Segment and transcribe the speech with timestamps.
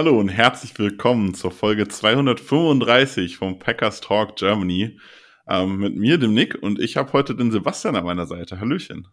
[0.00, 4.98] Hallo und herzlich willkommen zur Folge 235 vom Packers Talk Germany.
[5.46, 8.58] Ähm, mit mir, dem Nick, und ich habe heute den Sebastian an meiner Seite.
[8.58, 9.08] Hallöchen.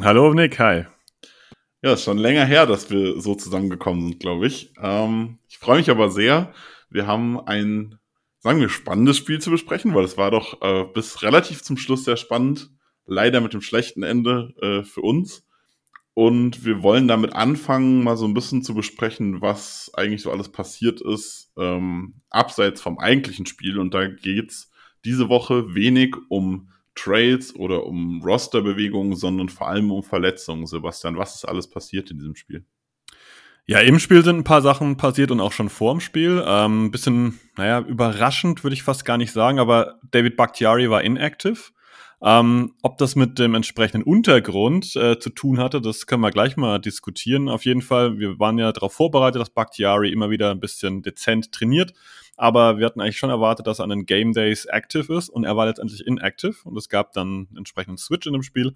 [0.00, 0.86] Hallo Nick, hi.
[1.80, 4.72] Ja, ist schon länger her, dass wir so zusammengekommen sind, glaube ich.
[4.82, 6.52] Ähm, ich freue mich aber sehr.
[6.90, 8.00] Wir haben ein,
[8.40, 12.04] sagen wir, spannendes Spiel zu besprechen, weil es war doch äh, bis relativ zum Schluss
[12.04, 12.68] sehr spannend.
[13.06, 15.46] Leider mit dem schlechten Ende äh, für uns.
[16.14, 20.50] Und wir wollen damit anfangen, mal so ein bisschen zu besprechen, was eigentlich so alles
[20.50, 23.78] passiert ist, ähm, abseits vom eigentlichen Spiel.
[23.78, 24.70] Und da geht's
[25.04, 30.66] diese Woche wenig um Trades oder um Rosterbewegungen, sondern vor allem um Verletzungen.
[30.66, 32.66] Sebastian, was ist alles passiert in diesem Spiel?
[33.64, 36.42] Ja, im Spiel sind ein paar Sachen passiert und auch schon vor dem Spiel.
[36.44, 41.70] Ähm, bisschen, naja, überraschend würde ich fast gar nicht sagen, aber David Bakhtiari war inactive.
[42.24, 46.56] Ähm, ob das mit dem entsprechenden Untergrund äh, zu tun hatte, das können wir gleich
[46.56, 47.48] mal diskutieren.
[47.48, 51.50] Auf jeden Fall, wir waren ja darauf vorbereitet, dass Bakhtiari immer wieder ein bisschen dezent
[51.50, 51.92] trainiert.
[52.36, 55.44] Aber wir hatten eigentlich schon erwartet, dass er an den Game Days active ist und
[55.44, 56.56] er war letztendlich inactive.
[56.64, 58.74] Und es gab dann einen entsprechenden Switch in dem Spiel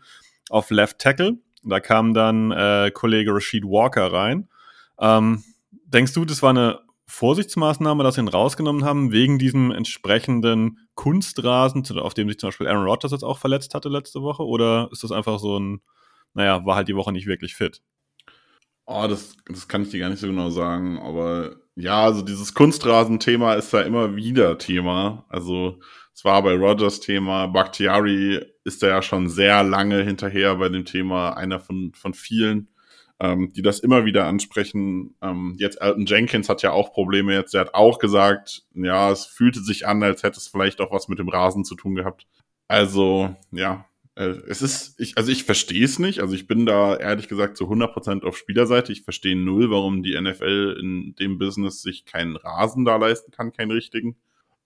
[0.50, 1.38] auf Left Tackle.
[1.62, 4.48] Da kam dann äh, Kollege Rashid Walker rein.
[4.98, 5.44] Ähm,
[5.84, 11.84] denkst du, das war eine Vorsichtsmaßnahme, dass sie ihn rausgenommen haben, wegen diesem entsprechenden Kunstrasen,
[11.98, 14.44] auf dem sich zum Beispiel Aaron Rodgers jetzt auch verletzt hatte letzte Woche?
[14.44, 15.80] Oder ist das einfach so ein,
[16.34, 17.82] naja, war halt die Woche nicht wirklich fit?
[18.86, 22.54] Oh, das, das kann ich dir gar nicht so genau sagen, aber ja, also dieses
[22.54, 25.26] Kunstrasen-Thema ist da immer wieder Thema.
[25.28, 25.80] Also
[26.14, 30.84] es war bei Rogers Thema, Bakhtiari ist da ja schon sehr lange hinterher bei dem
[30.84, 32.68] Thema, einer von, von vielen,
[33.20, 35.14] ähm, die das immer wieder ansprechen.
[35.22, 39.24] Ähm, jetzt Elton Jenkins hat ja auch Probleme jetzt, der hat auch gesagt, ja, es
[39.24, 42.26] fühlte sich an, als hätte es vielleicht auch was mit dem Rasen zu tun gehabt.
[42.68, 46.20] Also, ja, äh, es ist, ich, also ich verstehe es nicht.
[46.20, 48.92] Also ich bin da ehrlich gesagt zu 100% auf Spielerseite.
[48.92, 53.52] Ich verstehe null, warum die NFL in dem Business sich keinen Rasen da leisten kann,
[53.52, 54.16] keinen richtigen.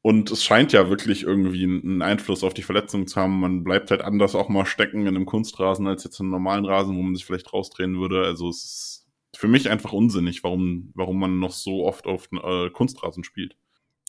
[0.03, 3.41] Und es scheint ja wirklich irgendwie einen Einfluss auf die Verletzung zu haben.
[3.41, 6.65] Man bleibt halt anders auch mal stecken in einem Kunstrasen als jetzt in einem normalen
[6.65, 8.25] Rasen, wo man sich vielleicht rausdrehen würde.
[8.25, 9.07] Also es ist
[9.37, 13.57] für mich einfach unsinnig, warum, warum man noch so oft auf äh, Kunstrasen spielt.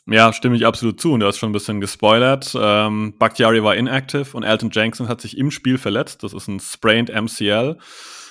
[0.07, 1.11] Ja, stimme ich absolut zu.
[1.11, 2.55] Und du hast schon ein bisschen gespoilert.
[2.57, 6.23] Ähm, Bakhtiari war inactive und Elton Jenkins hat sich im Spiel verletzt.
[6.23, 7.77] Das ist ein Sprained MCL.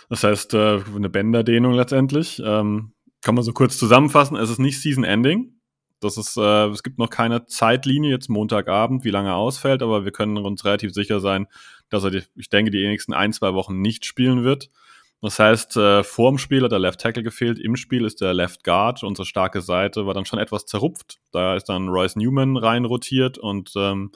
[0.08, 2.42] Das heißt, äh, eine Bänderdehnung letztendlich.
[2.44, 4.36] Ähm, kann man so kurz zusammenfassen.
[4.36, 5.59] Es ist nicht Season Ending.
[6.00, 10.04] Das ist, äh, es gibt noch keine Zeitlinie jetzt Montagabend, wie lange er ausfällt, aber
[10.04, 11.46] wir können uns relativ sicher sein,
[11.90, 14.70] dass er, die, ich denke, die nächsten ein, zwei Wochen nicht spielen wird.
[15.22, 18.32] Das heißt, äh, vor dem Spiel hat der Left Tackle gefehlt, im Spiel ist der
[18.32, 21.18] Left Guard, unsere starke Seite war dann schon etwas zerrupft.
[21.30, 24.12] Da ist dann Royce Newman rein rotiert und ähm,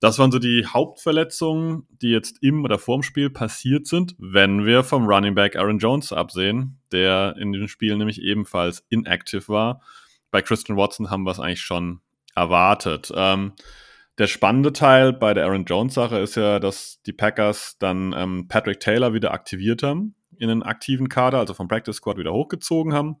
[0.00, 4.64] das waren so die Hauptverletzungen, die jetzt im oder vor dem Spiel passiert sind, wenn
[4.64, 9.82] wir vom Running Back Aaron Jones absehen, der in dem Spiel nämlich ebenfalls inactive war.
[10.30, 12.00] Bei Christian Watson haben wir es eigentlich schon
[12.34, 13.12] erwartet.
[13.14, 13.52] Ähm,
[14.18, 18.80] der spannende Teil bei der Aaron Jones-Sache ist ja, dass die Packers dann ähm, Patrick
[18.80, 23.16] Taylor wieder aktiviert haben in den aktiven Kader, also vom Practice Squad wieder hochgezogen haben.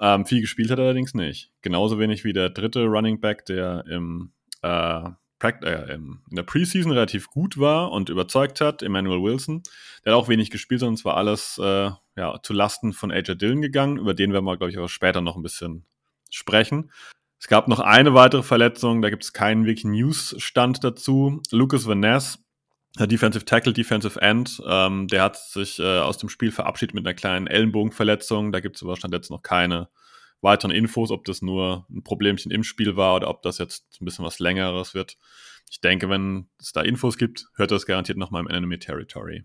[0.00, 1.50] Ähm, viel gespielt hat er allerdings nicht.
[1.62, 4.32] Genauso wenig wie der dritte Running Back, der im,
[4.62, 5.08] äh,
[5.42, 9.62] äh, im, in der Preseason relativ gut war und überzeugt hat, Emmanuel Wilson.
[10.04, 13.36] Der hat auch wenig gespielt, sondern es war alles äh, ja, zu Lasten von AJ
[13.36, 13.96] Dillon gegangen.
[13.96, 15.86] Über den werden wir, glaube ich, aber später noch ein bisschen
[16.30, 16.90] sprechen.
[17.38, 21.42] Es gab noch eine weitere Verletzung, da gibt es keinen wirklichen News-Stand dazu.
[21.50, 22.00] Lucas Van
[22.98, 27.14] Defensive Tackle, Defensive End, ähm, der hat sich äh, aus dem Spiel verabschiedet mit einer
[27.14, 28.52] kleinen Ellenbogenverletzung.
[28.52, 29.88] Da gibt es aber Stand jetzt noch keine
[30.40, 34.04] weiteren Infos, ob das nur ein Problemchen im Spiel war oder ob das jetzt ein
[34.06, 35.18] bisschen was Längeres wird.
[35.70, 39.44] Ich denke, wenn es da Infos gibt, hört das garantiert noch mal im Enemy Territory.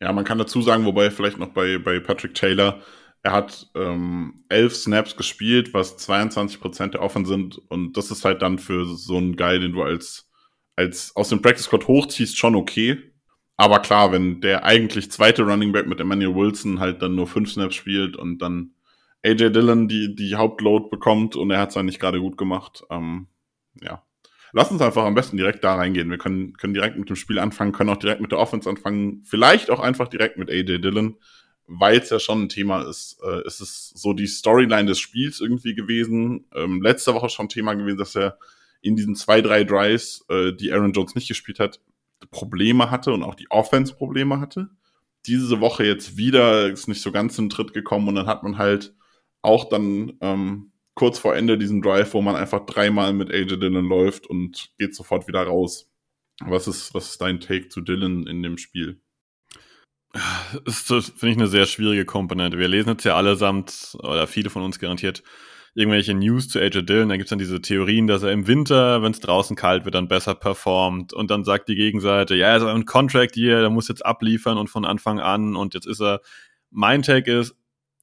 [0.00, 2.80] Ja, man kann dazu sagen, wobei vielleicht noch bei, bei Patrick Taylor,
[3.22, 7.58] er hat ähm, elf Snaps gespielt, was 22% der Offen sind.
[7.68, 10.30] Und das ist halt dann für so einen Guy, den du als,
[10.76, 13.12] als aus dem Practice Squad hochziehst, schon okay.
[13.56, 17.50] Aber klar, wenn der eigentlich zweite Running Back mit Emmanuel Wilson halt dann nur fünf
[17.50, 18.72] Snaps spielt und dann
[19.24, 22.84] AJ Dillon die, die Hauptload bekommt und er hat es dann nicht gerade gut gemacht,
[22.90, 23.26] ähm,
[23.82, 24.04] ja.
[24.52, 26.08] Lass uns einfach am besten direkt da reingehen.
[26.08, 29.22] Wir können, können direkt mit dem Spiel anfangen, können auch direkt mit der Offense anfangen,
[29.24, 31.16] vielleicht auch einfach direkt mit AJ Dillon
[31.68, 35.40] weil es ja schon ein Thema ist, äh, ist es so die Storyline des Spiels
[35.40, 36.46] irgendwie gewesen.
[36.54, 38.38] Ähm, letzte Woche schon Thema gewesen, dass er
[38.80, 41.80] in diesen zwei, drei Drives, äh, die Aaron Jones nicht gespielt hat,
[42.30, 44.70] Probleme hatte und auch die Offense Probleme hatte.
[45.26, 48.42] Diese Woche jetzt wieder ist nicht so ganz in den Tritt gekommen und dann hat
[48.42, 48.94] man halt
[49.42, 53.88] auch dann ähm, kurz vor Ende diesen Drive, wo man einfach dreimal mit AJ Dillon
[53.88, 55.90] läuft und geht sofort wieder raus.
[56.40, 59.00] Was ist, was ist dein Take zu Dillon in dem Spiel?
[60.64, 62.58] Das ist, finde ich, eine sehr schwierige Komponente.
[62.58, 65.22] Wir lesen jetzt ja allesamt, oder viele von uns garantiert,
[65.74, 67.08] irgendwelche News zu AJ Dillon.
[67.08, 69.94] Da gibt es dann diese Theorien, dass er im Winter, wenn es draußen kalt wird,
[69.94, 71.12] dann besser performt.
[71.12, 74.58] Und dann sagt die Gegenseite, ja, er ist ein Contract hier, der muss jetzt abliefern
[74.58, 75.56] und von Anfang an.
[75.56, 76.20] Und jetzt ist er.
[76.70, 77.54] Mein Take ist,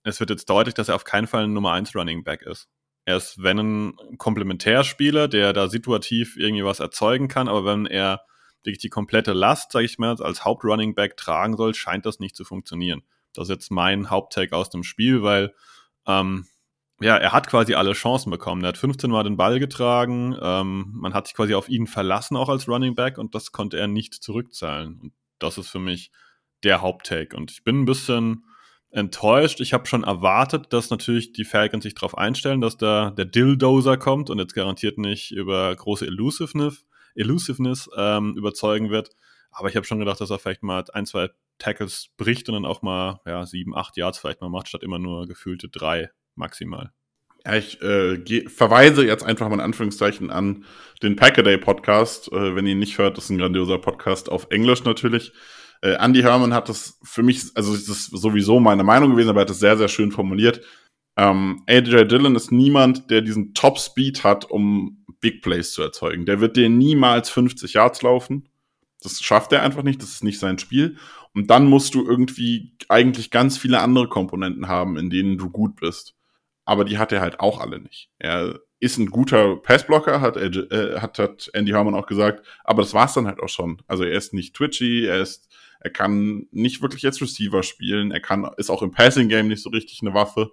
[0.04, 2.68] es wird jetzt deutlich, dass er auf keinen Fall ein Nummer 1 Running Back ist.
[3.06, 8.22] Er ist, wenn ein Komplementärspieler, der da situativ irgendwie was erzeugen kann, aber wenn er
[8.65, 12.35] wirklich die komplette Last, sage ich mal, als Hauptrunning Back tragen soll, scheint das nicht
[12.35, 13.03] zu funktionieren.
[13.33, 15.53] Das ist jetzt mein Haupttake aus dem Spiel, weil
[16.07, 16.45] ähm,
[17.01, 18.63] ja, er hat quasi alle Chancen bekommen.
[18.63, 22.38] Er hat 15 Mal den Ball getragen, ähm, man hat sich quasi auf ihn verlassen,
[22.38, 25.00] auch als Running Back, und das konnte er nicht zurückzahlen.
[25.01, 26.11] Und das ist für mich
[26.63, 27.35] der Haupttake.
[27.35, 28.45] Und ich bin ein bisschen
[28.91, 29.59] enttäuscht.
[29.59, 33.97] Ich habe schon erwartet, dass natürlich die Falcons sich darauf einstellen, dass da der Dilldozer
[33.97, 36.85] kommt und jetzt garantiert nicht über große Elusiveness,
[37.15, 39.09] Elusiveness ähm, überzeugen wird.
[39.51, 42.65] Aber ich habe schon gedacht, dass er vielleicht mal ein, zwei Tackles bricht und dann
[42.65, 46.91] auch mal ja, sieben, acht Yards vielleicht mal macht, statt immer nur gefühlte drei maximal.
[47.45, 50.65] Ja, ich äh, verweise jetzt einfach mal in Anführungszeichen an
[51.03, 52.31] den Packaday Podcast.
[52.31, 55.31] Äh, wenn ihr ihn nicht hört, das ist ein grandioser Podcast auf Englisch natürlich.
[55.81, 59.41] Äh, Andy Herman hat das für mich, also das ist sowieso meine Meinung gewesen, aber
[59.41, 60.61] er hat das sehr, sehr schön formuliert.
[61.17, 66.25] Ähm, AJ Dillon ist niemand, der diesen Top Speed hat, um Big Plays zu erzeugen.
[66.25, 68.50] Der wird dir niemals 50 Yards laufen.
[69.01, 70.97] Das schafft er einfach nicht, das ist nicht sein Spiel.
[71.33, 75.75] Und dann musst du irgendwie eigentlich ganz viele andere Komponenten haben, in denen du gut
[75.77, 76.15] bist.
[76.65, 78.09] Aber die hat er halt auch alle nicht.
[78.18, 82.94] Er ist ein guter Passblocker, hat, äh, hat, hat Andy Herman auch gesagt, aber das
[82.94, 83.81] war's dann halt auch schon.
[83.88, 88.19] Also er ist nicht twitchy, er ist, er kann nicht wirklich als Receiver spielen, er
[88.19, 90.51] kann, ist auch im Passing Game nicht so richtig eine Waffe.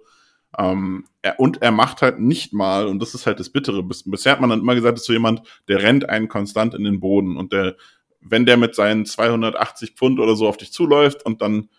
[0.57, 4.03] Ähm, er, und er macht halt nicht mal, und das ist halt das Bittere, bis,
[4.09, 6.99] bisher hat man dann immer gesagt, ist so jemand, der rennt einen konstant in den
[6.99, 7.75] Boden und der
[8.25, 11.69] wenn der mit seinen 280 Pfund oder so auf dich zuläuft und dann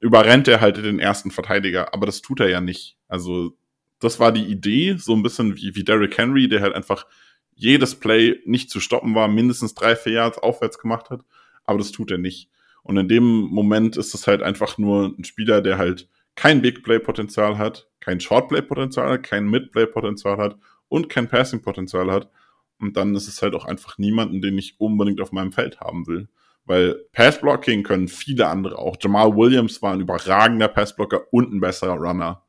[0.00, 1.94] überrennt er halt den ersten Verteidiger.
[1.94, 2.96] Aber das tut er ja nicht.
[3.08, 3.56] Also,
[4.00, 7.06] das war die Idee, so ein bisschen wie, wie Derrick Henry, der halt einfach
[7.54, 11.24] jedes Play nicht zu stoppen war, mindestens drei, vier Yards aufwärts gemacht hat.
[11.64, 12.50] Aber das tut er nicht.
[12.82, 16.82] Und in dem Moment ist es halt einfach nur ein Spieler, der halt kein Big
[16.82, 20.56] Play Potenzial hat, kein Short Play Potenzial hat, kein Mid Play Potenzial hat
[20.88, 22.30] und kein Passing Potenzial hat.
[22.78, 26.06] Und dann ist es halt auch einfach niemanden, den ich unbedingt auf meinem Feld haben
[26.06, 26.28] will.
[26.66, 28.96] Weil Passblocking können viele andere auch.
[29.00, 32.42] Jamal Williams war ein überragender Passblocker und ein besserer Runner.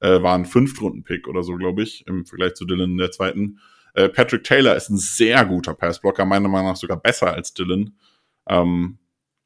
[0.00, 3.58] Äh, war ein Fünftrunden-Pick oder so, glaube ich, im Vergleich zu Dylan in der zweiten.
[3.94, 7.96] Äh, Patrick Taylor ist ein sehr guter Passblocker, meiner Meinung nach sogar besser als Dylan.
[8.48, 8.98] Ähm,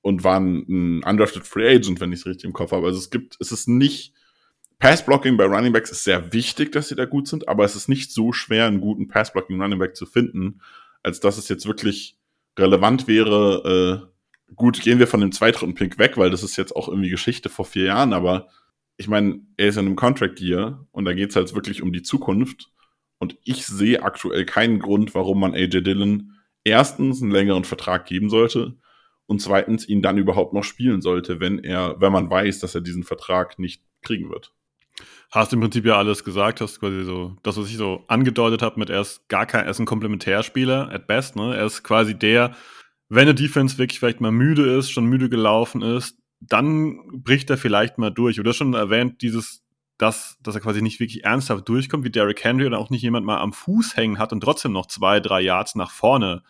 [0.07, 2.87] und war ein, undrafted Free Agent, wenn ich es richtig im Kopf habe.
[2.87, 4.15] Also es gibt, es ist nicht
[4.79, 7.89] Passblocking bei Running Backs ist sehr wichtig, dass sie da gut sind, aber es ist
[7.89, 10.61] nicht so schwer, einen guten Passblocking Running Back zu finden,
[11.03, 12.19] als dass es jetzt wirklich
[12.57, 14.07] relevant wäre.
[14.49, 17.49] Äh, gut, gehen wir von dem Zweitrunden-Pick weg, weil das ist jetzt auch irgendwie Geschichte
[17.49, 18.47] vor vier Jahren, aber
[18.99, 21.93] ich meine, er ist in einem Contract Year und da geht es halt wirklich um
[21.93, 22.71] die Zukunft.
[23.19, 28.31] Und ich sehe aktuell keinen Grund, warum man AJ Dillon erstens einen längeren Vertrag geben
[28.31, 28.77] sollte
[29.27, 32.81] und zweitens ihn dann überhaupt noch spielen sollte, wenn er, wenn man weiß, dass er
[32.81, 34.53] diesen Vertrag nicht kriegen wird.
[35.31, 38.79] Hast im Prinzip ja alles gesagt, hast quasi so, das, was ich so angedeutet habe,
[38.79, 41.55] mit er ist gar kein, er ist ein Komplementärspieler, at best, ne?
[41.57, 42.55] Er ist quasi der,
[43.09, 47.59] wenn eine Defense wirklich vielleicht mal müde ist, schon müde gelaufen ist, dann bricht er
[47.59, 48.37] vielleicht mal durch.
[48.37, 49.65] Du hast schon erwähnt, dieses,
[49.99, 53.27] dass, dass er quasi nicht wirklich ernsthaft durchkommt, wie Derrick Henry oder auch nicht jemand
[53.27, 56.43] mal am Fuß hängen hat und trotzdem noch zwei, drei Yards nach vorne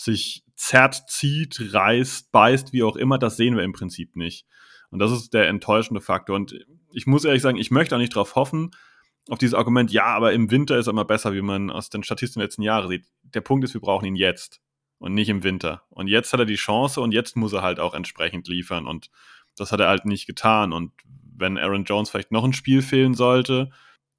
[0.00, 4.46] sich zerrt, zieht, reißt, beißt, wie auch immer, das sehen wir im Prinzip nicht.
[4.90, 6.36] Und das ist der enttäuschende Faktor.
[6.36, 6.54] Und
[6.92, 8.70] ich muss ehrlich sagen, ich möchte auch nicht darauf hoffen,
[9.28, 12.02] auf dieses Argument, ja, aber im Winter ist er immer besser, wie man aus den
[12.02, 13.04] Statistiken der letzten Jahre sieht.
[13.22, 14.62] Der Punkt ist, wir brauchen ihn jetzt
[14.98, 15.82] und nicht im Winter.
[15.90, 18.86] Und jetzt hat er die Chance und jetzt muss er halt auch entsprechend liefern.
[18.86, 19.10] Und
[19.56, 20.72] das hat er halt nicht getan.
[20.72, 20.92] Und
[21.36, 23.70] wenn Aaron Jones vielleicht noch ein Spiel fehlen sollte,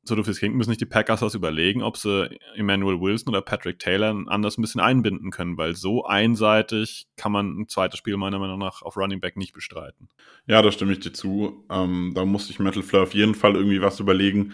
[0.03, 3.41] so doof es klingt, müssen nicht die Packers was überlegen, ob sie Emmanuel Wilson oder
[3.41, 8.17] Patrick Taylor anders ein bisschen einbinden können, weil so einseitig kann man ein zweites Spiel
[8.17, 10.09] meiner Meinung nach auf Running Back nicht bestreiten.
[10.47, 11.65] Ja, da stimme ich dir zu.
[11.69, 14.53] Ähm, da muss sich Metal Fleur auf jeden Fall irgendwie was überlegen.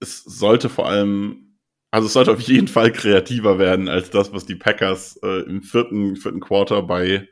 [0.00, 1.58] Es sollte vor allem,
[1.90, 5.62] also es sollte auf jeden Fall kreativer werden als das, was die Packers äh, im
[5.62, 7.28] vierten, vierten Quarter bei,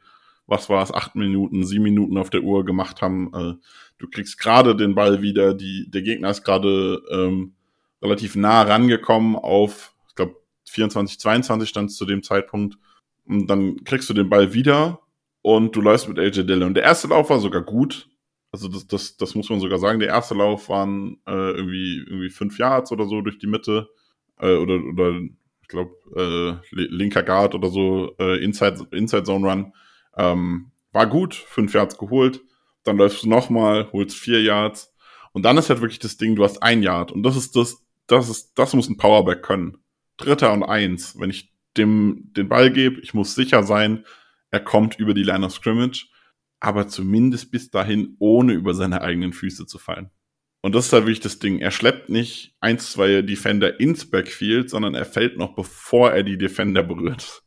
[0.46, 3.32] was war es, acht Minuten, sieben Minuten auf der Uhr gemacht haben.
[3.34, 3.54] Äh,
[3.98, 7.54] du kriegst gerade den Ball wieder, die, der Gegner ist gerade ähm,
[8.02, 10.36] relativ nah rangekommen auf, ich glaube,
[10.68, 12.76] 24, 22 stand zu dem Zeitpunkt.
[13.26, 15.00] Und dann kriegst du den Ball wieder
[15.42, 16.68] und du läufst mit AJ Dillon.
[16.68, 18.08] Und der erste Lauf war sogar gut.
[18.52, 19.98] Also das, das, das muss man sogar sagen.
[19.98, 23.88] Der erste Lauf waren äh, irgendwie, irgendwie fünf Yards oder so durch die Mitte.
[24.38, 25.20] Äh, oder, oder
[25.62, 29.72] ich glaube, äh, linker Guard oder so, äh, Inside, Inside Zone Run.
[30.16, 32.42] Ähm, war gut, fünf Yards geholt.
[32.84, 34.94] Dann läufst du nochmal, holst vier Yards.
[35.32, 37.12] Und dann ist halt wirklich das Ding, du hast ein Yard.
[37.12, 39.78] Und das ist das, das ist, das muss ein Powerback können.
[40.16, 41.18] Dritter und eins.
[41.18, 44.04] Wenn ich dem den Ball gebe, ich muss sicher sein,
[44.50, 46.06] er kommt über die Line of Scrimmage,
[46.60, 50.10] aber zumindest bis dahin, ohne über seine eigenen Füße zu fallen.
[50.62, 51.58] Und das ist halt wirklich das Ding.
[51.58, 56.38] Er schleppt nicht eins, zwei Defender ins Backfield, sondern er fällt noch, bevor er die
[56.38, 57.42] Defender berührt.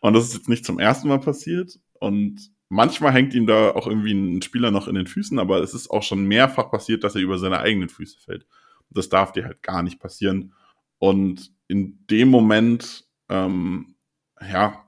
[0.00, 1.78] Und das ist jetzt nicht zum ersten Mal passiert.
[1.94, 5.74] Und manchmal hängt ihm da auch irgendwie ein Spieler noch in den Füßen, aber es
[5.74, 8.46] ist auch schon mehrfach passiert, dass er über seine eigenen Füße fällt.
[8.88, 10.54] Das darf dir halt gar nicht passieren.
[10.98, 13.94] Und in dem Moment, ähm,
[14.40, 14.86] ja,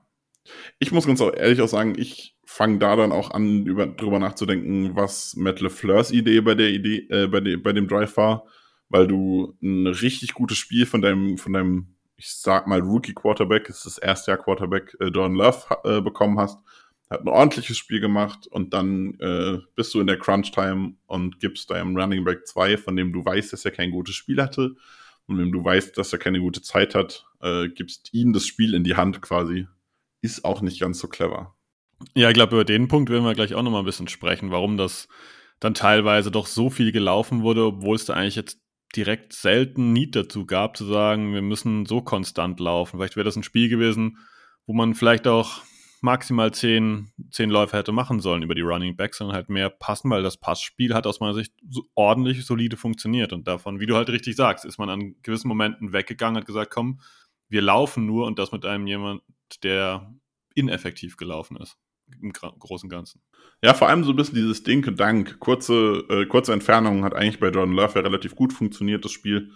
[0.79, 4.95] ich muss ganz ehrlich auch sagen, ich fange da dann auch an, über, drüber nachzudenken,
[4.95, 8.45] was Matt LeFleurs Idee bei der Idee, äh, bei, de, bei dem Drive war,
[8.89, 13.85] weil du ein richtig gutes Spiel von deinem, von deinem, ich sag mal, Rookie-Quarterback, ist
[13.85, 16.57] das erste Jahr Quarterback, äh, Don Love äh, bekommen hast,
[17.09, 21.69] hat ein ordentliches Spiel gemacht und dann äh, bist du in der Crunch-Time und gibst
[21.69, 24.75] deinem Running Back 2, von dem du weißt, dass er kein gutes Spiel hatte
[25.27, 28.73] und wenn du weißt, dass er keine gute Zeit hat, äh, gibst ihm das Spiel
[28.73, 29.67] in die Hand quasi.
[30.21, 31.55] Ist auch nicht ganz so clever.
[32.13, 34.77] Ja, ich glaube, über den Punkt werden wir gleich auch nochmal ein bisschen sprechen, warum
[34.77, 35.07] das
[35.59, 38.59] dann teilweise doch so viel gelaufen wurde, obwohl es da eigentlich jetzt
[38.95, 42.97] direkt selten Need dazu gab, zu sagen, wir müssen so konstant laufen.
[42.97, 44.17] Vielleicht wäre das ein Spiel gewesen,
[44.67, 45.61] wo man vielleicht auch
[46.01, 50.09] maximal zehn, zehn Läufe hätte machen sollen über die Running Backs, sondern halt mehr passen,
[50.09, 53.33] weil das Passspiel hat aus meiner Sicht so ordentlich solide funktioniert.
[53.33, 56.71] Und davon, wie du halt richtig sagst, ist man an gewissen Momenten weggegangen, hat gesagt,
[56.71, 56.99] komm,
[57.49, 59.21] wir laufen nur und das mit einem jemand,
[59.63, 60.13] der
[60.55, 61.77] ineffektiv gelaufen ist.
[62.21, 63.21] Im Großen und Ganzen.
[63.63, 65.39] Ja, vor allem so ein bisschen dieses Ding Dank.
[65.39, 69.51] Kurze, äh, kurze Entfernung hat eigentlich bei Jordan Love ja relativ gut funktioniert, das Spiel.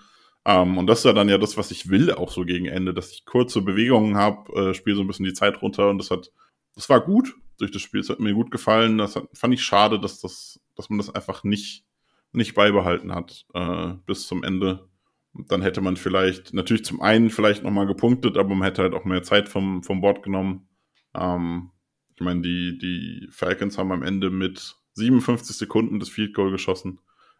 [0.45, 2.93] Ähm, und das ist ja dann ja das, was ich will, auch so gegen Ende,
[2.93, 6.11] dass ich kurze Bewegungen habe, äh, spiele so ein bisschen die Zeit runter und das
[6.11, 6.31] hat,
[6.75, 8.97] das war gut durch das Spiel, es hat mir gut gefallen.
[8.97, 11.85] Das hat, fand ich schade, dass das, dass man das einfach nicht,
[12.31, 14.87] nicht beibehalten hat äh, bis zum Ende.
[15.33, 18.93] Und dann hätte man vielleicht, natürlich zum einen vielleicht nochmal gepunktet, aber man hätte halt
[18.93, 20.67] auch mehr Zeit vom, vom Board genommen.
[21.13, 21.71] Ähm,
[22.15, 26.99] ich meine, die, die Falcons haben am Ende mit 57 Sekunden das Field Goal geschossen.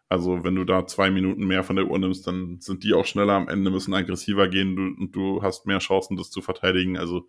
[0.09, 3.05] Also wenn du da zwei Minuten mehr von der Uhr nimmst, dann sind die auch
[3.05, 6.97] schneller am Ende, müssen aggressiver gehen du, und du hast mehr Chancen, das zu verteidigen.
[6.97, 7.27] Also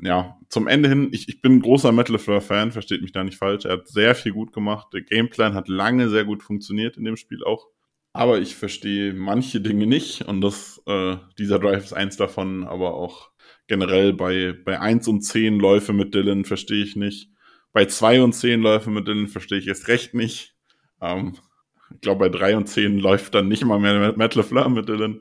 [0.00, 3.36] ja, zum Ende hin, ich, ich bin ein großer Metal Fan, versteht mich da nicht
[3.36, 3.66] falsch.
[3.66, 4.88] Er hat sehr viel gut gemacht.
[4.94, 7.68] Der Gameplan hat lange sehr gut funktioniert in dem Spiel auch.
[8.14, 12.94] Aber ich verstehe manche Dinge nicht und das, äh, dieser Drive ist eins davon, aber
[12.94, 13.30] auch
[13.68, 17.30] generell bei, bei 1 und 10 Läufe mit Dylan verstehe ich nicht.
[17.72, 20.54] Bei 2 und 10 Läufe mit Dylan verstehe ich erst recht nicht.
[21.00, 21.36] Ähm,
[21.94, 25.20] ich glaube, bei 3 und 10 läuft dann nicht mal mehr Matt LeFleur mit Dylan.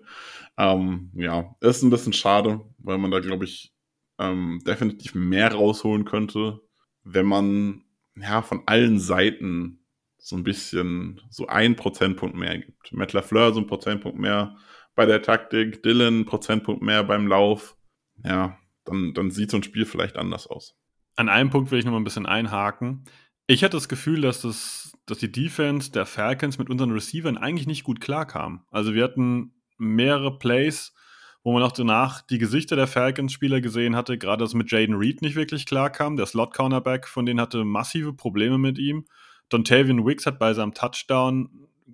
[0.57, 3.73] Ähm, ja, ist ein bisschen schade, weil man da, glaube ich,
[4.19, 6.61] ähm, definitiv mehr rausholen könnte,
[7.03, 7.83] wenn man
[8.15, 9.79] ja von allen Seiten
[10.17, 12.93] so ein bisschen so ein Prozentpunkt mehr gibt.
[12.93, 14.55] Matt LaFleur so ein Prozentpunkt mehr
[14.93, 17.75] bei der Taktik, Dylan Prozentpunkt mehr beim Lauf.
[18.23, 20.75] Ja, dann, dann sieht so ein Spiel vielleicht anders aus.
[21.15, 23.05] An einem Punkt will ich noch mal ein bisschen einhaken.
[23.47, 27.67] Ich hatte das Gefühl, dass, das, dass die Defense der Falcons mit unseren Receivern eigentlich
[27.67, 28.65] nicht gut klarkam.
[28.72, 30.93] Also wir hatten mehrere Plays,
[31.43, 35.22] wo man auch danach die Gesichter der Falcons-Spieler gesehen hatte, gerade dass mit Jaden Reed
[35.22, 36.15] nicht wirklich klarkam.
[36.15, 39.05] Der Slot-Cornerback von denen hatte massive Probleme mit ihm.
[39.50, 41.50] Dontavian Wicks hat bei seinem Touchdown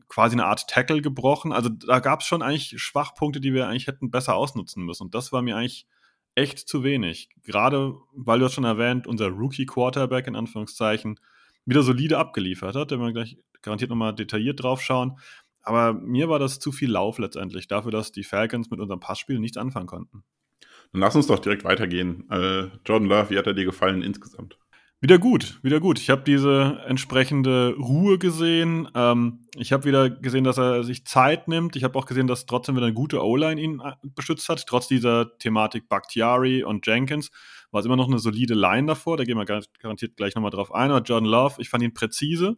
[0.09, 1.51] quasi eine Art Tackle gebrochen.
[1.51, 5.03] Also da gab es schon eigentlich Schwachpunkte, die wir eigentlich hätten besser ausnutzen müssen.
[5.03, 5.87] Und das war mir eigentlich
[6.35, 7.29] echt zu wenig.
[7.43, 11.19] Gerade, weil du hast schon erwähnt, unser Rookie-Quarterback in Anführungszeichen
[11.67, 12.91] wieder solide abgeliefert hat.
[12.91, 15.19] Da werden wir gleich garantiert nochmal detailliert drauf schauen.
[15.61, 19.39] Aber mir war das zu viel Lauf letztendlich, dafür, dass die Falcons mit unserem Passspiel
[19.39, 20.23] nichts anfangen konnten.
[20.93, 22.29] Dann lass uns doch direkt weitergehen.
[22.31, 24.57] Äh, Jordan Love, wie hat er dir gefallen insgesamt?
[25.01, 25.99] Wieder gut, wieder gut.
[25.99, 28.87] Ich habe diese entsprechende Ruhe gesehen.
[28.95, 31.75] Ähm, ich habe wieder gesehen, dass er sich Zeit nimmt.
[31.75, 34.65] Ich habe auch gesehen, dass trotzdem wieder eine gute O-Line ihn äh, beschützt hat.
[34.65, 37.29] Trotz dieser Thematik Bakhtiari und Jenkins
[37.71, 39.17] war es immer noch eine solide Line davor.
[39.17, 40.91] Da gehen wir garantiert gleich nochmal drauf ein.
[40.91, 42.57] Aber Jordan Love, ich fand ihn präzise.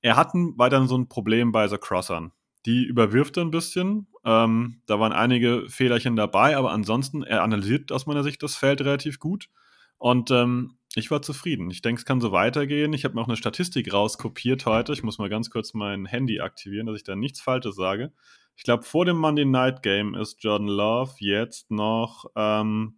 [0.00, 2.32] Er hat weiterhin so ein Problem bei The Crossern.
[2.66, 4.08] Die überwirft er ein bisschen.
[4.24, 8.80] Ähm, da waren einige Fehlerchen dabei, aber ansonsten, er analysiert aus meiner Sicht das Feld
[8.80, 9.48] relativ gut.
[9.96, 11.70] Und ähm, ich war zufrieden.
[11.70, 12.92] Ich denke, es kann so weitergehen.
[12.92, 14.92] Ich habe mir auch eine Statistik rauskopiert heute.
[14.92, 18.12] Ich muss mal ganz kurz mein Handy aktivieren, dass ich da nichts Falsches sage.
[18.56, 22.97] Ich glaube, vor dem Monday Night Game ist Jordan Love jetzt noch ähm,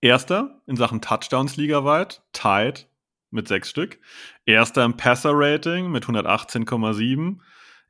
[0.00, 2.88] Erster in Sachen Touchdowns ligaweit, tied
[3.30, 3.98] mit sechs Stück.
[4.44, 7.38] Erster im Passer-Rating mit 118,7.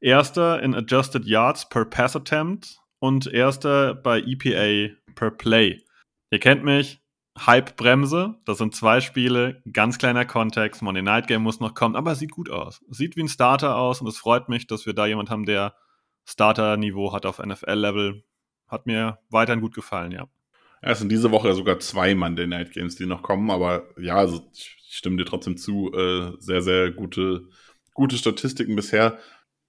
[0.00, 5.82] Erster in Adjusted Yards per Pass Attempt und erster bei EPA per Play.
[6.30, 7.00] Ihr kennt mich,
[7.38, 8.36] Hype-Bremse.
[8.44, 10.82] Das sind zwei Spiele, ganz kleiner Kontext.
[10.82, 12.82] Monday Night Game muss noch kommen, aber sieht gut aus.
[12.88, 15.74] Sieht wie ein Starter aus und es freut mich, dass wir da jemand haben, der
[16.24, 18.24] Starter-Niveau hat auf NFL-Level.
[18.68, 20.26] Hat mir weiterhin gut gefallen, ja.
[20.82, 24.42] Es sind diese Woche sogar zwei Monday Night Games, die noch kommen, aber ja, also
[24.52, 25.92] ich stimme dir trotzdem zu.
[25.92, 27.48] Äh, sehr, sehr gute,
[27.94, 29.18] gute Statistiken bisher.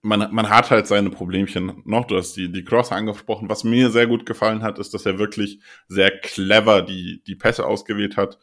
[0.02, 2.06] Man, man hat halt seine Problemchen noch.
[2.06, 3.50] Du hast die, die Cross angesprochen.
[3.50, 7.66] Was mir sehr gut gefallen hat, ist, dass er wirklich sehr clever die, die Pässe
[7.66, 8.38] ausgewählt hat.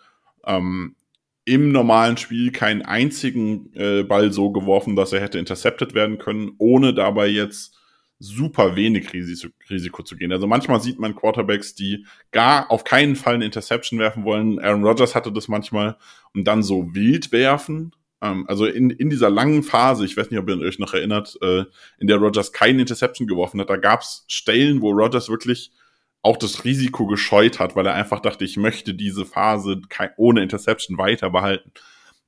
[0.44, 0.96] Ähm,
[1.44, 6.52] Im normalen Spiel keinen einzigen äh, Ball so geworfen, dass er hätte intercepted werden können,
[6.58, 7.78] ohne dabei jetzt
[8.18, 10.32] super wenig Risiko, zu gehen.
[10.32, 14.58] Also manchmal sieht man Quarterbacks, die gar auf keinen Fall eine Interception werfen wollen.
[14.58, 15.96] Aaron Rodgers hatte das manchmal
[16.32, 17.92] und dann so wild werfen.
[18.22, 21.36] Ähm, also in, in dieser langen Phase, ich weiß nicht, ob ihr euch noch erinnert,
[21.42, 21.64] äh,
[21.98, 25.72] in der Rodgers keine Interception geworfen hat, da gab es Stellen, wo Rodgers wirklich
[26.22, 29.82] auch das Risiko gescheut hat, weil er einfach dachte, ich möchte diese Phase
[30.16, 31.70] ohne Interception weiter behalten.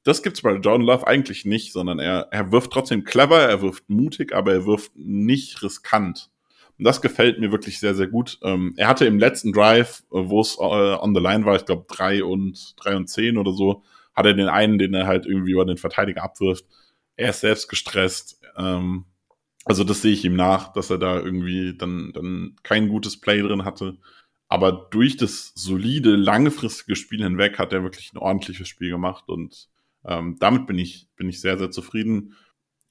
[0.07, 3.91] Das gibt's bei Jordan Love eigentlich nicht, sondern er, er wirft trotzdem clever, er wirft
[3.91, 6.31] mutig, aber er wirft nicht riskant.
[6.79, 8.39] Und das gefällt mir wirklich sehr, sehr gut.
[8.45, 11.65] Ähm, er hatte im letzten Drive, äh, wo es äh, on the line war, ich
[11.65, 13.83] glaube drei und drei und zehn oder so,
[14.15, 16.65] hat er den einen, den er halt irgendwie über den Verteidiger abwirft.
[17.17, 18.41] Er ist selbst gestresst.
[18.57, 19.07] Ähm,
[19.65, 23.43] also das sehe ich ihm nach, dass er da irgendwie dann, dann kein gutes Play
[23.43, 23.97] drin hatte.
[24.47, 29.69] Aber durch das solide, langfristige Spiel hinweg hat er wirklich ein ordentliches Spiel gemacht und
[30.07, 32.35] ähm, damit bin ich, bin ich sehr, sehr zufrieden.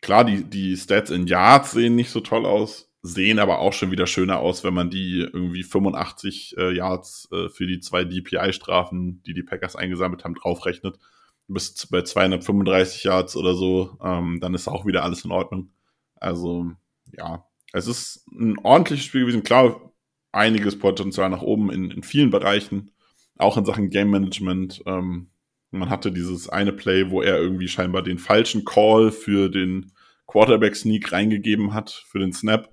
[0.02, 3.92] Klar, die, die Stats in Yards sehen nicht so toll aus, sehen aber auch schon
[3.92, 9.24] wieder schöner aus, wenn man die irgendwie 85 äh, Yards äh, für die zwei DPI-Strafen,
[9.24, 11.00] die die Packers eingesammelt haben, draufrechnet.
[11.48, 15.72] Bis bei 235 Yards oder so, ähm, dann ist auch wieder alles in Ordnung.
[16.16, 16.72] Also,
[17.12, 19.44] ja, es ist ein ordentliches Spiel gewesen.
[19.44, 19.94] Klar,
[20.32, 22.92] einiges Potenzial nach oben in, in vielen Bereichen,
[23.38, 24.82] auch in Sachen Game Management.
[24.86, 25.30] Ähm,
[25.76, 29.92] man hatte dieses eine Play, wo er irgendwie scheinbar den falschen Call für den
[30.28, 32.70] Quarterback-Sneak reingegeben hat, für den Snap.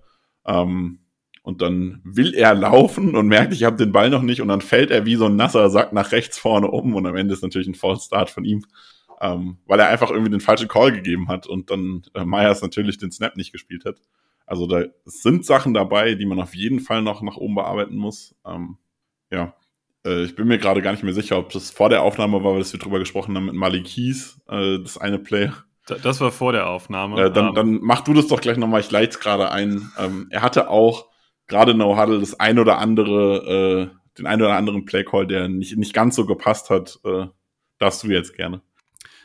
[0.47, 1.01] Ähm,
[1.43, 4.61] und dann will er laufen und merkt, ich habe den Ball noch nicht und dann
[4.61, 7.43] fällt er wie so ein nasser Sack nach rechts vorne um und am Ende ist
[7.43, 8.65] natürlich ein False Start von ihm,
[9.21, 12.99] ähm, weil er einfach irgendwie den falschen Call gegeben hat und dann äh, Myers natürlich
[12.99, 13.97] den Snap nicht gespielt hat.
[14.47, 18.37] Also da sind Sachen dabei, die man auf jeden Fall noch nach oben bearbeiten muss.
[18.47, 18.77] Ähm,
[19.31, 19.55] ja,
[20.07, 22.59] äh, ich bin mir gerade gar nicht mehr sicher, ob das vor der Aufnahme war,
[22.59, 25.51] dass wir drüber gesprochen haben mit Malik Keys, äh, das eine Play.
[25.87, 27.21] Das war vor der Aufnahme.
[27.21, 29.91] Äh, dann, dann mach du das doch gleich nochmal, ich leite es gerade ein.
[29.99, 31.07] Ähm, er hatte auch
[31.49, 35.77] gerade No Huddle das ein oder andere, äh, den ein oder anderen Playcall, der nicht,
[35.77, 36.99] nicht ganz so gepasst hat.
[37.05, 37.27] Äh,
[37.79, 38.63] darfst du jetzt gerne.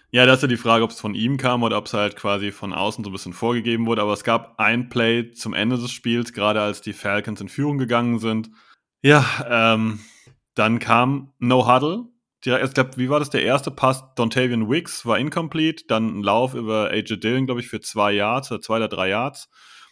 [0.09, 2.15] Ja, das ist ja die Frage, ob es von ihm kam oder ob es halt
[2.15, 4.01] quasi von außen so ein bisschen vorgegeben wurde.
[4.01, 7.77] Aber es gab ein Play zum Ende des Spiels, gerade als die Falcons in Führung
[7.77, 8.49] gegangen sind.
[9.01, 9.99] Ja, ähm,
[10.57, 12.05] dann kam No Huddle.
[12.43, 13.29] Ich glaube, wie war das?
[13.29, 15.85] Der erste Pass, Dontavian Wicks, war incomplete.
[15.87, 19.09] Dann ein Lauf über AJ Dillon, glaube ich, für zwei Yards oder zwei oder drei
[19.09, 19.49] Yards.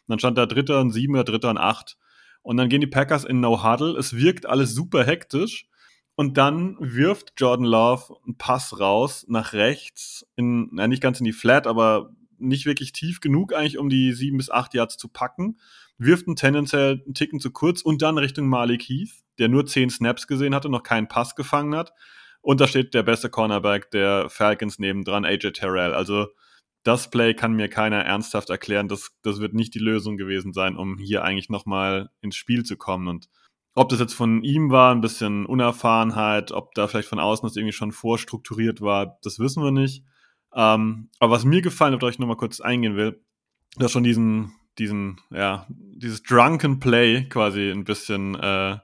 [0.08, 1.98] Und dann stand da Dritter und sieben oder Dritter und acht.
[2.42, 3.98] Und dann gehen die Packers in No Huddle.
[3.98, 5.68] Es wirkt alles super hektisch.
[6.16, 11.26] Und dann wirft Jordan Love einen Pass raus nach rechts, in, na, nicht ganz in
[11.26, 15.10] die Flat, aber nicht wirklich tief genug eigentlich, um die sieben bis acht Yards zu
[15.10, 15.60] packen.
[15.98, 19.90] Wirft einen tendenziell einen Ticken zu kurz und dann Richtung Malik Heath der nur zehn
[19.90, 21.94] Snaps gesehen hatte, noch keinen Pass gefangen hat.
[22.42, 25.94] Und da steht der beste Cornerback der Falcons nebendran, AJ Terrell.
[25.94, 26.28] Also
[26.84, 28.88] das Play kann mir keiner ernsthaft erklären.
[28.88, 32.78] Das, das wird nicht die Lösung gewesen sein, um hier eigentlich nochmal ins Spiel zu
[32.78, 33.08] kommen.
[33.08, 33.28] Und
[33.74, 37.56] ob das jetzt von ihm war, ein bisschen Unerfahrenheit, ob da vielleicht von außen das
[37.58, 40.04] irgendwie schon vorstrukturiert war, das wissen wir nicht.
[40.54, 43.22] Ähm, aber was mir gefallen hat, ob ich nochmal kurz eingehen will,
[43.78, 48.78] dass schon diesen, diesen, ja, dieses Drunken Play quasi ein bisschen äh,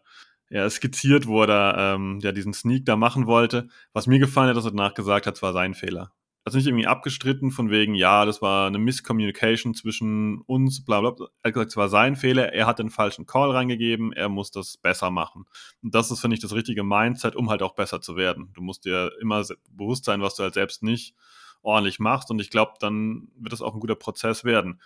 [0.51, 3.69] ja, skizziert, wo er da, ähm, ja, diesen Sneak da machen wollte.
[3.93, 6.11] Was mir gefallen hat, dass er danach gesagt hat, war sein Fehler.
[6.43, 11.11] Also nicht irgendwie abgestritten von wegen, ja, das war eine Misscommunication zwischen uns, bla bla.
[11.43, 14.51] Er hat gesagt, es war sein Fehler, er hat den falschen Call reingegeben, er muss
[14.51, 15.45] das besser machen.
[15.81, 18.51] Und das ist, finde ich, das richtige Mindset, um halt auch besser zu werden.
[18.53, 21.15] Du musst dir immer bewusst sein, was du halt selbst nicht
[21.61, 22.29] ordentlich machst.
[22.29, 24.81] Und ich glaube, dann wird das auch ein guter Prozess werden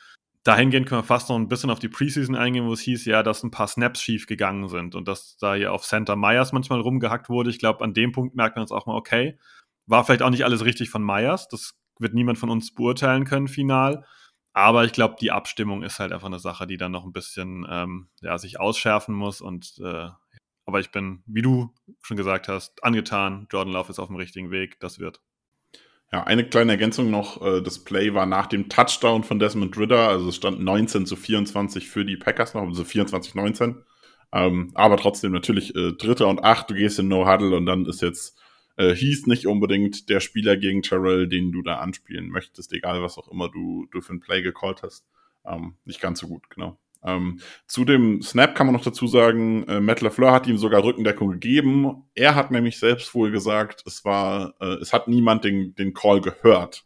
[0.45, 3.23] dahingehend können wir fast noch ein bisschen auf die Preseason eingehen, wo es hieß, ja,
[3.23, 6.79] dass ein paar Snaps schief gegangen sind und dass da hier auf Center Myers manchmal
[6.79, 7.49] rumgehackt wurde.
[7.49, 9.37] Ich glaube, an dem Punkt merkt man jetzt auch mal, okay,
[9.87, 11.47] war vielleicht auch nicht alles richtig von Myers.
[11.47, 14.05] Das wird niemand von uns beurteilen können final.
[14.53, 17.65] Aber ich glaube, die Abstimmung ist halt einfach eine Sache, die dann noch ein bisschen
[17.69, 19.41] ähm, ja, sich ausschärfen muss.
[19.41, 20.09] Und äh,
[20.65, 23.47] aber ich bin, wie du schon gesagt hast, angetan.
[23.51, 24.79] Jordan Love ist auf dem richtigen Weg.
[24.79, 25.21] Das wird.
[26.15, 27.41] Ja, eine kleine Ergänzung noch.
[27.45, 30.07] Äh, das Play war nach dem Touchdown von Desmond Ritter.
[30.07, 33.83] Also es stand 19 zu 24 für die Packers noch, also 24 19.
[34.31, 36.69] Ähm, aber trotzdem natürlich äh, Dritter und Acht.
[36.69, 38.39] Du gehst in No Huddle und dann ist jetzt
[38.77, 43.17] äh, hieß nicht unbedingt der Spieler gegen Terrell, den du da anspielen möchtest, egal was
[43.17, 45.05] auch immer du, du für ein Play gecallt hast.
[45.45, 46.79] Ähm, nicht ganz so gut, genau.
[47.05, 50.83] Ähm, zu dem Snap kann man noch dazu sagen, äh, Matt LaFleur hat ihm sogar
[50.83, 52.03] Rückendeckung gegeben.
[52.15, 56.21] Er hat nämlich selbst wohl gesagt, es war, äh, es hat niemand den, den Call
[56.21, 56.85] gehört.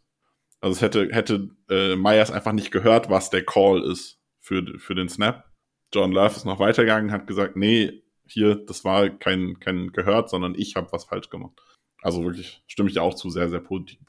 [0.60, 4.94] Also es hätte, hätte äh, Myers einfach nicht gehört, was der Call ist für, für
[4.94, 5.44] den Snap.
[5.92, 10.54] John Love ist noch weitergegangen, hat gesagt, nee, hier, das war kein, kein gehört, sondern
[10.54, 11.60] ich habe was falsch gemacht.
[12.02, 13.62] Also wirklich stimme ich auch zu, sehr, sehr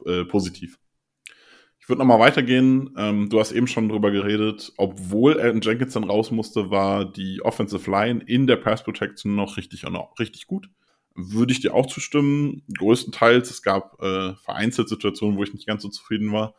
[0.06, 0.78] äh, positiv.
[1.82, 2.94] Ich würde nochmal weitergehen.
[2.96, 4.72] Ähm, du hast eben schon drüber geredet.
[4.78, 9.58] Obwohl Elton Jenkins dann raus musste, war die Offensive Line in der Pass Protection noch
[9.58, 9.84] richtig,
[10.20, 10.70] richtig gut.
[11.16, 12.62] Würde ich dir auch zustimmen.
[12.78, 16.54] Größtenteils, es gab äh, vereinzelt Situationen, wo ich nicht ganz so zufrieden war.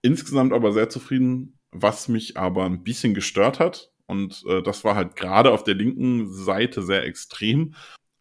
[0.00, 1.58] Insgesamt aber sehr zufrieden.
[1.72, 5.74] Was mich aber ein bisschen gestört hat, und äh, das war halt gerade auf der
[5.74, 7.74] linken Seite sehr extrem,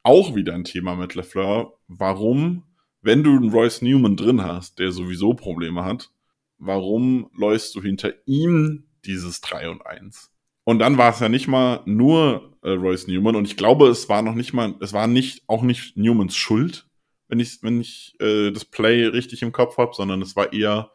[0.04, 1.74] auch wieder ein Thema mit LeFleur.
[1.88, 2.64] Warum,
[3.02, 6.12] wenn du einen Royce Newman drin hast, der sowieso Probleme hat,
[6.58, 10.32] warum läufst du hinter ihm dieses 3 und 1?
[10.64, 14.10] Und dann war es ja nicht mal nur äh, Royce Newman und ich glaube, es
[14.10, 16.88] war noch nicht mal, es war nicht auch nicht Newmans Schuld,
[17.30, 20.92] wenn ich wenn ich äh, das Play richtig im Kopf habe, sondern es war eher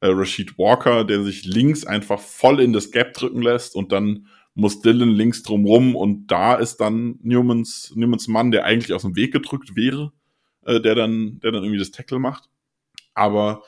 [0.00, 4.28] äh, Rashid Walker, der sich links einfach voll in das Gap drücken lässt und dann
[4.54, 9.16] muss Dylan links drumrum und da ist dann Newmans Newmans Mann, der eigentlich aus dem
[9.16, 10.12] Weg gedrückt wäre,
[10.64, 12.48] äh, der dann der dann irgendwie das Tackle macht.
[13.14, 13.64] Aber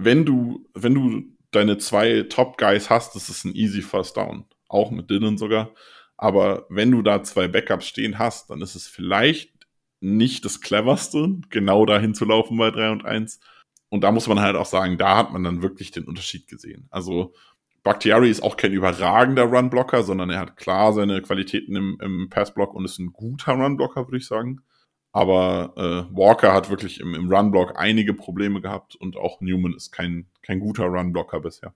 [0.00, 4.44] wenn du, wenn du deine zwei Top Guys hast, das ist ein easy First Down.
[4.68, 5.72] Auch mit Dylan sogar.
[6.16, 9.52] Aber wenn du da zwei Backups stehen hast, dann ist es vielleicht
[10.00, 13.40] nicht das cleverste, genau dahin zu laufen bei 3 und 1.
[13.88, 16.86] Und da muss man halt auch sagen, da hat man dann wirklich den Unterschied gesehen.
[16.90, 17.34] Also
[17.82, 22.72] Bakhtiari ist auch kein überragender Runblocker, sondern er hat klar seine Qualitäten im, im Passblock
[22.74, 24.60] und ist ein guter Runblocker, würde ich sagen.
[25.12, 29.90] Aber äh, Walker hat wirklich im, im Runblock einige Probleme gehabt und auch Newman ist
[29.90, 31.74] kein, kein guter Runblocker bisher.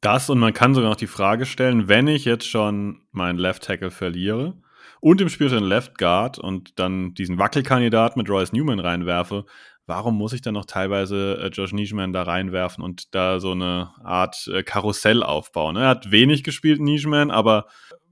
[0.00, 3.64] Das und man kann sogar noch die Frage stellen, wenn ich jetzt schon meinen Left
[3.64, 4.60] Tackle verliere
[5.00, 9.44] und im Spiel den Left Guard und dann diesen Wackelkandidat mit Royce Newman reinwerfe,
[9.86, 13.90] warum muss ich dann noch teilweise äh, Josh Nijman da reinwerfen und da so eine
[14.04, 15.76] Art äh, Karussell aufbauen?
[15.76, 17.66] Er hat wenig gespielt, Nijman, aber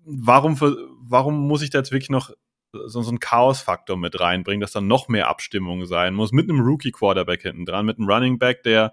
[0.04, 2.30] warum, warum muss ich da jetzt wirklich noch
[2.86, 6.60] so, so einen Chaos-Faktor mit reinbringen, dass dann noch mehr Abstimmung sein muss, mit einem
[6.60, 8.92] Rookie-Quarterback hinten dran, mit einem Running Back, der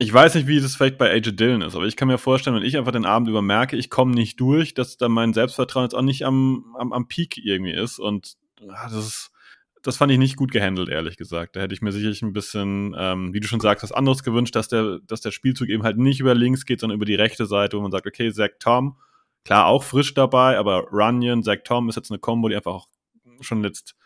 [0.00, 2.54] ich weiß nicht, wie das vielleicht bei AJ Dillon ist, aber ich kann mir vorstellen,
[2.54, 5.86] wenn ich einfach den Abend über merke, ich komme nicht durch, dass dann mein Selbstvertrauen
[5.86, 7.98] jetzt auch nicht am, am, am Peak irgendwie ist.
[7.98, 9.30] Und ja, das ist,
[9.82, 11.56] das fand ich nicht gut gehandelt, ehrlich gesagt.
[11.56, 14.54] Da hätte ich mir sicherlich ein bisschen, ähm, wie du schon sagst, was anderes gewünscht,
[14.54, 17.46] dass der, dass der Spielzug eben halt nicht über links geht, sondern über die rechte
[17.46, 18.98] Seite, wo man sagt, okay, Zach Tom,
[19.44, 22.86] klar auch frisch dabei, aber Runyon, Zach Tom ist jetzt eine Combo, die einfach auch
[23.40, 23.96] schon jetzt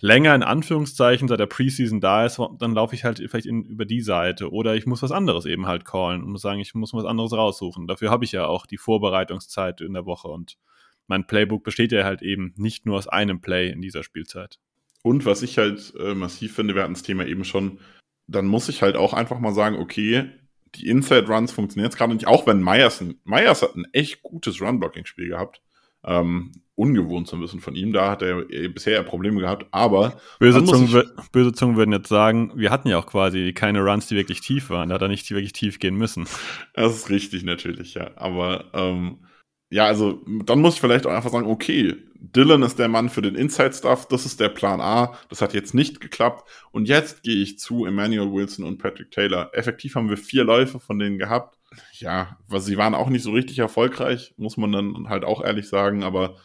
[0.00, 3.84] länger in Anführungszeichen seit der Preseason da ist, dann laufe ich halt vielleicht in, über
[3.84, 6.92] die Seite oder ich muss was anderes eben halt callen und muss sagen, ich muss
[6.92, 7.86] was anderes raussuchen.
[7.86, 10.58] Dafür habe ich ja auch die Vorbereitungszeit in der Woche und
[11.06, 14.58] mein Playbook besteht ja halt eben nicht nur aus einem Play in dieser Spielzeit.
[15.02, 17.78] Und was ich halt äh, massiv finde, wir hatten das Thema eben schon,
[18.26, 20.30] dann muss ich halt auch einfach mal sagen, okay,
[20.74, 24.60] die Inside Runs funktionieren jetzt gerade nicht, auch wenn Myers, Myers hat ein echt gutes
[24.60, 25.60] Run-Blocking-Spiel gehabt.
[26.04, 26.52] Ähm,
[26.82, 27.92] ungewohnt zu wissen von ihm.
[27.92, 30.20] Da hat er bisher ja Probleme gehabt, aber.
[30.40, 34.16] Böse Zungen, böse Zungen würden jetzt sagen, wir hatten ja auch quasi keine Runs, die
[34.16, 34.88] wirklich tief waren.
[34.88, 36.26] Da hat er nicht wirklich tief gehen müssen.
[36.74, 38.10] Das ist richtig, natürlich, ja.
[38.16, 39.18] Aber ähm,
[39.70, 43.22] ja, also dann muss ich vielleicht auch einfach sagen, okay, Dylan ist der Mann für
[43.22, 47.42] den Inside-Stuff, das ist der Plan A, das hat jetzt nicht geklappt und jetzt gehe
[47.42, 49.50] ich zu Emmanuel Wilson und Patrick Taylor.
[49.52, 51.58] Effektiv haben wir vier Läufe von denen gehabt.
[51.98, 56.04] Ja, sie waren auch nicht so richtig erfolgreich, muss man dann halt auch ehrlich sagen,
[56.04, 56.36] aber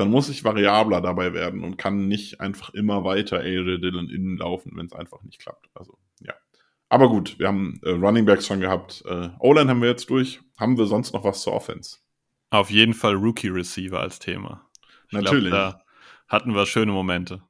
[0.00, 4.38] dann muss ich variabler dabei werden und kann nicht einfach immer weiter AJ Dillon innen
[4.38, 5.68] laufen, wenn es einfach nicht klappt.
[5.74, 6.32] Also, ja.
[6.88, 9.04] Aber gut, wir haben äh, Running Backs schon gehabt.
[9.06, 10.40] Äh, O-Line haben wir jetzt durch.
[10.58, 11.98] Haben wir sonst noch was zur Offense?
[12.48, 14.66] Auf jeden Fall Rookie Receiver als Thema.
[15.08, 15.50] Ich Natürlich.
[15.50, 15.84] Glaub, da
[16.28, 17.42] hatten wir schöne Momente.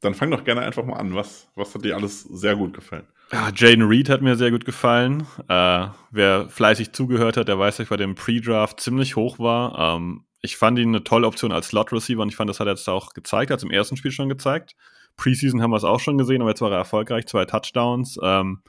[0.00, 1.14] Dann fang doch gerne einfach mal an.
[1.14, 3.08] Was, was hat dir alles sehr gut gefallen?
[3.32, 5.26] Ja, Jaden Reed hat mir sehr gut gefallen.
[5.48, 9.96] Äh, wer fleißig zugehört hat, der weiß, dass ich bei dem Pre-Draft ziemlich hoch war.
[9.96, 12.74] Ähm, ich fand ihn eine tolle Option als Slot-Receiver und ich fand, das hat er
[12.74, 14.76] jetzt auch gezeigt, hat es im ersten Spiel schon gezeigt.
[15.16, 18.18] Preseason haben wir es auch schon gesehen, aber jetzt war er erfolgreich, zwei Touchdowns.
[18.22, 18.62] Ähm,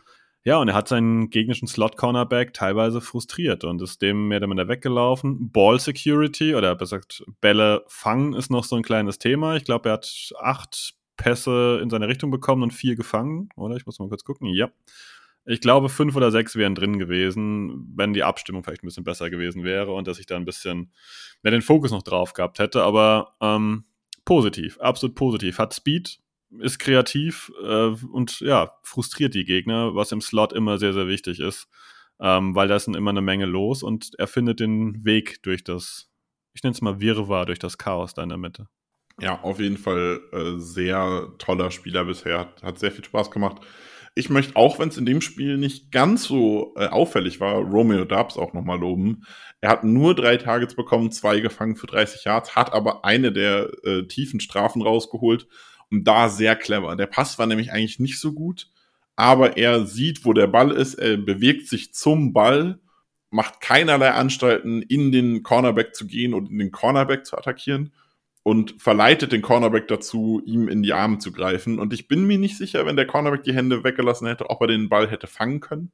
[0.44, 4.70] Ja, und er hat seinen gegnerischen Slot-Cornerback teilweise frustriert und ist dem mehr oder weniger
[4.70, 5.52] weggelaufen.
[5.52, 9.58] Ball Security oder besser gesagt Bälle fangen ist noch so ein kleines Thema.
[9.58, 13.76] Ich glaube, er hat acht Pässe in seine Richtung bekommen und vier gefangen, oder?
[13.76, 14.48] Ich muss mal kurz gucken.
[14.48, 14.70] Ja.
[15.50, 19.30] Ich glaube, fünf oder sechs wären drin gewesen, wenn die Abstimmung vielleicht ein bisschen besser
[19.30, 20.92] gewesen wäre und dass ich da ein bisschen
[21.42, 22.84] mehr den Fokus noch drauf gehabt hätte.
[22.84, 23.86] Aber ähm,
[24.26, 25.58] positiv, absolut positiv.
[25.58, 26.20] Hat Speed,
[26.60, 31.40] ist kreativ äh, und ja, frustriert die Gegner, was im Slot immer sehr, sehr wichtig
[31.40, 31.70] ist,
[32.20, 36.10] ähm, weil da ist immer eine Menge los und er findet den Weg durch das,
[36.54, 38.68] ich nenne es mal Wirrwarr, durch das Chaos da in der Mitte.
[39.22, 43.62] Ja, auf jeden Fall äh, sehr toller Spieler bisher, hat, hat sehr viel Spaß gemacht.
[44.18, 48.04] Ich möchte auch, wenn es in dem Spiel nicht ganz so äh, auffällig war, Romeo
[48.04, 49.24] Dubs auch nochmal loben.
[49.62, 53.70] Er hat nur drei Targets bekommen, zwei gefangen für 30 Yards, hat aber eine der
[53.84, 55.48] äh, tiefen Strafen rausgeholt
[55.92, 56.96] und da sehr clever.
[56.96, 58.72] Der Pass war nämlich eigentlich nicht so gut,
[59.16, 62.80] aber er sieht, wo der Ball ist, er bewegt sich zum Ball,
[63.30, 67.92] macht keinerlei Anstalten, in den Cornerback zu gehen und in den Cornerback zu attackieren
[68.48, 71.80] und verleitet den Cornerback dazu, ihm in die Arme zu greifen.
[71.80, 74.68] Und ich bin mir nicht sicher, wenn der Cornerback die Hände weggelassen hätte, ob er
[74.68, 75.92] den Ball hätte fangen können.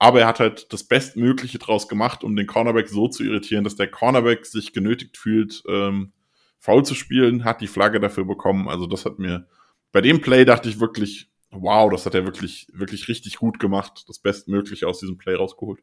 [0.00, 3.76] Aber er hat halt das Bestmögliche draus gemacht, um den Cornerback so zu irritieren, dass
[3.76, 6.10] der Cornerback sich genötigt fühlt, ähm,
[6.58, 8.68] faul zu spielen, hat die Flagge dafür bekommen.
[8.68, 9.46] Also das hat mir,
[9.92, 14.06] bei dem Play dachte ich wirklich, wow, das hat er wirklich, wirklich richtig gut gemacht.
[14.08, 15.78] Das Bestmögliche aus diesem Play rausgeholt.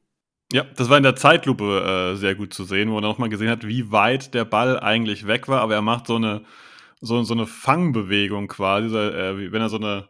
[0.52, 3.50] Ja, das war in der Zeitlupe äh, sehr gut zu sehen, wo man nochmal gesehen
[3.50, 6.44] hat, wie weit der Ball eigentlich weg war, aber er macht so eine,
[7.02, 10.10] so, so eine Fangbewegung quasi, äh, wenn er so eine,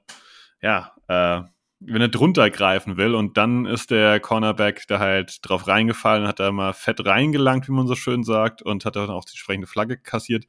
[0.62, 1.42] ja, äh,
[1.82, 6.40] wenn er drunter greifen will und dann ist der Cornerback da halt drauf reingefallen, hat
[6.40, 9.68] da mal fett reingelangt, wie man so schön sagt, und hat dann auch die entsprechende
[9.68, 10.46] Flagge kassiert.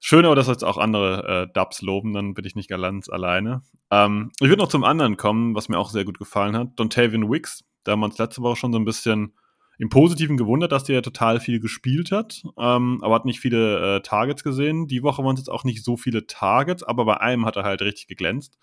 [0.00, 3.62] Schön, aber dass jetzt auch andere äh, Dubs loben, dann bin ich nicht ganz alleine.
[3.90, 6.70] Ähm, ich würde noch zum anderen kommen, was mir auch sehr gut gefallen hat.
[6.76, 9.32] Dontavian Wicks, da haben wir uns letzte Woche schon so ein bisschen
[9.78, 14.00] im Positiven gewundert, dass der total viel gespielt hat, ähm, aber hat nicht viele äh,
[14.00, 14.86] Targets gesehen.
[14.86, 17.64] Die Woche waren es jetzt auch nicht so viele Targets, aber bei einem hat er
[17.64, 18.58] halt richtig geglänzt.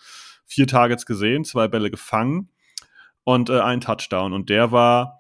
[0.45, 2.49] Vier Targets gesehen, zwei Bälle gefangen
[3.23, 4.33] und äh, ein Touchdown.
[4.33, 5.19] Und der war,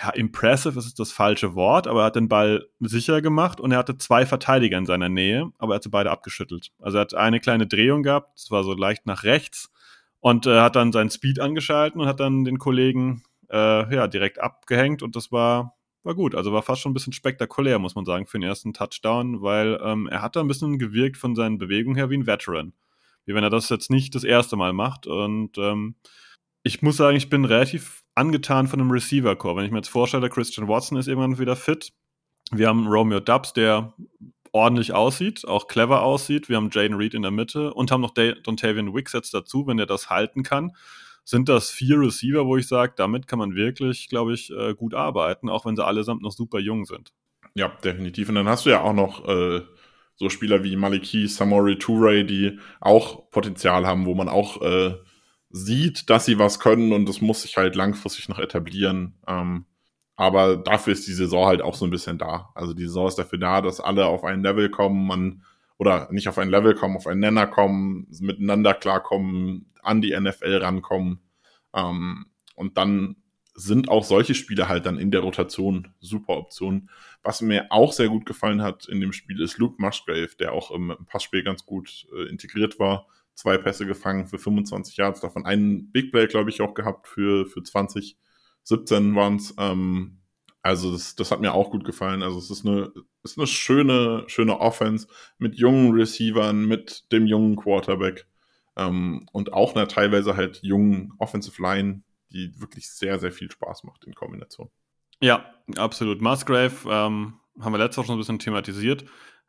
[0.00, 3.78] ja, impressive ist das falsche Wort, aber er hat den Ball sicher gemacht und er
[3.78, 6.72] hatte zwei Verteidiger in seiner Nähe, aber er hat sie beide abgeschüttelt.
[6.80, 9.70] Also er hat eine kleine Drehung gehabt, das war so leicht nach rechts
[10.20, 14.40] und äh, hat dann seinen Speed angeschalten und hat dann den Kollegen äh, ja, direkt
[14.40, 16.34] abgehängt und das war, war gut.
[16.34, 19.78] Also war fast schon ein bisschen spektakulär, muss man sagen, für den ersten Touchdown, weil
[19.82, 22.72] ähm, er hat da ein bisschen gewirkt von seinen Bewegungen her wie ein Veteran.
[23.26, 25.96] Wie wenn er das jetzt nicht das erste Mal macht und ähm,
[26.62, 29.56] ich muss sagen, ich bin relativ angetan von einem Receiver-Core.
[29.56, 31.92] Wenn ich mir jetzt vorstelle, Christian Watson ist irgendwann wieder fit.
[32.50, 33.94] Wir haben Romeo Dubs, der
[34.52, 36.48] ordentlich aussieht, auch clever aussieht.
[36.48, 39.78] Wir haben Jaden Reed in der Mitte und haben noch Dontavian Wicks jetzt dazu, wenn
[39.78, 40.72] er das halten kann.
[41.24, 44.94] Sind das vier Receiver, wo ich sage, damit kann man wirklich, glaube ich, äh, gut
[44.94, 47.12] arbeiten, auch wenn sie allesamt noch super jung sind.
[47.54, 48.28] Ja, definitiv.
[48.28, 49.62] Und dann hast du ja auch noch äh,
[50.16, 54.94] so Spieler wie Maliki, Samori Toure, die auch Potenzial haben, wo man auch äh,
[55.50, 59.14] sieht, dass sie was können und das muss sich halt langfristig noch etablieren.
[59.26, 59.66] Ähm,
[60.16, 62.50] aber dafür ist die Saison halt auch so ein bisschen da.
[62.54, 65.42] Also die Saison ist dafür da, dass alle auf ein Level kommen, man
[65.78, 70.56] oder nicht auf ein Level kommen, auf einen Nenner kommen, miteinander klarkommen, an die NFL
[70.56, 71.20] rankommen.
[71.74, 73.16] Ähm, und dann
[73.56, 76.90] sind auch solche Spiele halt dann in der Rotation super Optionen.
[77.22, 80.72] Was mir auch sehr gut gefallen hat in dem Spiel ist Luke Musgrave, der auch
[80.72, 85.90] im Passspiel ganz gut äh, integriert war zwei Pässe gefangen für 25 Yards, davon einen
[85.90, 88.16] Big Play, glaube ich, auch gehabt für, für 20.
[88.62, 89.54] 17 waren es.
[89.58, 90.18] Ähm,
[90.62, 92.22] also das, das hat mir auch gut gefallen.
[92.22, 92.90] Also es ist eine,
[93.22, 98.26] ist eine schöne, schöne Offense mit jungen Receivern, mit dem jungen Quarterback
[98.76, 103.84] ähm, und auch einer teilweise halt jungen Offensive Line, die wirklich sehr, sehr viel Spaß
[103.84, 104.70] macht in Kombination.
[105.20, 106.20] Ja, absolut.
[106.20, 109.04] Musgrave ähm, haben wir letztes Mal schon ein bisschen thematisiert.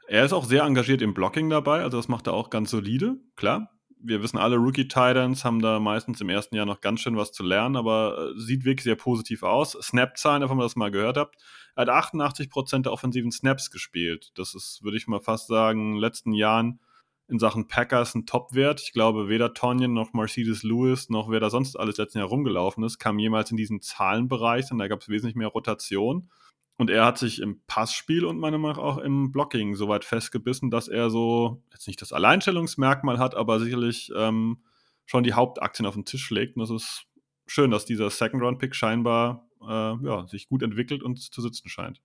[0.07, 3.17] Er ist auch sehr engagiert im Blocking dabei, also das macht er auch ganz solide,
[3.35, 7.31] klar wir wissen alle, Rookie-Titans haben da meistens im ersten Jahr noch ganz schön was
[7.31, 9.71] zu lernen, aber äh, sieht wirklich sehr positiv aus.
[9.71, 11.35] Snap-Zahlen, wenn ihr das mal gehört habt,
[11.75, 14.31] er hat 88% der offensiven Snaps gespielt.
[14.35, 16.79] Das ist, würde ich mal fast sagen, in den letzten Jahren
[17.27, 18.81] in Sachen Packers ein Top-Wert.
[18.81, 22.83] Ich glaube, weder Tonyan noch Mercedes Lewis noch wer da sonst alles letzten Jahr rumgelaufen
[22.83, 26.29] ist, kam jemals in diesen Zahlenbereich, denn da gab es wesentlich mehr Rotation.
[26.77, 30.03] Und er hat sich im Passspiel und meiner Meinung nach auch im Blocking so weit
[30.03, 34.57] festgebissen, dass er so jetzt nicht das Alleinstellungsmerkmal hat, aber sicherlich ähm,
[35.05, 36.57] schon die Hauptaktien auf den Tisch legt.
[36.57, 37.05] Und das ist
[37.47, 39.65] schön, dass dieser Second-Round-Pick scheinbar äh,
[40.05, 42.01] ja, sich gut entwickelt und zu sitzen scheint.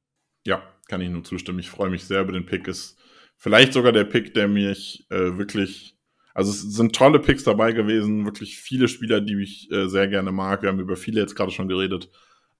[0.46, 1.58] Ja, kann ich nur zustimmen.
[1.58, 2.68] Ich freue mich sehr über den Pick.
[2.68, 2.96] Ist
[3.40, 5.96] vielleicht sogar der Pick, der mich äh, wirklich
[6.34, 10.30] Also es sind tolle Picks dabei gewesen, wirklich viele Spieler, die ich äh, sehr gerne
[10.30, 10.62] mag.
[10.62, 12.10] Wir haben über viele jetzt gerade schon geredet.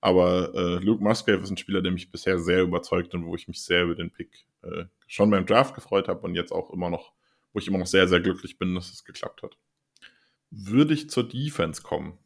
[0.00, 3.46] Aber äh, Luke Musgrave ist ein Spieler, der mich bisher sehr überzeugt und wo ich
[3.46, 6.88] mich sehr über den Pick äh, schon beim Draft gefreut habe und jetzt auch immer
[6.88, 7.12] noch,
[7.52, 9.58] wo ich immer noch sehr, sehr glücklich bin, dass es geklappt hat.
[10.50, 12.18] Würde ich zur Defense kommen,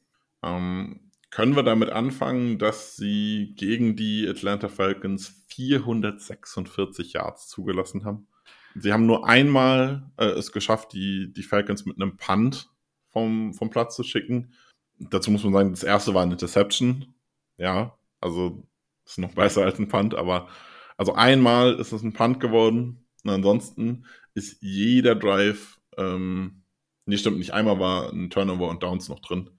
[0.42, 8.28] ähm, können wir damit anfangen, dass sie gegen die Atlanta Falcons 446 Yards zugelassen haben.
[8.74, 12.70] Sie haben nur einmal äh, es geschafft, die, die Falcons mit einem Punt
[13.10, 14.54] vom, vom Platz zu schicken.
[14.98, 17.14] Dazu muss man sagen, das erste war eine Interception.
[17.56, 18.66] Ja, also
[19.04, 20.48] ist noch besser als ein Punt, aber
[20.96, 23.06] also einmal ist es ein Punt geworden.
[23.22, 26.64] Und ansonsten ist jeder Drive, ähm,
[27.06, 29.50] nee, stimmt nicht, einmal war ein Turnover und Downs noch drin.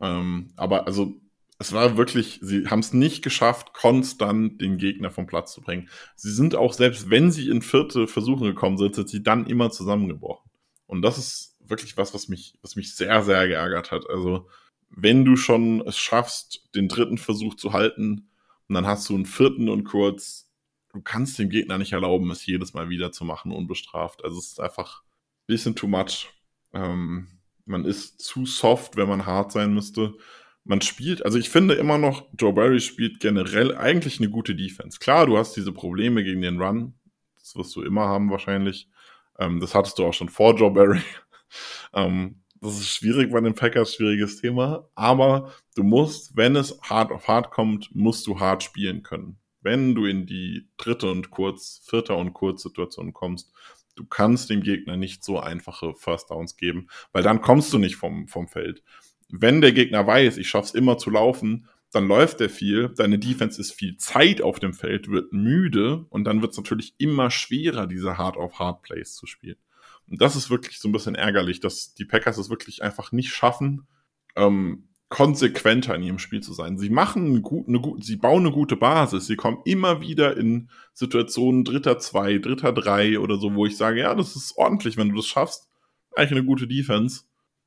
[0.00, 1.14] Ähm, aber also
[1.58, 5.88] es war wirklich, sie haben es nicht geschafft, konstant den Gegner vom Platz zu bringen.
[6.16, 9.70] Sie sind auch, selbst wenn sie in vierte Versuche gekommen sind, sind sie dann immer
[9.70, 10.50] zusammengebrochen.
[10.86, 14.08] Und das ist wirklich was, was mich, was mich sehr, sehr geärgert hat.
[14.10, 14.48] Also,
[14.90, 18.30] wenn du schon es schaffst, den dritten Versuch zu halten,
[18.68, 20.50] und dann hast du einen vierten und kurz,
[20.92, 24.24] du kannst dem Gegner nicht erlauben, es jedes Mal wieder zu machen, unbestraft.
[24.24, 26.30] Also es ist einfach ein bisschen too much.
[26.72, 27.28] Ähm,
[27.66, 30.14] man ist zu soft, wenn man hart sein müsste
[30.64, 34.98] man spielt, also ich finde immer noch, Joe Barry spielt generell eigentlich eine gute Defense.
[34.98, 36.94] Klar, du hast diese Probleme gegen den Run,
[37.38, 38.88] das wirst du immer haben wahrscheinlich.
[39.38, 41.00] Ähm, das hattest du auch schon vor Joe Barry.
[41.94, 44.88] ähm, das ist schwierig bei den Packers, schwieriges Thema.
[44.94, 49.38] Aber du musst, wenn es hart auf hart kommt, musst du hart spielen können.
[49.60, 53.52] Wenn du in die dritte und kurz, vierte und kurz Situation kommst,
[53.96, 57.96] du kannst dem Gegner nicht so einfache First Downs geben, weil dann kommst du nicht
[57.96, 58.82] vom, vom Feld
[59.40, 63.60] wenn der Gegner weiß, ich schaff's immer zu laufen, dann läuft er viel, deine Defense
[63.60, 67.86] ist viel Zeit auf dem Feld, wird müde und dann wird es natürlich immer schwerer,
[67.86, 69.58] diese Hard-of-Hard-Plays zu spielen.
[70.08, 73.30] Und das ist wirklich so ein bisschen ärgerlich, dass die Packers es wirklich einfach nicht
[73.30, 73.86] schaffen,
[74.36, 76.78] ähm, konsequenter in ihrem Spiel zu sein.
[76.78, 79.26] Sie machen eine gute, eine gute, sie bauen eine gute Basis.
[79.26, 84.00] Sie kommen immer wieder in Situationen dritter zwei, dritter drei oder so, wo ich sage,
[84.00, 85.68] ja, das ist ordentlich, wenn du das schaffst.
[86.16, 87.22] Eigentlich eine gute Defense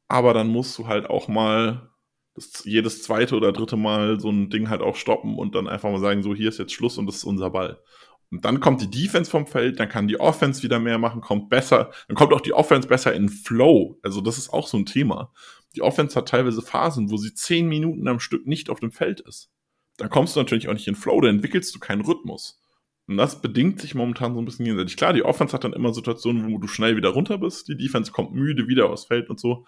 [0.08, 1.90] aber dann musst du halt auch mal
[2.36, 5.90] das, jedes zweite oder dritte Mal so ein Ding halt auch stoppen und dann einfach
[5.92, 7.82] mal sagen, so hier ist jetzt Schluss und das ist unser Ball.
[8.30, 11.50] Und dann kommt die Defense vom Feld, dann kann die Offense wieder mehr machen, kommt
[11.50, 13.98] besser, dann kommt auch die Offense besser in Flow.
[14.04, 15.32] Also das ist auch so ein Thema.
[15.76, 19.22] Die Offense hat teilweise Phasen, wo sie zehn Minuten am Stück nicht auf dem Feld
[19.22, 19.50] ist.
[19.98, 22.62] Dann kommst du natürlich auch nicht in Flow, dann entwickelst du keinen Rhythmus.
[23.08, 24.98] Und das bedingt sich momentan so ein bisschen gegenseitig.
[24.98, 28.12] Klar, die Offense hat dann immer Situationen, wo du schnell wieder runter bist, die Defense
[28.12, 29.66] kommt müde wieder aufs Feld und so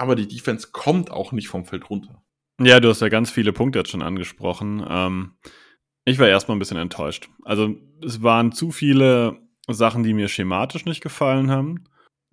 [0.00, 2.22] aber die Defense kommt auch nicht vom Feld runter.
[2.58, 4.84] Ja, du hast ja ganz viele Punkte jetzt schon angesprochen.
[4.88, 5.32] Ähm,
[6.06, 7.28] ich war erstmal ein bisschen enttäuscht.
[7.44, 11.84] Also es waren zu viele Sachen, die mir schematisch nicht gefallen haben.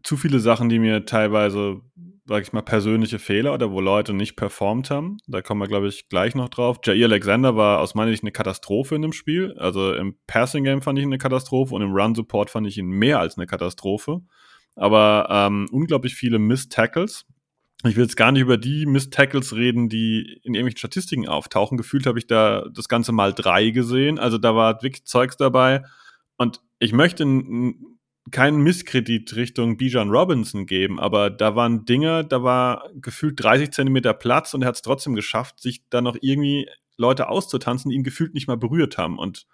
[0.02, 1.82] Zu viele Sachen, die mir teilweise,
[2.26, 5.18] sag ich mal, persönliche Fehler oder wo Leute nicht performt haben.
[5.28, 6.80] Da kommen wir, glaube ich, gleich noch drauf.
[6.86, 9.54] Jair Alexander war aus meiner Sicht eine Katastrophe in dem Spiel.
[9.58, 12.78] Also im Passing Game fand ich ihn eine Katastrophe und im Run Support fand ich
[12.78, 14.22] ihn mehr als eine Katastrophe.
[14.76, 17.26] Aber ähm, unglaublich viele Miss Tackles.
[17.84, 21.78] Ich will jetzt gar nicht über die Miss-Tackles reden, die in irgendwelchen Statistiken auftauchen.
[21.78, 24.18] Gefühlt habe ich da das Ganze mal drei gesehen.
[24.18, 25.84] Also da war wirklich Zeugs dabei.
[26.38, 27.24] Und ich möchte
[28.32, 34.14] keinen Misskredit Richtung Bijan Robinson geben, aber da waren Dinge, da war gefühlt 30 Zentimeter
[34.14, 38.04] Platz und er hat es trotzdem geschafft, sich da noch irgendwie Leute auszutanzen, die ihn
[38.04, 39.18] gefühlt nicht mal berührt haben.
[39.18, 39.46] Und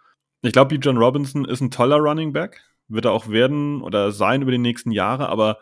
[0.41, 4.41] ich glaube, Bijan Robinson ist ein toller Running Back, wird er auch werden oder sein
[4.41, 5.59] über die nächsten Jahre, aber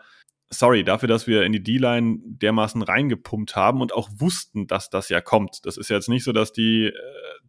[0.52, 5.08] sorry, dafür, dass wir in die D-Line dermaßen reingepumpt haben und auch wussten, dass das
[5.08, 5.64] ja kommt.
[5.64, 6.92] Das ist ja jetzt nicht so, dass die äh,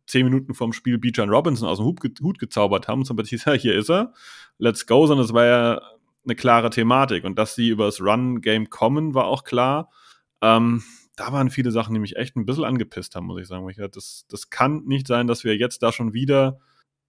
[0.08, 3.18] zehn Minuten vom Spiel Bijan Robinson aus dem Hut, ge Hut gezaubert haben und zum
[3.18, 4.13] Beispiel, ja, hier ist er,
[4.58, 5.82] let's go, sondern es war ja
[6.24, 7.26] eine klare Thematik.
[7.26, 9.89] Und dass sie über das Run-Game kommen, war auch klar.
[10.42, 10.84] Ähm,
[11.16, 13.70] da waren viele Sachen, die mich echt ein bisschen angepisst haben, muss ich sagen.
[13.92, 16.60] Das, das kann nicht sein, dass wir jetzt da schon wieder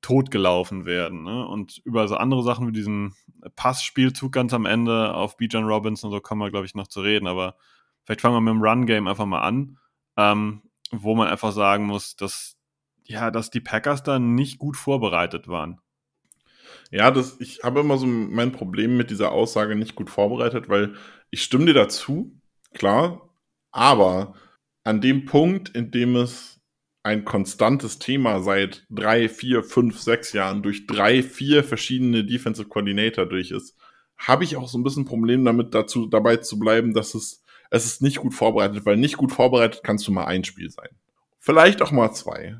[0.04, 1.22] totgelaufen werden.
[1.22, 1.46] Ne?
[1.46, 3.14] Und über so andere Sachen wie diesen
[3.56, 7.26] Passspielzug ganz am Ende auf Bijan Robinson, so kommen wir, glaube ich, noch zu reden.
[7.26, 7.56] Aber
[8.04, 9.78] vielleicht fangen wir mit dem Run-Game einfach mal an,
[10.18, 12.58] ähm, wo man einfach sagen muss, dass,
[13.04, 15.80] ja, dass die Packers da nicht gut vorbereitet waren.
[16.90, 20.96] Ja, das, ich habe immer so mein Problem mit dieser Aussage nicht gut vorbereitet, weil
[21.30, 22.38] ich stimme dir dazu,
[22.74, 23.30] klar,
[23.72, 24.34] aber
[24.84, 26.53] an dem Punkt, in dem es
[27.04, 33.26] ein konstantes Thema seit drei, vier, fünf, sechs Jahren durch drei, vier verschiedene Defensive Coordinator
[33.26, 33.76] durch ist,
[34.16, 37.84] habe ich auch so ein bisschen Problem damit, dazu dabei zu bleiben, dass es, es
[37.84, 40.88] ist nicht gut vorbereitet, weil nicht gut vorbereitet kannst du mal ein Spiel sein.
[41.38, 42.56] Vielleicht auch mal zwei.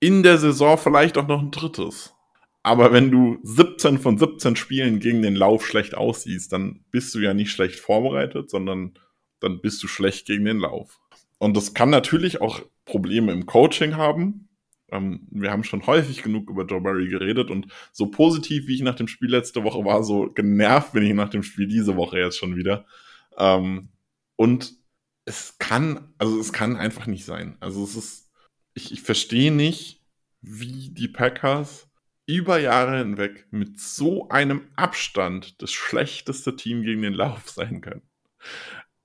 [0.00, 2.14] In der Saison vielleicht auch noch ein drittes.
[2.62, 7.18] Aber wenn du 17 von 17 Spielen gegen den Lauf schlecht aussiehst, dann bist du
[7.18, 8.94] ja nicht schlecht vorbereitet, sondern
[9.40, 10.98] dann bist du schlecht gegen den Lauf.
[11.38, 14.48] Und das kann natürlich auch Probleme im Coaching haben.
[14.90, 18.82] Ähm, wir haben schon häufig genug über Joe Barry geredet und so positiv, wie ich
[18.82, 22.18] nach dem Spiel letzte Woche war, so genervt bin ich nach dem Spiel diese Woche
[22.18, 22.86] jetzt schon wieder.
[23.38, 23.88] Ähm,
[24.36, 24.74] und
[25.24, 27.56] es kann, also es kann einfach nicht sein.
[27.60, 28.30] Also es ist,
[28.74, 30.02] ich, ich verstehe nicht,
[30.40, 31.88] wie die Packers
[32.26, 38.02] über Jahre hinweg mit so einem Abstand das schlechteste Team gegen den Lauf sein können.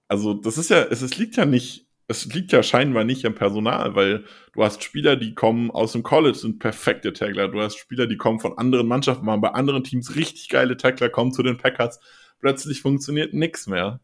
[0.08, 3.36] Also, das ist ja, es, es liegt ja nicht, es liegt ja scheinbar nicht am
[3.36, 7.50] Personal, weil du hast Spieler, die kommen aus dem College, sind perfekte Tackler.
[7.50, 11.10] Du hast Spieler, die kommen von anderen Mannschaften, waren bei anderen Teams richtig geile Tackler,
[11.10, 12.00] kommen zu den Packers.
[12.40, 14.00] Plötzlich funktioniert nichts mehr.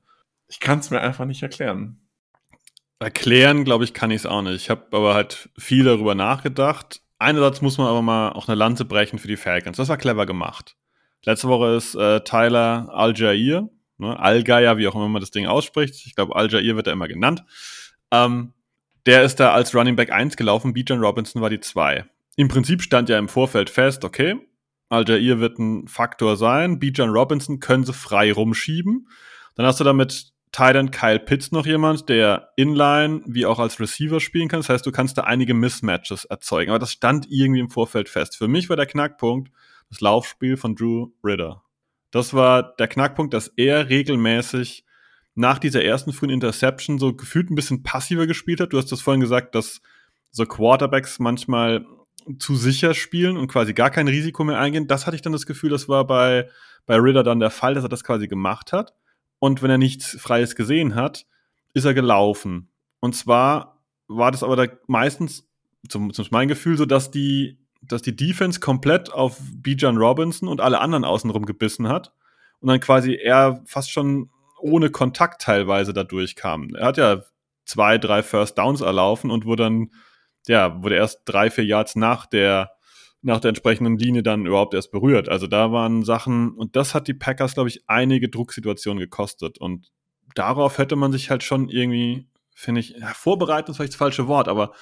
[0.47, 1.99] Ich kann es mir einfach nicht erklären.
[2.99, 4.55] Erklären, glaube ich, kann ich es auch nicht.
[4.55, 8.85] Ich habe aber halt viel darüber nachgedacht einerseits muss man aber mal auch eine Lanze
[8.85, 9.77] brechen für die Falcons.
[9.77, 10.75] Das war clever gemacht.
[11.23, 16.05] Letzte Woche ist äh, Tyler Al-Jair, ne, Al-Geier, wie auch immer man das Ding ausspricht.
[16.05, 17.43] Ich glaube, Al-Jair wird er immer genannt.
[18.13, 18.53] Ähm,
[19.07, 22.05] der ist da als Running Back 1 gelaufen, Bijan Robinson war die 2.
[22.35, 24.39] Im Prinzip stand ja im Vorfeld fest, okay,
[24.89, 29.09] Al-Jair wird ein Faktor sein, Bijan Robinson können sie frei rumschieben.
[29.55, 34.19] Dann hast du damit Titan Kyle Pitts noch jemand, der inline wie auch als Receiver
[34.19, 34.59] spielen kann.
[34.59, 36.69] Das heißt, du kannst da einige Mismatches erzeugen.
[36.69, 38.37] Aber das stand irgendwie im Vorfeld fest.
[38.37, 39.51] Für mich war der Knackpunkt
[39.89, 41.63] das Laufspiel von Drew Ritter.
[42.11, 44.85] Das war der Knackpunkt, dass er regelmäßig
[45.35, 48.73] nach dieser ersten frühen Interception so gefühlt ein bisschen passiver gespielt hat.
[48.73, 49.81] Du hast das vorhin gesagt, dass
[50.31, 51.85] so Quarterbacks manchmal
[52.39, 54.87] zu sicher spielen und quasi gar kein Risiko mehr eingehen.
[54.87, 56.49] Das hatte ich dann das Gefühl, das war bei,
[56.85, 58.93] bei Ritter dann der Fall, dass er das quasi gemacht hat.
[59.39, 61.25] Und wenn er nichts Freies gesehen hat,
[61.73, 62.69] ist er gelaufen.
[62.99, 65.49] Und zwar war das aber da meistens,
[65.89, 70.61] zum, zum mein Gefühl, so, dass die, dass die Defense komplett auf Bijan Robinson und
[70.61, 72.13] alle anderen außenrum gebissen hat.
[72.61, 74.29] Und dann quasi er fast schon
[74.63, 76.73] ohne Kontakt teilweise da durchkam.
[76.75, 77.23] Er hat ja
[77.65, 79.91] zwei, drei First Downs erlaufen und wurde dann,
[80.47, 82.71] ja, wurde erst drei, vier Yards nach der
[83.25, 85.29] nach der entsprechenden Linie dann überhaupt erst berührt.
[85.29, 89.57] Also da waren Sachen, und das hat die Packers, glaube ich, einige Drucksituationen gekostet.
[89.59, 89.93] Und
[90.35, 94.27] darauf hätte man sich halt schon irgendwie, finde ich, ja, vorbereitet ist vielleicht das falsche
[94.27, 94.73] Wort, aber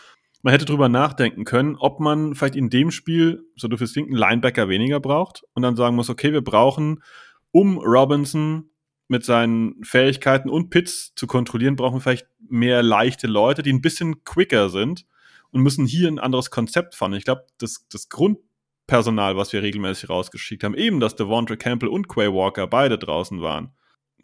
[0.41, 4.11] man hätte drüber nachdenken können, ob man vielleicht in dem Spiel, so du fürs einen
[4.11, 7.03] Linebacker weniger braucht und dann sagen muss, okay, wir brauchen,
[7.51, 8.70] um Robinson
[9.11, 13.81] mit seinen Fähigkeiten und Pits zu kontrollieren, brauchen wir vielleicht mehr leichte Leute, die ein
[13.81, 15.05] bisschen quicker sind
[15.51, 17.11] und müssen hier ein anderes Konzept fahren.
[17.11, 22.07] Ich glaube, das, das Grundpersonal, was wir regelmäßig rausgeschickt haben, eben, dass Devontre Campbell und
[22.07, 23.73] Quay Walker beide draußen waren.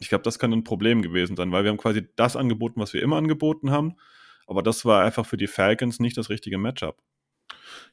[0.00, 2.94] Ich glaube, das kann ein Problem gewesen sein, weil wir haben quasi das angeboten, was
[2.94, 3.92] wir immer angeboten haben.
[4.46, 6.96] Aber das war einfach für die Falcons nicht das richtige Matchup.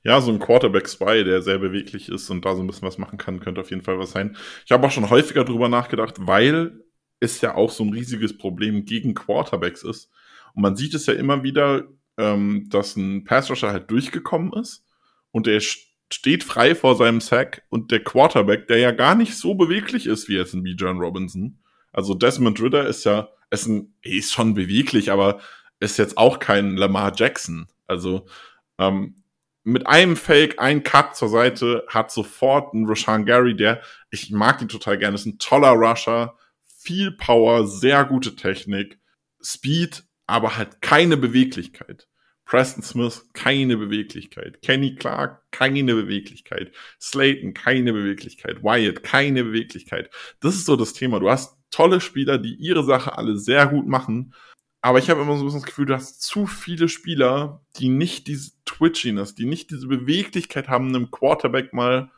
[0.03, 2.99] Ja, so ein Quarterback 2, der sehr beweglich ist und da so ein bisschen was
[2.99, 4.37] machen kann, könnte auf jeden Fall was sein.
[4.65, 6.83] Ich habe auch schon häufiger drüber nachgedacht, weil
[7.19, 10.11] es ja auch so ein riesiges Problem gegen Quarterbacks ist.
[10.53, 11.87] Und man sieht es ja immer wieder,
[12.17, 14.85] ähm, dass ein Passrusher halt durchgekommen ist
[15.31, 19.55] und der steht frei vor seinem Sack und der Quarterback, der ja gar nicht so
[19.55, 20.75] beweglich ist wie jetzt ein B.
[20.77, 21.59] John Robinson.
[21.91, 25.39] Also Desmond Ritter ist ja, ist, ein, ist schon beweglich, aber
[25.79, 27.67] ist jetzt auch kein Lamar Jackson.
[27.87, 28.27] Also
[28.77, 29.23] ähm,
[29.65, 34.61] mit einem Fake, ein Cut zur Seite, hat sofort ein Rashan Gary, der, ich mag
[34.61, 38.99] ihn total gerne, ist ein toller Rusher, viel Power, sehr gute Technik,
[39.43, 42.07] Speed, aber halt keine Beweglichkeit.
[42.45, 44.61] Preston Smith, keine Beweglichkeit.
[44.61, 46.71] Kenny Clark, keine Beweglichkeit.
[47.01, 48.63] Slayton, keine Beweglichkeit.
[48.63, 50.11] Wyatt, keine Beweglichkeit.
[50.41, 51.19] Das ist so das Thema.
[51.19, 54.35] Du hast tolle Spieler, die ihre Sache alle sehr gut machen.
[54.85, 57.89] Aber ich habe immer so ein bisschen das Gefühl, du hast zu viele Spieler, die
[57.89, 62.11] nicht diese Twitchiness, die nicht diese Beweglichkeit haben, einem Quarterback mal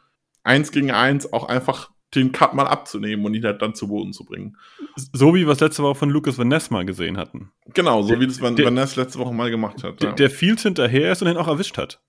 [0.44, 4.12] eins gegen eins auch einfach den Cut mal abzunehmen und ihn halt dann zu Boden
[4.12, 4.58] zu bringen.
[4.98, 7.54] So wie wir es letzte Woche von Lucas Van Ness mal gesehen hatten.
[7.74, 10.02] Genau, so der, wie das Van, der, Van Ness letzte Woche mal gemacht hat.
[10.02, 10.16] Der, ja.
[10.16, 12.02] der Fields hinterher ist und ihn auch erwischt hat.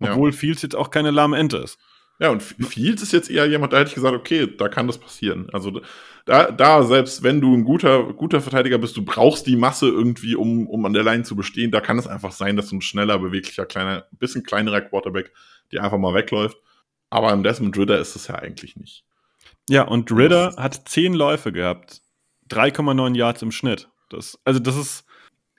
[0.00, 0.36] Obwohl ja.
[0.36, 1.78] Fields jetzt auch keine lahme Ente ist.
[2.18, 4.98] Ja, und Fields ist jetzt eher jemand, da hätte ich gesagt, okay, da kann das
[4.98, 5.48] passieren.
[5.52, 5.82] Also
[6.24, 10.34] da, da selbst wenn du ein guter, guter Verteidiger bist, du brauchst die Masse irgendwie,
[10.34, 13.18] um, um an der Line zu bestehen, da kann es einfach sein, dass ein schneller,
[13.18, 15.32] beweglicher, kleiner, bisschen kleinerer Quarterback
[15.72, 16.56] dir einfach mal wegläuft.
[17.10, 19.04] Aber im Desmond Ritter ist es ja eigentlich nicht.
[19.68, 22.00] Ja, und Ritter hat zehn Läufe gehabt.
[22.50, 23.88] 3,9 Yards im Schnitt.
[24.08, 25.04] Das, also, das ist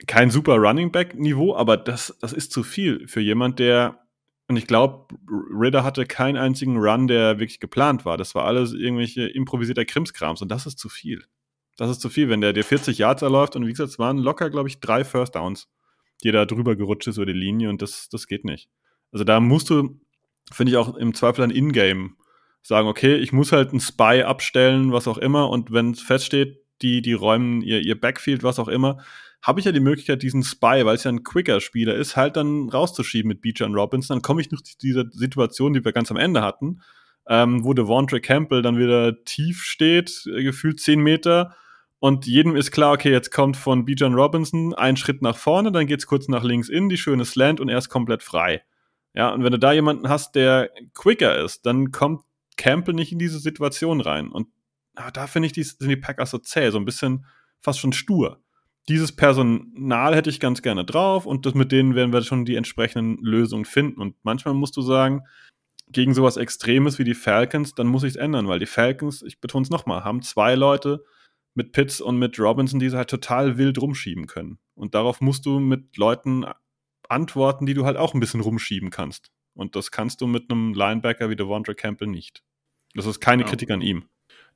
[0.06, 4.04] kein super Running Back-Niveau, aber das, das ist zu viel für jemand, der.
[4.48, 8.16] Und ich glaube, Ritter hatte keinen einzigen Run, der wirklich geplant war.
[8.16, 11.24] Das war alles irgendwelche improvisierter Krimskrams und das ist zu viel.
[11.76, 14.18] Das ist zu viel, wenn der dir 40 Yards erläuft und wie gesagt, es waren
[14.18, 15.68] locker, glaube ich, drei First Downs,
[16.24, 18.68] die da drüber gerutscht ist über die Linie und das, das geht nicht.
[19.12, 20.00] Also da musst du
[20.52, 22.10] finde ich auch im Zweifel ein Ingame
[22.62, 26.60] sagen, okay, ich muss halt einen Spy abstellen, was auch immer, und wenn es feststeht,
[26.82, 28.98] die, die räumen ihr, ihr Backfield, was auch immer,
[29.42, 32.36] habe ich ja die Möglichkeit, diesen Spy, weil es ja ein quicker Spieler ist, halt
[32.36, 34.16] dann rauszuschieben mit Beecher und Robinson.
[34.16, 36.80] Dann komme ich noch zu dieser Situation, die wir ganz am Ende hatten,
[37.28, 41.54] ähm, wo Devontre Campbell dann wieder tief steht, äh, gefühlt 10 Meter.
[42.00, 45.86] Und jedem ist klar, okay, jetzt kommt von Bijan Robinson ein Schritt nach vorne, dann
[45.86, 48.62] geht's kurz nach links in, die schöne Slant und er ist komplett frei.
[49.14, 52.22] Ja, und wenn du da jemanden hast, der quicker ist, dann kommt
[52.56, 54.28] Campbell nicht in diese Situation rein.
[54.28, 54.48] Und
[54.94, 57.24] ah, da finde ich, die, sind die Packers so zäh, so ein bisschen
[57.60, 58.40] fast schon stur.
[58.88, 62.56] Dieses Personal hätte ich ganz gerne drauf und das, mit denen werden wir schon die
[62.56, 64.00] entsprechenden Lösungen finden.
[64.00, 65.22] Und manchmal musst du sagen,
[65.90, 69.40] gegen sowas Extremes wie die Falcons, dann muss ich es ändern, weil die Falcons, ich
[69.40, 71.04] betone es nochmal, haben zwei Leute
[71.54, 74.58] mit Pitts und mit Robinson, die sie halt total wild rumschieben können.
[74.74, 76.46] Und darauf musst du mit Leuten
[77.08, 79.30] antworten, die du halt auch ein bisschen rumschieben kannst.
[79.54, 82.42] Und das kannst du mit einem Linebacker wie Devondre Campbell nicht.
[82.94, 83.48] Das ist keine ja.
[83.48, 84.08] Kritik an ihm.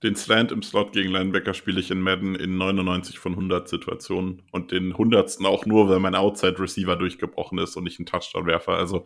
[0.03, 4.43] Den Slant im Slot gegen Linebacker spiele ich in Madden in 99 von 100 Situationen
[4.51, 5.45] und den 100.
[5.45, 8.73] auch nur, weil mein Outside Receiver durchgebrochen ist und ich einen Touchdown werfe.
[8.73, 9.05] Also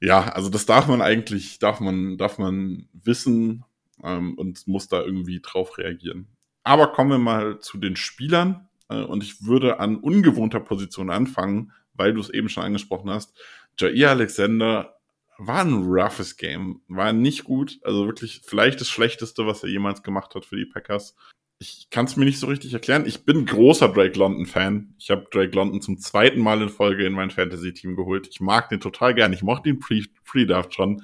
[0.00, 3.64] ja, also das darf man eigentlich, darf man, darf man wissen
[4.02, 6.28] ähm, und muss da irgendwie drauf reagieren.
[6.62, 11.72] Aber kommen wir mal zu den Spielern äh, und ich würde an ungewohnter Position anfangen,
[11.92, 13.38] weil du es eben schon angesprochen hast.
[13.78, 14.96] Jair Alexander
[15.38, 20.02] war ein roughes Game, war nicht gut, also wirklich vielleicht das Schlechteste, was er jemals
[20.02, 21.14] gemacht hat für die Packers
[21.58, 23.06] ich kann es mir nicht so richtig erklären.
[23.06, 24.94] Ich bin großer Drake London-Fan.
[24.98, 28.28] Ich habe Drake London zum zweiten Mal in Folge in mein Fantasy-Team geholt.
[28.30, 29.32] Ich mag den total gern.
[29.32, 31.02] Ich mochte ihn Pre-Draft schon.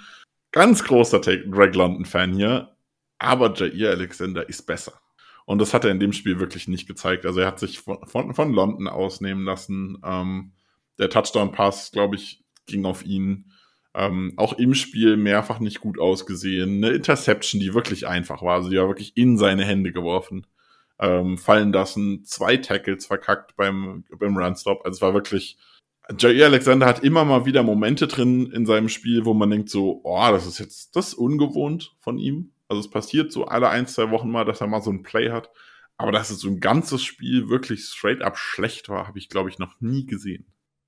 [0.53, 2.76] Ganz großer Drake London-Fan hier.
[3.18, 5.01] Aber Jair Alexander ist besser.
[5.47, 7.26] Und das hat er in dem Spiel wirklich nicht gezeigt.
[7.26, 9.99] Also er hat sich von, von, von London ausnehmen lassen.
[10.05, 10.53] Ähm,
[10.99, 13.53] der Touchdown-Pass, glaube ich, ging auf ihn.
[13.95, 16.84] Ähm, auch im Spiel mehrfach nicht gut ausgesehen.
[16.84, 18.55] Eine Interception, die wirklich einfach war.
[18.55, 20.47] Also die war wirklich in seine Hände geworfen.
[21.01, 24.84] Ähm, fallen lassen, zwei Tackles verkackt beim, beim Runstop.
[24.84, 25.59] Also es war wirklich.
[26.18, 30.01] Jair Alexander hat immer mal wieder Momente drin in seinem Spiel, wo man denkt so,
[30.03, 32.53] oh, das ist jetzt das ist ungewohnt von ihm.
[32.68, 35.30] Also es passiert so alle ein, zwei Wochen mal, dass er mal so ein Play
[35.30, 35.51] hat.
[35.97, 39.51] Aber dass es so ein ganzes Spiel wirklich straight up schlecht war, habe ich, glaube
[39.51, 40.47] ich, noch nie gesehen.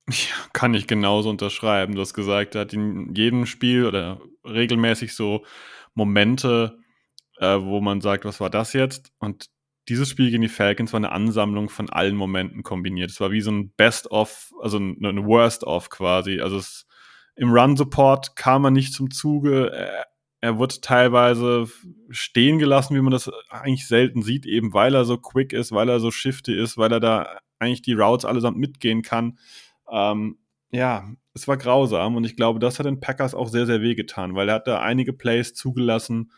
[0.09, 1.95] Ja, kann ich genauso unterschreiben.
[1.95, 5.45] Du hast gesagt, er hat in jedem Spiel oder regelmäßig so
[5.95, 6.79] Momente,
[7.39, 9.13] äh, wo man sagt, was war das jetzt?
[9.19, 9.47] Und
[9.89, 13.11] dieses Spiel gegen die Falcons war eine Ansammlung von allen Momenten kombiniert.
[13.11, 16.41] Es war wie so ein Best-of, also ein, ein Worst-of quasi.
[16.41, 16.87] Also es,
[17.35, 19.71] im Run-Support kam er nicht zum Zuge.
[19.73, 20.07] Er,
[20.41, 21.69] er wurde teilweise
[22.11, 25.89] stehen gelassen, wie man das eigentlich selten sieht, eben weil er so quick ist, weil
[25.89, 29.39] er so shifty ist, weil er da eigentlich die Routes allesamt mitgehen kann.
[29.93, 30.39] Ähm,
[30.71, 34.35] ja, es war grausam und ich glaube, das hat den Packers auch sehr, sehr wehgetan,
[34.35, 36.33] weil er hat da einige Plays zugelassen,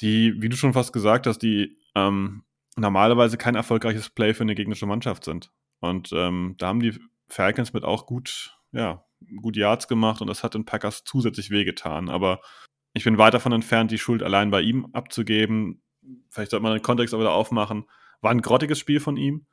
[0.00, 2.44] die, wie du schon fast gesagt hast, die ähm,
[2.76, 5.50] normalerweise kein erfolgreiches Play für eine gegnerische Mannschaft sind.
[5.80, 6.98] Und ähm, da haben die
[7.28, 9.04] Falcons mit auch gut, ja,
[9.40, 12.08] gut Yards gemacht und das hat den Packers zusätzlich wehgetan.
[12.08, 12.40] Aber
[12.92, 15.82] ich bin weit davon entfernt, die Schuld allein bei ihm abzugeben.
[16.30, 17.84] Vielleicht sollte man den Kontext auch wieder aufmachen.
[18.20, 19.46] War ein grottiges Spiel von ihm.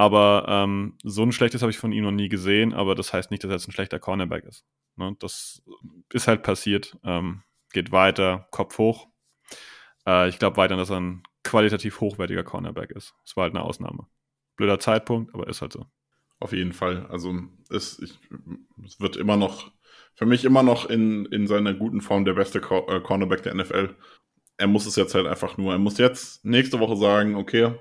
[0.00, 3.30] Aber ähm, so ein schlechtes habe ich von ihm noch nie gesehen, aber das heißt
[3.30, 4.64] nicht, dass er jetzt ein schlechter Cornerback ist.
[4.96, 5.14] Ne?
[5.18, 5.62] Das
[6.10, 6.96] ist halt passiert.
[7.04, 7.42] Ähm,
[7.74, 9.08] geht weiter, Kopf hoch.
[10.06, 13.12] Äh, ich glaube weiter, dass er ein qualitativ hochwertiger Cornerback ist.
[13.26, 14.06] Das war halt eine Ausnahme.
[14.56, 15.84] Blöder Zeitpunkt, aber ist halt so.
[16.38, 17.04] Auf jeden Fall.
[17.10, 17.34] Also
[17.68, 18.18] es, ich,
[18.82, 19.70] es wird immer noch,
[20.14, 23.96] für mich immer noch in, in seiner guten Form der beste äh, Cornerback der NFL.
[24.56, 27.74] Er muss es jetzt halt einfach nur, er muss jetzt nächste Woche sagen, okay,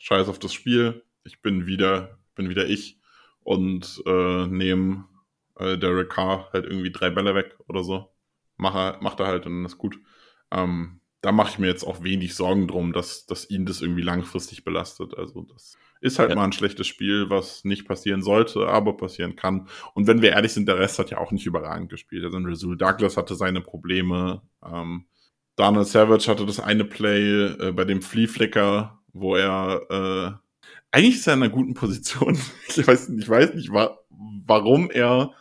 [0.00, 2.98] scheiß auf das Spiel, ich bin wieder, bin wieder ich
[3.42, 5.04] und äh, nehme
[5.56, 8.10] äh, Derek Carr halt irgendwie drei Bälle weg oder so.
[8.56, 9.98] Mache, macht er halt und dann ist gut.
[10.50, 14.02] Ähm, da mache ich mir jetzt auch wenig Sorgen drum, dass, dass ihn das irgendwie
[14.02, 15.16] langfristig belastet.
[15.16, 16.36] Also das ist halt ja.
[16.36, 19.68] mal ein schlechtes Spiel, was nicht passieren sollte, aber passieren kann.
[19.94, 22.24] Und wenn wir ehrlich sind, der Rest hat ja auch nicht überragend gespielt.
[22.24, 24.42] Also Rasul Douglas hatte seine Probleme.
[24.64, 25.06] Ähm,
[25.56, 30.49] Donald Savage hatte das eine Play äh, bei dem Flea Flicker, wo er äh,
[30.92, 32.38] eigentlich ist er in einer guten Position.
[32.68, 33.98] Ich weiß, ich weiß nicht, wa
[34.46, 35.32] warum er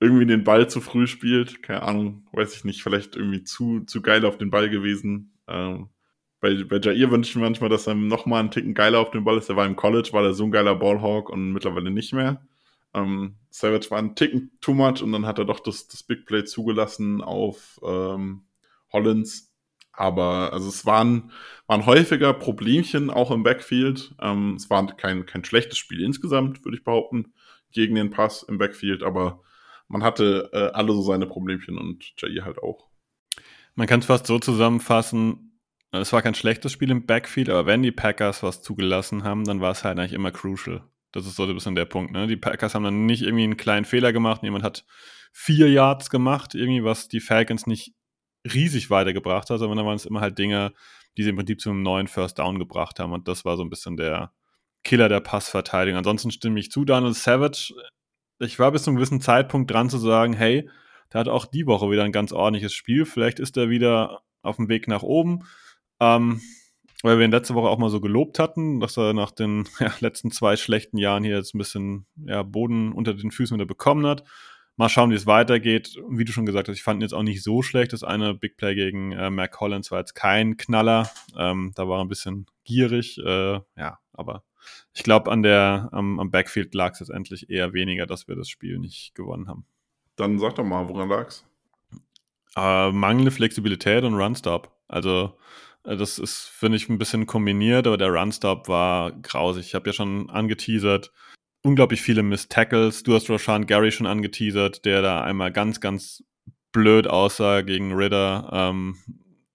[0.00, 1.62] irgendwie den Ball zu früh spielt.
[1.62, 2.82] Keine Ahnung, weiß ich nicht.
[2.82, 5.32] Vielleicht irgendwie zu, zu geil auf den Ball gewesen.
[5.48, 5.88] Ähm,
[6.40, 9.10] bei, bei Jair wünsche ich mir manchmal, dass er noch mal einen Ticken geiler auf
[9.10, 9.48] den Ball ist.
[9.48, 12.46] Er war im College, war er so ein geiler Ballhawk und mittlerweile nicht mehr.
[12.92, 16.26] Ähm, Savage war ein Ticken too much und dann hat er doch das, das Big
[16.26, 18.44] Play zugelassen auf ähm,
[18.92, 19.53] Hollins.
[19.96, 21.30] Aber also es waren,
[21.66, 24.14] waren häufiger Problemchen auch im Backfield.
[24.20, 27.32] Ähm, es war kein, kein schlechtes Spiel insgesamt, würde ich behaupten,
[27.72, 29.42] gegen den Pass im Backfield, aber
[29.88, 32.88] man hatte äh, alle so seine Problemchen und Jair halt auch.
[33.74, 35.54] Man kann es fast so zusammenfassen,
[36.00, 39.60] es war kein schlechtes Spiel im Backfield, aber wenn die Packers was zugelassen haben, dann
[39.60, 40.82] war es halt eigentlich immer crucial.
[41.12, 42.12] Das ist so ein bisschen der Punkt.
[42.12, 42.26] Ne?
[42.26, 44.42] Die Packers haben dann nicht irgendwie einen kleinen Fehler gemacht.
[44.42, 44.84] Jemand hat
[45.32, 47.94] vier Yards gemacht, irgendwie, was die Falcons nicht
[48.44, 50.72] riesig weitergebracht hat, sondern dann waren es immer halt Dinge,
[51.16, 53.12] die sie im Prinzip zum neuen First Down gebracht haben.
[53.12, 54.32] Und das war so ein bisschen der
[54.82, 55.98] Killer der Passverteidigung.
[55.98, 56.84] Ansonsten stimme ich zu.
[56.84, 57.74] Donald Savage,
[58.38, 60.68] ich war bis zu einem gewissen Zeitpunkt dran zu sagen, hey,
[61.12, 63.06] der hat auch die Woche wieder ein ganz ordentliches Spiel.
[63.06, 65.44] Vielleicht ist er wieder auf dem Weg nach oben.
[66.00, 66.40] Ähm,
[67.02, 69.92] weil wir ihn letzte Woche auch mal so gelobt hatten, dass er nach den ja,
[70.00, 74.06] letzten zwei schlechten Jahren hier jetzt ein bisschen ja, Boden unter den Füßen wieder bekommen
[74.06, 74.24] hat.
[74.76, 75.96] Mal schauen, wie es weitergeht.
[76.08, 77.92] Wie du schon gesagt hast, ich fand ihn jetzt auch nicht so schlecht.
[77.92, 81.08] Das eine Big Play gegen äh, Mac Collins war jetzt kein Knaller.
[81.38, 83.18] Ähm, da war er ein bisschen gierig.
[83.18, 84.42] Äh, ja, aber
[84.92, 88.34] ich glaube, an der, am, am Backfield lag es jetzt endlich eher weniger, dass wir
[88.34, 89.64] das Spiel nicht gewonnen haben.
[90.16, 91.44] Dann sag doch mal, woran lag's?
[92.56, 94.70] Äh, mangelnde Flexibilität und Runstop.
[94.88, 95.36] Also
[95.84, 99.66] äh, das ist, finde ich, ein bisschen kombiniert, aber der Runstop war grausig.
[99.66, 101.12] Ich habe ja schon angeteasert,
[101.64, 103.02] unglaublich viele Miss Tackles.
[103.02, 106.22] Du hast Roshan Gary schon angeteasert, der da einmal ganz, ganz
[106.70, 108.96] blöd aussah gegen Ritter, ähm,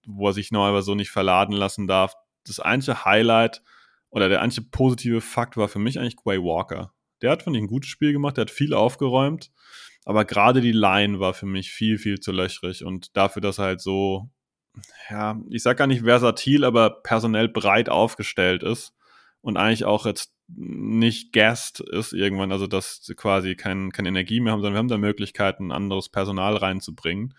[0.06, 2.14] wo er sich normalerweise so nicht verladen lassen darf.
[2.44, 3.62] Das einzige Highlight
[4.10, 6.92] oder der einzige positive Fakt war für mich eigentlich Quay Walker.
[7.22, 9.52] Der hat, finde ich, ein gutes Spiel gemacht, der hat viel aufgeräumt,
[10.04, 13.66] aber gerade die Line war für mich viel, viel zu löchrig und dafür, dass er
[13.66, 14.30] halt so
[15.10, 18.94] ja, ich sag gar nicht versatil, aber personell breit aufgestellt ist
[19.40, 24.40] und eigentlich auch jetzt nicht Gast ist irgendwann, also dass sie quasi kein, keine Energie
[24.40, 27.34] mehr haben, sondern wir haben da Möglichkeiten, anderes Personal reinzubringen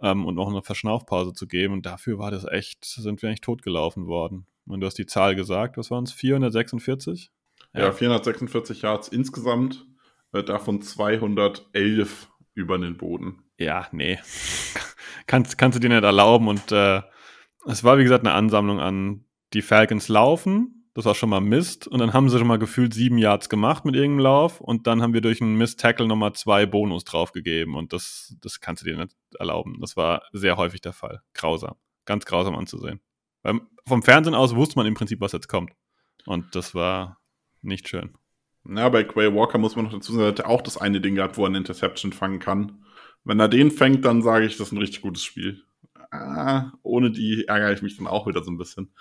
[0.00, 1.74] ähm, und noch eine Verschnaufpause zu geben.
[1.74, 4.46] Und dafür war das echt, sind wir eigentlich totgelaufen worden.
[4.66, 6.12] Und du hast die Zahl gesagt, was waren es?
[6.12, 7.30] 446?
[7.74, 9.86] Ja, ja 446 Yards insgesamt,
[10.32, 13.42] äh, davon 211 über den Boden.
[13.58, 14.18] Ja, nee
[15.26, 16.48] kannst, kannst du dir nicht erlauben.
[16.48, 17.02] Und äh,
[17.66, 20.85] es war, wie gesagt, eine Ansammlung an die Falcons laufen.
[20.96, 21.86] Das war schon mal Mist.
[21.86, 24.62] Und dann haben sie schon mal gefühlt sieben Yards gemacht mit irgendeinem Lauf.
[24.62, 27.74] Und dann haben wir durch einen Mist-Tackle nochmal zwei Bonus draufgegeben.
[27.74, 29.76] Und das, das kannst du dir nicht erlauben.
[29.82, 31.20] Das war sehr häufig der Fall.
[31.34, 31.74] Grausam.
[32.06, 33.00] Ganz grausam anzusehen.
[33.42, 35.72] Weil vom Fernsehen aus wusste man im Prinzip, was jetzt kommt.
[36.24, 37.18] Und das war
[37.60, 38.16] nicht schön.
[38.64, 41.16] Na, bei Quay Walker muss man noch dazu sagen, er hat auch das eine Ding
[41.16, 42.86] gehabt, wo er eine Interception fangen kann.
[43.22, 45.62] Wenn er den fängt, dann sage ich, das ist ein richtig gutes Spiel.
[46.10, 48.94] Ah, ohne die ärgere ich mich dann auch wieder so ein bisschen.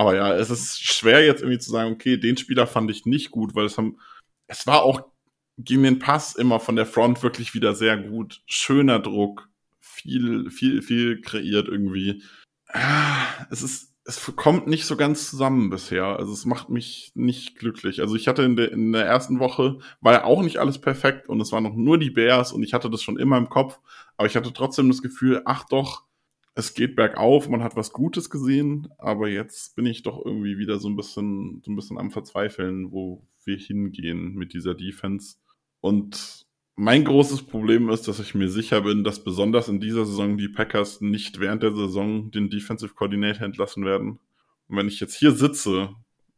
[0.00, 3.30] Aber ja, es ist schwer jetzt irgendwie zu sagen, okay, den Spieler fand ich nicht
[3.30, 3.98] gut, weil es haben,
[4.46, 5.02] es war auch
[5.58, 8.40] gegen den Pass immer von der Front wirklich wieder sehr gut.
[8.46, 12.22] Schöner Druck, viel, viel, viel kreiert irgendwie.
[12.68, 16.06] Ah, es ist, es kommt nicht so ganz zusammen bisher.
[16.18, 18.00] Also es macht mich nicht glücklich.
[18.00, 21.28] Also ich hatte in der, in der ersten Woche, war ja auch nicht alles perfekt
[21.28, 23.78] und es waren noch nur die Bears und ich hatte das schon immer im Kopf,
[24.16, 26.04] aber ich hatte trotzdem das Gefühl, ach doch,
[26.60, 30.78] es geht bergauf, man hat was Gutes gesehen, aber jetzt bin ich doch irgendwie wieder
[30.78, 35.36] so ein bisschen, so ein bisschen am Verzweifeln, wo wir hingehen mit dieser Defense.
[35.80, 36.46] Und
[36.76, 40.48] mein großes Problem ist, dass ich mir sicher bin, dass besonders in dieser Saison die
[40.48, 44.18] Packers nicht während der Saison den Defensive Coordinator entlassen werden.
[44.68, 45.94] Und wenn ich jetzt hier sitze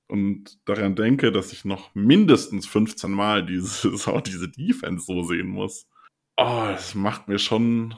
[0.07, 5.49] und daran denke, dass ich noch mindestens 15 Mal diese Saison diese Defense so sehen
[5.49, 5.89] muss,
[6.37, 7.95] oh, das macht mir schon,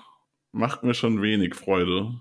[0.55, 2.20] macht mir schon wenig Freude.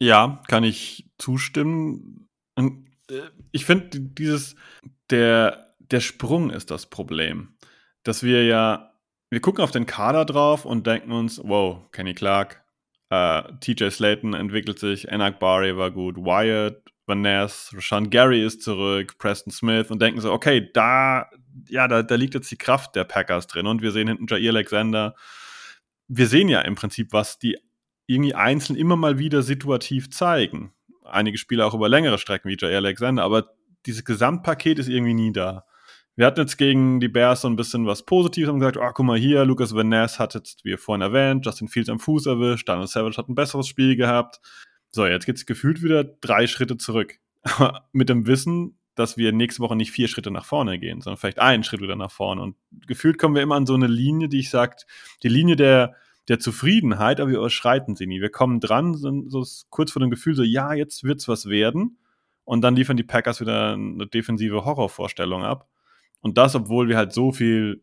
[0.00, 2.28] Ja, kann ich zustimmen.
[2.54, 3.20] Und äh,
[3.52, 4.56] ich finde dieses,
[5.10, 7.54] der, der Sprung ist das Problem.
[8.02, 8.90] Dass wir ja
[9.30, 12.64] wir gucken auf den Kader drauf und denken uns, wow, Kenny Clark,
[13.10, 18.62] äh, TJ Slayton entwickelt sich, Enak Barry war gut, Wyatt, Van Ness, Rashawn Gary ist
[18.62, 21.30] zurück, Preston Smith und denken so, okay, da,
[21.68, 24.50] ja, da, da liegt jetzt die Kraft der Packers drin und wir sehen hinten Jair
[24.50, 25.14] Alexander.
[26.12, 27.56] Wir sehen ja im Prinzip, was die
[28.06, 30.72] irgendwie einzeln immer mal wieder situativ zeigen.
[31.04, 33.50] Einige Spieler auch über längere Strecken wie Jair Alexander, aber
[33.86, 35.64] dieses Gesamtpaket ist irgendwie nie da.
[36.16, 39.06] Wir hatten jetzt gegen die Bears so ein bisschen was Positives, haben gesagt, oh, guck
[39.06, 42.68] mal hier, Lucas Van Ness hat jetzt, wie vorhin erwähnt, Justin Fields am Fuß erwischt,
[42.68, 44.40] Daniel Savage hat ein besseres Spiel gehabt.
[44.90, 47.18] So, jetzt geht es gefühlt wieder drei Schritte zurück.
[47.44, 51.18] Aber mit dem Wissen, dass wir nächste Woche nicht vier Schritte nach vorne gehen, sondern
[51.18, 52.42] vielleicht einen Schritt wieder nach vorne.
[52.42, 54.76] Und gefühlt kommen wir immer an so eine Linie, die ich sage,
[55.22, 55.94] die Linie der,
[56.28, 58.20] der Zufriedenheit, aber wir überschreiten sie nie.
[58.20, 61.98] Wir kommen dran, sind so kurz vor dem Gefühl, so, ja, jetzt wird's was werden.
[62.44, 65.68] Und dann liefern die Packers wieder eine defensive Horrorvorstellung ab.
[66.20, 67.82] Und das, obwohl wir halt so viel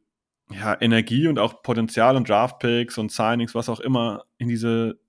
[0.51, 4.99] ja, Energie und auch Potenzial und Draftpicks und Signings, was auch immer, in diese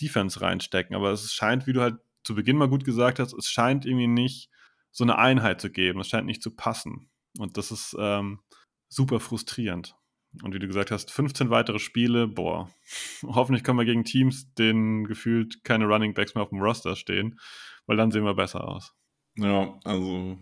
[0.00, 0.94] Defense reinstecken.
[0.94, 4.06] Aber es scheint, wie du halt zu Beginn mal gut gesagt hast, es scheint irgendwie
[4.06, 4.50] nicht
[4.94, 6.00] so eine Einheit zu geben.
[6.00, 7.10] Es scheint nicht zu passen.
[7.38, 8.38] Und das ist ähm,
[8.88, 9.96] super frustrierend.
[10.42, 12.70] Und wie du gesagt hast, 15 weitere Spiele, boah,
[13.22, 17.38] hoffentlich kommen wir gegen Teams, denen gefühlt keine Running Backs mehr auf dem Roster stehen,
[17.86, 18.94] weil dann sehen wir besser aus.
[19.36, 20.38] Ja, also,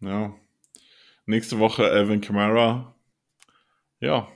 [0.00, 0.34] ja.
[1.24, 2.94] Nächste Woche Alvin Kamara.
[4.00, 4.28] Ja.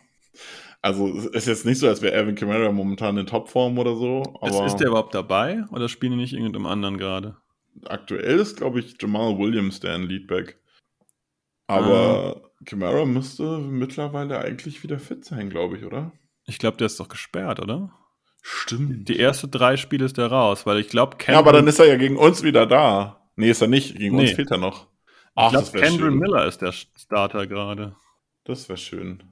[0.80, 4.22] Also, es ist jetzt nicht so, als wäre Alvin Kamara momentan in Topform oder so.
[4.42, 7.36] Ist, Aber ist der überhaupt dabei oder spielen die nicht irgendeinem anderen gerade?
[7.86, 10.58] Aktuell ist, glaube ich, Jamal Williams der in Leadback.
[11.66, 16.12] Aber Kamara müsste mittlerweile eigentlich wieder fit sein, glaube ich, oder?
[16.46, 17.92] Ich glaube, der ist doch gesperrt, oder?
[18.42, 19.08] Stimmt.
[19.08, 21.86] Die ersten drei Spiele ist der raus, weil ich glaube, ja, aber dann ist er
[21.86, 23.28] ja gegen uns wieder da.
[23.36, 23.96] Nee, ist er nicht.
[23.96, 24.34] Gegen uns Nee.
[24.36, 24.86] fehlt er noch.
[25.36, 26.14] ich glaube, schön.
[26.18, 27.94] Miller ist der Starter gerade.
[28.44, 29.22] Das wäre schön.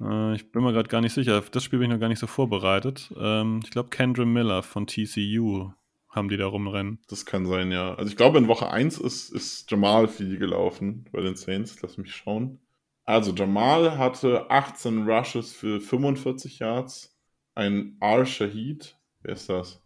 [0.00, 1.38] Äh, ich bin mir gerade gar nicht sicher.
[1.38, 3.12] Auf das Spiel bin ich noch gar nicht so vorbereitet.
[3.16, 5.70] Ähm, ich glaube, Kendra Miller von TCU
[6.14, 7.00] haben die da rumrennen.
[7.08, 7.94] Das kann sein, ja.
[7.94, 11.80] Also ich glaube, in Woche 1 ist, ist Jamal viel gelaufen bei den Saints.
[11.82, 12.60] Lass mich schauen.
[13.04, 17.16] Also Jamal hatte 18 Rushes für 45 Yards.
[17.54, 18.24] Ein R.
[18.24, 18.96] Shahid.
[19.22, 19.82] Wer ist das?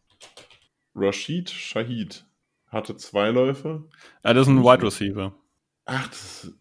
[0.95, 2.27] Rashid Shahid
[2.69, 3.89] hatte zwei Läufe.
[4.23, 5.35] Ah, das ist ein Wide Receiver.
[5.85, 6.53] Ach, das,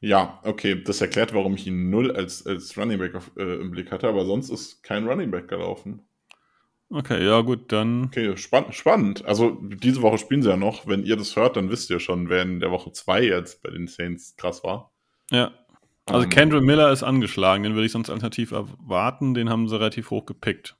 [0.00, 0.82] ja, okay.
[0.82, 4.08] Das erklärt, warum ich ihn null als, als Running Back auf, äh, im Blick hatte.
[4.08, 6.02] Aber sonst ist kein Running Back gelaufen.
[6.92, 8.04] Okay, ja gut, dann.
[8.04, 9.24] Okay, spann spannend.
[9.24, 10.86] Also diese Woche spielen sie ja noch.
[10.86, 13.70] Wenn ihr das hört, dann wisst ihr schon, wer in der Woche 2 jetzt bei
[13.70, 14.92] den Saints krass war.
[15.30, 15.52] Ja.
[16.06, 19.32] Also Ähm, Kendra Miller ist angeschlagen, den würde ich sonst alternativ erwarten.
[19.32, 20.76] Den haben sie relativ hoch gepickt.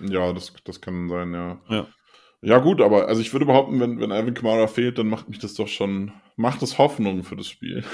[0.00, 1.60] Ja, das, das kann sein, ja.
[1.68, 1.86] Ja.
[2.42, 5.38] Ja, gut, aber also ich würde behaupten, wenn, wenn Alvin Kamara fehlt, dann macht mich
[5.38, 7.84] das doch schon, macht es Hoffnung für das Spiel.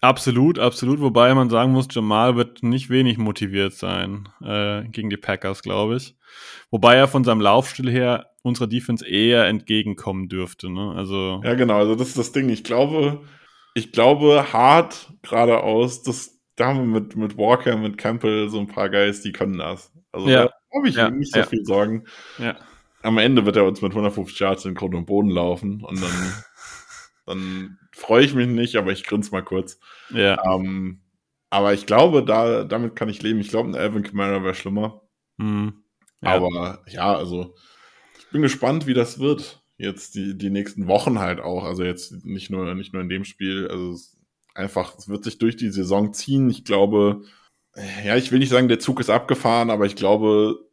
[0.00, 1.00] Absolut, absolut.
[1.00, 5.96] Wobei man sagen muss, Jamal wird nicht wenig motiviert sein äh, gegen die Packers, glaube
[5.96, 6.16] ich.
[6.70, 10.70] Wobei er von seinem Laufstil her unserer Defense eher entgegenkommen dürfte.
[10.70, 10.92] Ne?
[10.94, 12.48] Also Ja, genau, also das ist das Ding.
[12.50, 13.22] Ich glaube,
[13.74, 18.68] ich glaube, hart geradeaus, das, da haben wir mit, mit Walker, mit Campbell so ein
[18.68, 19.92] paar Guys, die können das.
[20.12, 20.44] Also Ja.
[20.44, 21.46] da habe ich Ja, nicht so ja.
[21.46, 22.04] viel Sorgen.
[22.38, 22.54] ja.
[23.02, 26.32] Am Ende wird er uns mit 150 Yards in Grund und Boden laufen und dann,
[27.26, 29.78] dann freue ich mich nicht, aber ich grinse mal kurz.
[30.10, 30.38] ja.
[30.54, 31.00] Ähm,
[31.48, 33.38] aber ich glaube, da, damit kann ich leben.
[33.38, 35.02] Ich glaube, ein Alvin Kamara wäre schlimmer.
[35.38, 35.84] Hm.
[36.20, 36.30] ja.
[36.34, 37.54] Aber ja, also
[38.18, 39.62] ich bin gespannt, wie das wird.
[39.78, 41.64] Jetzt die, die nächsten Wochen halt auch.
[41.64, 43.68] Also jetzt nicht nur, nicht nur in dem Spiel.
[43.70, 44.18] Also es
[44.54, 46.50] einfach, es wird sich durch die Saison ziehen.
[46.50, 47.22] Ich glaube,
[48.04, 50.65] ja, ich will nicht sagen, der Zug ist abgefahren, aber ich glaube,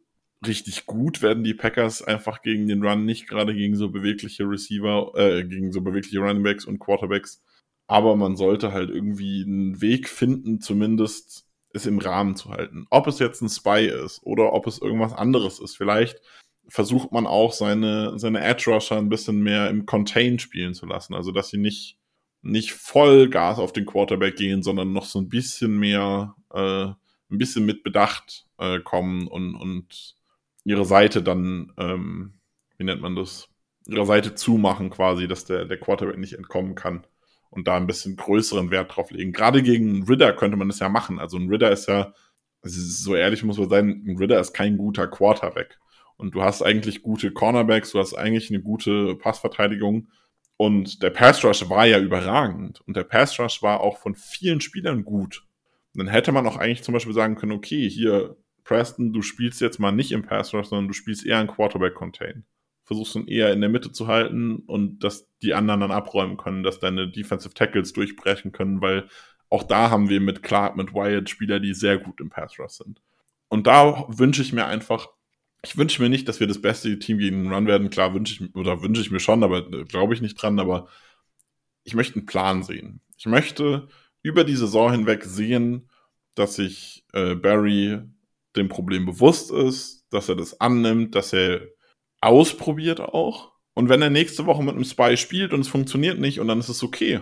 [0.46, 5.12] richtig gut werden die Packers einfach gegen den Run, nicht gerade gegen so bewegliche Receiver,
[5.16, 7.42] äh, gegen so bewegliche Runningbacks und Quarterbacks.
[7.86, 12.86] Aber man sollte halt irgendwie einen Weg finden, zumindest es im Rahmen zu halten.
[12.90, 15.76] Ob es jetzt ein Spy ist oder ob es irgendwas anderes ist.
[15.76, 16.20] Vielleicht
[16.68, 21.14] versucht man auch seine, seine Edge Rusher ein bisschen mehr im Contain spielen zu lassen.
[21.14, 21.98] Also, dass sie nicht,
[22.42, 27.38] nicht voll Gas auf den Quarterback gehen, sondern noch so ein bisschen mehr, äh, ein
[27.38, 30.14] bisschen mit Bedacht äh, kommen und, und
[30.64, 32.34] ihre Seite dann, ähm,
[32.78, 33.48] wie nennt man das,
[33.86, 37.06] ihre Seite zumachen quasi, dass der, der Quarterback nicht entkommen kann
[37.50, 39.32] und da ein bisschen größeren Wert drauf legen.
[39.32, 41.18] Gerade gegen Ridder könnte man das ja machen.
[41.18, 42.12] Also ein Ridder ist ja,
[42.62, 45.78] so ehrlich muss man sein, ein Ridder ist kein guter Quarterback.
[46.16, 50.08] Und du hast eigentlich gute Cornerbacks, du hast eigentlich eine gute Passverteidigung.
[50.56, 52.80] Und der Pass Rush war ja überragend.
[52.86, 55.44] Und der Pass Rush war auch von vielen Spielern gut.
[55.92, 59.60] Und dann hätte man auch eigentlich zum Beispiel sagen können, okay, hier, Preston, du spielst
[59.60, 62.44] jetzt mal nicht im Pass Rush, sondern du spielst eher ein Quarterback-Contain.
[62.84, 66.62] Versuchst ihn eher in der Mitte zu halten und dass die anderen dann abräumen können,
[66.62, 69.08] dass deine Defensive Tackles durchbrechen können, weil
[69.50, 72.72] auch da haben wir mit Clark, mit Wyatt Spieler, die sehr gut im Pass Rush
[72.72, 73.00] sind.
[73.48, 75.08] Und da wünsche ich mir einfach,
[75.62, 77.90] ich wünsche mir nicht, dass wir das beste Team gegen den Run werden.
[77.90, 80.88] Klar wünsche ich, oder wünsche ich mir schon, aber glaube ich nicht dran, aber
[81.84, 83.00] ich möchte einen Plan sehen.
[83.16, 83.88] Ich möchte
[84.22, 85.88] über die Saison hinweg sehen,
[86.34, 88.00] dass sich äh, Barry
[88.56, 91.62] dem Problem bewusst ist, dass er das annimmt, dass er
[92.20, 93.52] ausprobiert auch.
[93.74, 96.60] Und wenn er nächste Woche mit einem Spy spielt und es funktioniert nicht und dann
[96.60, 97.20] ist es okay,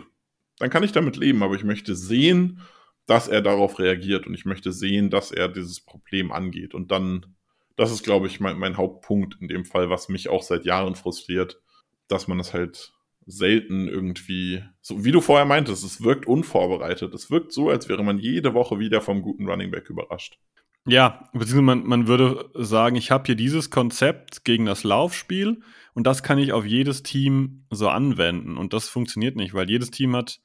[0.58, 1.42] dann kann ich damit leben.
[1.42, 2.60] Aber ich möchte sehen,
[3.06, 6.74] dass er darauf reagiert und ich möchte sehen, dass er dieses Problem angeht.
[6.74, 7.34] Und dann,
[7.76, 10.94] das ist, glaube ich, mein, mein Hauptpunkt in dem Fall, was mich auch seit Jahren
[10.94, 11.60] frustriert,
[12.06, 12.92] dass man es halt
[13.26, 17.14] selten irgendwie, so wie du vorher meintest, es wirkt unvorbereitet.
[17.14, 20.38] Es wirkt so, als wäre man jede Woche wieder vom guten Running Back überrascht.
[20.86, 25.62] Ja, beziehungsweise man, man würde sagen, ich habe hier dieses Konzept gegen das Laufspiel
[25.94, 28.56] und das kann ich auf jedes Team so anwenden.
[28.56, 30.40] Und das funktioniert nicht, weil jedes Team hat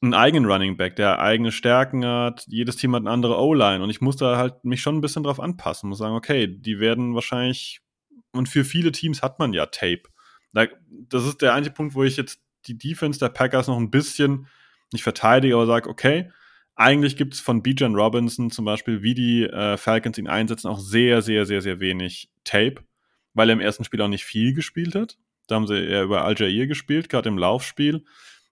[0.00, 2.44] einen eigenen Running Back, der eigene Stärken hat.
[2.46, 5.22] Jedes Team hat eine andere O-Line und ich muss da halt mich schon ein bisschen
[5.22, 5.88] drauf anpassen.
[5.88, 7.80] Muss sagen, okay, die werden wahrscheinlich
[8.32, 10.02] und für viele Teams hat man ja Tape.
[10.52, 13.90] Da, das ist der einzige Punkt, wo ich jetzt die Defense der Packers noch ein
[13.90, 14.46] bisschen
[14.92, 16.30] nicht verteidige, aber sage, okay,
[16.74, 20.78] eigentlich gibt es von Bijan Robinson zum Beispiel, wie die äh, Falcons ihn einsetzen, auch
[20.78, 22.76] sehr, sehr, sehr, sehr wenig Tape,
[23.34, 25.18] weil er im ersten Spiel auch nicht viel gespielt hat.
[25.46, 28.04] Da haben sie eher über Al Jair gespielt, gerade im Laufspiel.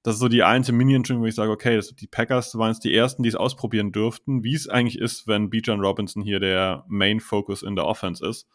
[0.03, 2.85] Das ist so die einzige Minion, wo ich sage, okay, das, die Packers waren jetzt
[2.85, 6.85] die ersten, die es ausprobieren durften, wie es eigentlich ist, wenn Bijan Robinson hier der
[6.89, 8.47] Main Focus in der Offense ist.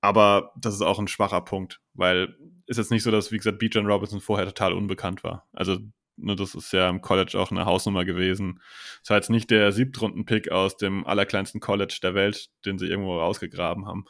[0.00, 3.58] Aber das ist auch ein schwacher Punkt, weil ist jetzt nicht so, dass, wie gesagt,
[3.58, 5.46] Bijan Robinson vorher total unbekannt war.
[5.52, 5.78] Also
[6.16, 8.60] ne, das ist ja im College auch eine Hausnummer gewesen.
[9.00, 13.18] Das war jetzt nicht der Siebtrunden-Pick aus dem allerkleinsten College der Welt, den sie irgendwo
[13.18, 14.04] rausgegraben haben.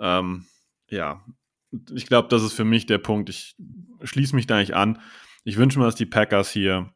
[0.00, 0.46] Ähm,
[0.88, 1.24] ja,
[1.92, 3.30] ich glaube, das ist für mich der Punkt.
[3.30, 3.56] Ich
[4.02, 5.00] schließe mich da nicht an.
[5.44, 6.94] Ich wünsche mir, dass die Packers hier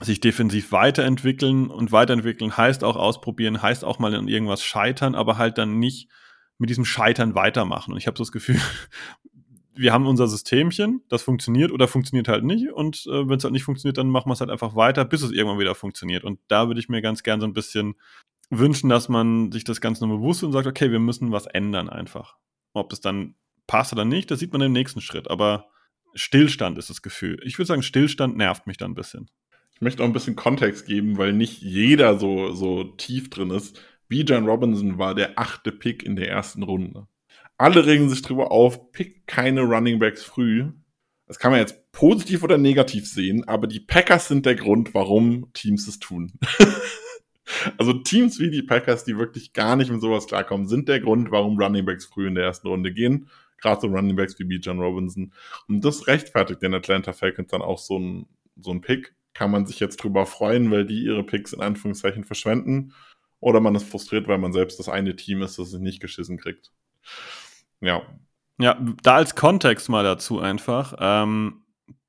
[0.00, 5.38] sich defensiv weiterentwickeln und weiterentwickeln heißt auch ausprobieren, heißt auch mal in irgendwas scheitern, aber
[5.38, 6.10] halt dann nicht
[6.58, 7.92] mit diesem Scheitern weitermachen.
[7.92, 8.60] Und ich habe so das Gefühl,
[9.76, 12.72] wir haben unser Systemchen, das funktioniert oder funktioniert halt nicht.
[12.72, 15.22] Und äh, wenn es halt nicht funktioniert, dann machen wir es halt einfach weiter, bis
[15.22, 16.24] es irgendwann wieder funktioniert.
[16.24, 17.94] Und da würde ich mir ganz gern so ein bisschen
[18.50, 21.88] wünschen, dass man sich das Ganze nur bewusst und sagt, okay, wir müssen was ändern
[21.88, 22.36] einfach.
[22.72, 23.34] Ob es dann
[23.66, 25.30] passt oder nicht, das sieht man im nächsten Schritt.
[25.30, 25.68] Aber
[26.14, 27.40] Stillstand ist das Gefühl.
[27.44, 29.30] Ich würde sagen, Stillstand nervt mich dann ein bisschen.
[29.74, 33.80] Ich möchte auch ein bisschen Kontext geben, weil nicht jeder so, so tief drin ist.
[34.08, 37.08] Bijan Robinson war der achte Pick in der ersten Runde.
[37.58, 40.72] Alle regen sich drüber auf, pick keine Running Backs früh.
[41.26, 45.52] Das kann man jetzt positiv oder negativ sehen, aber die Packers sind der Grund, warum
[45.54, 46.32] Teams es tun.
[47.78, 51.30] also Teams wie die Packers, die wirklich gar nicht mit sowas klarkommen, sind der Grund,
[51.30, 53.28] warum Running Backs früh in der ersten Runde gehen.
[53.58, 54.56] Gerade so Running Backs wie B.
[54.56, 55.32] John Robinson.
[55.66, 58.26] Und das rechtfertigt den Atlanta Falcons dann auch so ein,
[58.60, 59.14] so ein Pick.
[59.32, 62.92] Kann man sich jetzt drüber freuen, weil die ihre Picks in Anführungszeichen verschwenden.
[63.40, 66.38] Oder man ist frustriert, weil man selbst das eine Team ist, das es nicht geschissen
[66.38, 66.70] kriegt.
[67.86, 68.02] Ja.
[68.58, 70.94] Ja, da als Kontext mal dazu einfach.
[70.98, 71.62] Ähm,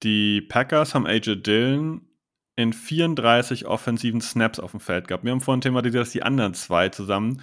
[0.03, 2.07] die Packers haben AJ Dillon
[2.55, 5.23] in 34 offensiven Snaps auf dem Feld gehabt.
[5.23, 7.41] Wir haben vorhin thematisiert, dass die anderen zwei zusammen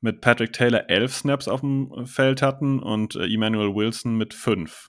[0.00, 4.88] mit Patrick Taylor elf Snaps auf dem Feld hatten und äh, Emmanuel Wilson mit fünf.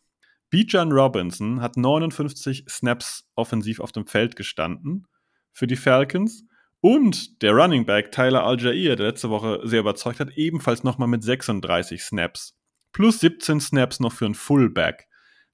[0.49, 5.05] Bijan Robinson hat 59 Snaps offensiv auf dem Feld gestanden
[5.51, 6.45] für die Falcons.
[6.79, 11.23] Und der Running Back Tyler Al-Jair, der letzte Woche sehr überzeugt hat, ebenfalls nochmal mit
[11.23, 12.56] 36 Snaps
[12.97, 15.07] plus 17 Snaps noch für einen Fullback,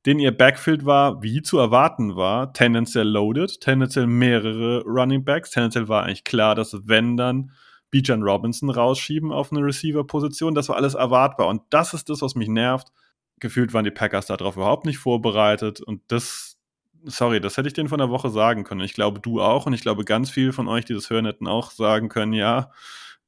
[0.05, 5.89] den ihr Backfield war, wie zu erwarten war, tendenziell loaded, tendenziell mehrere Running Backs, tendenziell
[5.89, 7.51] war eigentlich klar, dass wenn dann
[7.91, 12.35] Bijan Robinson rausschieben auf eine Receiver-Position, das war alles erwartbar und das ist das, was
[12.35, 12.93] mich nervt.
[13.41, 16.57] Gefühlt waren die Packers darauf überhaupt nicht vorbereitet und das,
[17.03, 18.79] sorry, das hätte ich denen von der Woche sagen können.
[18.79, 21.47] Ich glaube, du auch und ich glaube, ganz viele von euch, die das hören, hätten
[21.47, 22.71] auch sagen können, ja,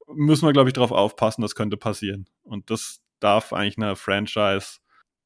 [0.07, 2.29] müssen wir, glaube ich, darauf aufpassen, das könnte passieren.
[2.43, 4.79] Und das, darf eigentlich eine Franchise,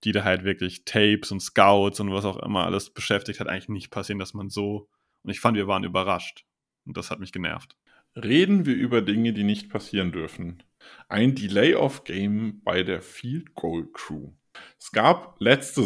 [0.04, 3.70] die da halt wirklich Tapes und Scouts und was auch immer alles beschäftigt hat, eigentlich
[3.70, 4.90] nicht passieren, dass man so.
[5.24, 6.46] Und ich fand, wir waren überrascht.
[6.86, 7.76] Und das hat mich genervt.
[8.16, 10.64] Reden wir über Dinge, die nicht passieren dürfen.
[11.10, 14.32] Ein Delay-of-Game bei der Field Goal Crew.
[14.80, 15.82] Es gab letzte,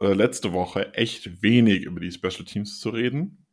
[0.00, 3.46] äh, letzte Woche echt wenig über die Special Teams zu reden.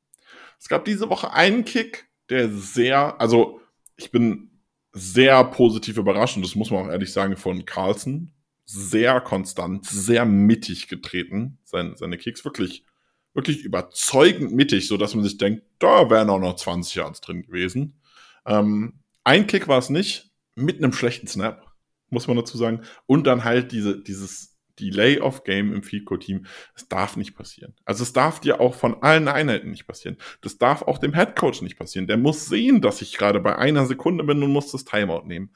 [0.59, 3.62] Es gab diese Woche einen Kick, der sehr, also
[3.95, 4.50] ich bin
[4.93, 8.31] sehr positiv überrascht, und das muss man auch ehrlich sagen, von Carlson.
[8.65, 11.57] Sehr konstant, sehr mittig getreten.
[11.63, 12.85] Seine, seine Kicks wirklich,
[13.33, 17.41] wirklich überzeugend mittig, so dass man sich denkt, da wären auch noch 20 Yards drin
[17.41, 17.99] gewesen.
[18.45, 21.65] Ähm, ein Kick war es nicht, mit einem schlechten Snap,
[22.09, 22.81] muss man dazu sagen.
[23.07, 26.45] Und dann halt diese, dieses Delay-of-Game im Field Team.
[26.74, 27.74] Das darf nicht passieren.
[27.86, 30.17] Also es darf dir auch von allen Einheiten nicht passieren.
[30.41, 32.07] Das darf auch dem Head Coach nicht passieren.
[32.07, 35.51] Der muss sehen, dass ich gerade bei einer Sekunde bin und muss das Timeout nehmen.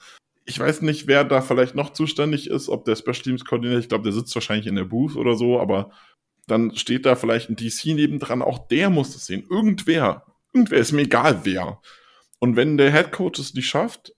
[0.46, 3.90] Ich weiß nicht, wer da vielleicht noch zuständig ist, ob der Special Teams Koordinator, ich
[3.90, 5.92] glaube, der sitzt wahrscheinlich in der Booth oder so, aber
[6.48, 9.46] dann steht da vielleicht ein DC nebendran, auch der muss das sehen.
[9.50, 10.26] Irgendwer.
[10.54, 11.82] Irgendwer ist mir egal wer.
[12.40, 14.14] Und wenn der Head Coach es nicht schafft,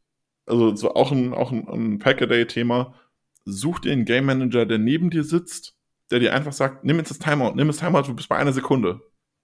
[0.45, 2.93] also so auch ein, auch ein, ein Pack-A-Day-Thema,
[3.47, 5.75] such dir einen Game Manager, der neben dir sitzt,
[6.11, 8.53] der dir einfach sagt, nimm jetzt das Timeout, nimm das Timeout, du bist bei einer
[8.53, 9.01] Sekunde.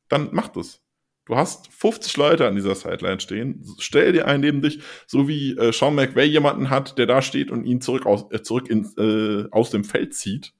[0.10, 0.82] Dann mach das.
[1.26, 3.64] Du hast 50 Leute an dieser Sideline stehen.
[3.80, 7.50] Stell dir einen neben dich, so wie äh, Sean McVay jemanden hat, der da steht
[7.50, 10.54] und ihn zurück aus, äh, zurück in, äh, aus dem Feld zieht.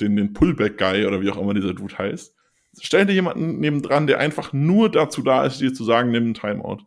[0.00, 2.34] Den, den Pullback-Guy oder wie auch immer dieser Dude heißt.
[2.80, 6.34] Stell dir jemanden nebendran, der einfach nur dazu da ist, dir zu sagen, nimm einen
[6.34, 6.78] Timeout.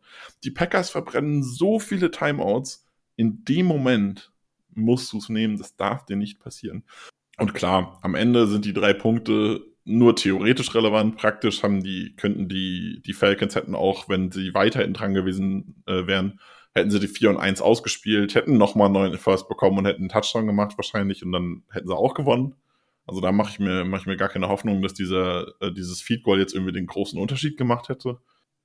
[0.43, 4.31] Die Packers verbrennen so viele Timeouts in dem Moment,
[4.79, 6.83] musst du es nehmen, das darf dir nicht passieren.
[7.37, 11.17] Und klar, am Ende sind die drei Punkte nur theoretisch relevant.
[11.17, 16.05] Praktisch haben die, könnten die, die Falcons hätten auch, wenn sie weiterhin dran gewesen äh,
[16.05, 16.39] wären,
[16.75, 20.09] hätten sie die 4 und 1 ausgespielt, hätten nochmal neuen First bekommen und hätten einen
[20.09, 22.55] Touchdown gemacht wahrscheinlich und dann hätten sie auch gewonnen.
[23.07, 26.01] Also da mache ich mir, mache ich mir gar keine Hoffnung, dass dieser, äh, dieses
[26.01, 28.19] Feed Goal jetzt irgendwie den großen Unterschied gemacht hätte.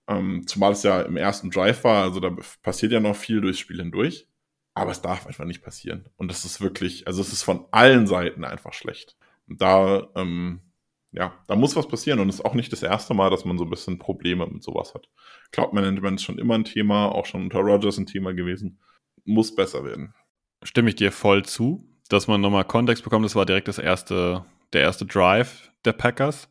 [0.06, 3.58] Ähm, zumal es ja im ersten Drive war, also da passiert ja noch viel durchs
[3.58, 4.28] Spiel hindurch.
[4.74, 6.08] Aber es darf einfach nicht passieren.
[6.16, 9.16] Und das ist wirklich, also es ist von allen Seiten einfach schlecht.
[9.48, 10.60] Und da, ähm,
[11.12, 12.18] ja, da muss was passieren.
[12.18, 14.64] Und es ist auch nicht das erste Mal, dass man so ein bisschen Probleme mit
[14.64, 15.08] sowas hat.
[15.52, 18.80] Cloud Management ist schon immer ein Thema, auch schon unter Rogers ein Thema gewesen.
[19.24, 20.12] Muss besser werden.
[20.64, 23.24] Stimme ich dir voll zu, dass man nochmal Kontext bekommt.
[23.24, 26.48] Das war direkt das erste, der erste Drive der Packers.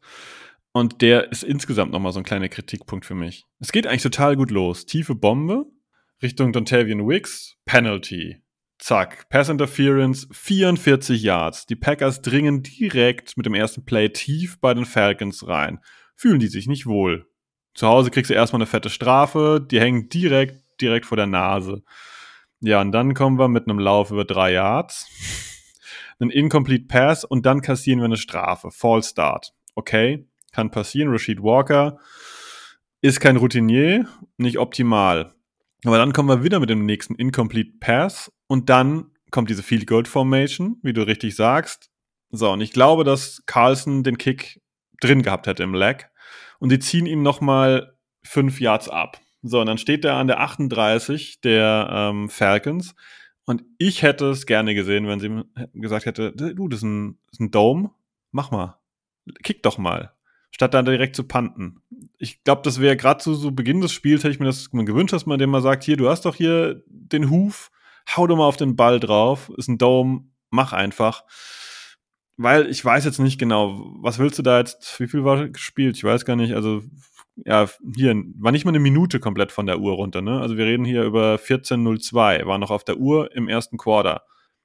[0.71, 3.45] Und der ist insgesamt nochmal so ein kleiner Kritikpunkt für mich.
[3.59, 4.85] Es geht eigentlich total gut los.
[4.85, 5.65] Tiefe Bombe
[6.23, 8.37] Richtung Dontavian Wicks, Penalty.
[8.79, 11.65] Zack, Pass Interference, 44 Yards.
[11.65, 15.79] Die Packers dringen direkt mit dem ersten Play tief bei den Falcons rein.
[16.15, 17.27] Fühlen die sich nicht wohl.
[17.73, 21.83] Zu Hause kriegst du erstmal eine fette Strafe, die hängen direkt, direkt vor der Nase.
[22.61, 25.09] Ja, und dann kommen wir mit einem Lauf über drei Yards,
[26.19, 28.71] einen Incomplete Pass und dann kassieren wir eine Strafe.
[28.71, 29.53] Fall Start.
[29.75, 31.11] Okay, kann passieren.
[31.11, 31.99] Rashid Walker
[33.01, 34.07] ist kein Routinier,
[34.37, 35.32] nicht optimal.
[35.85, 39.87] Aber dann kommen wir wieder mit dem nächsten Incomplete Pass und dann kommt diese Field
[39.87, 41.89] Goal Formation, wie du richtig sagst.
[42.29, 44.61] So, und ich glaube, dass Carlson den Kick
[45.01, 46.09] drin gehabt hätte im Leg.
[46.59, 49.19] Und sie ziehen ihm nochmal fünf Yards ab.
[49.41, 52.95] So, und dann steht er an der 38 der ähm, Falcons.
[53.45, 57.33] Und ich hätte es gerne gesehen, wenn sie gesagt hätte, du, das ist ein, das
[57.33, 57.91] ist ein Dome,
[58.31, 58.79] mach mal,
[59.43, 60.13] kick doch mal
[60.53, 61.81] statt dann direkt zu panten.
[62.17, 65.13] Ich glaube, das wäre gerade zu so Beginn des Spiels, hätte ich mir das gewünscht,
[65.13, 67.71] dass man dem mal sagt, hier, du hast doch hier den Huf,
[68.15, 71.23] hau doch mal auf den Ball drauf, ist ein Dome, mach einfach.
[72.37, 75.97] Weil ich weiß jetzt nicht genau, was willst du da jetzt, wie viel war gespielt?
[75.97, 76.83] Ich weiß gar nicht, also
[77.35, 80.39] ja, hier war nicht mal eine Minute komplett von der Uhr runter, ne?
[80.39, 84.21] Also wir reden hier über 14.02, war noch auf der Uhr im ersten Quarter.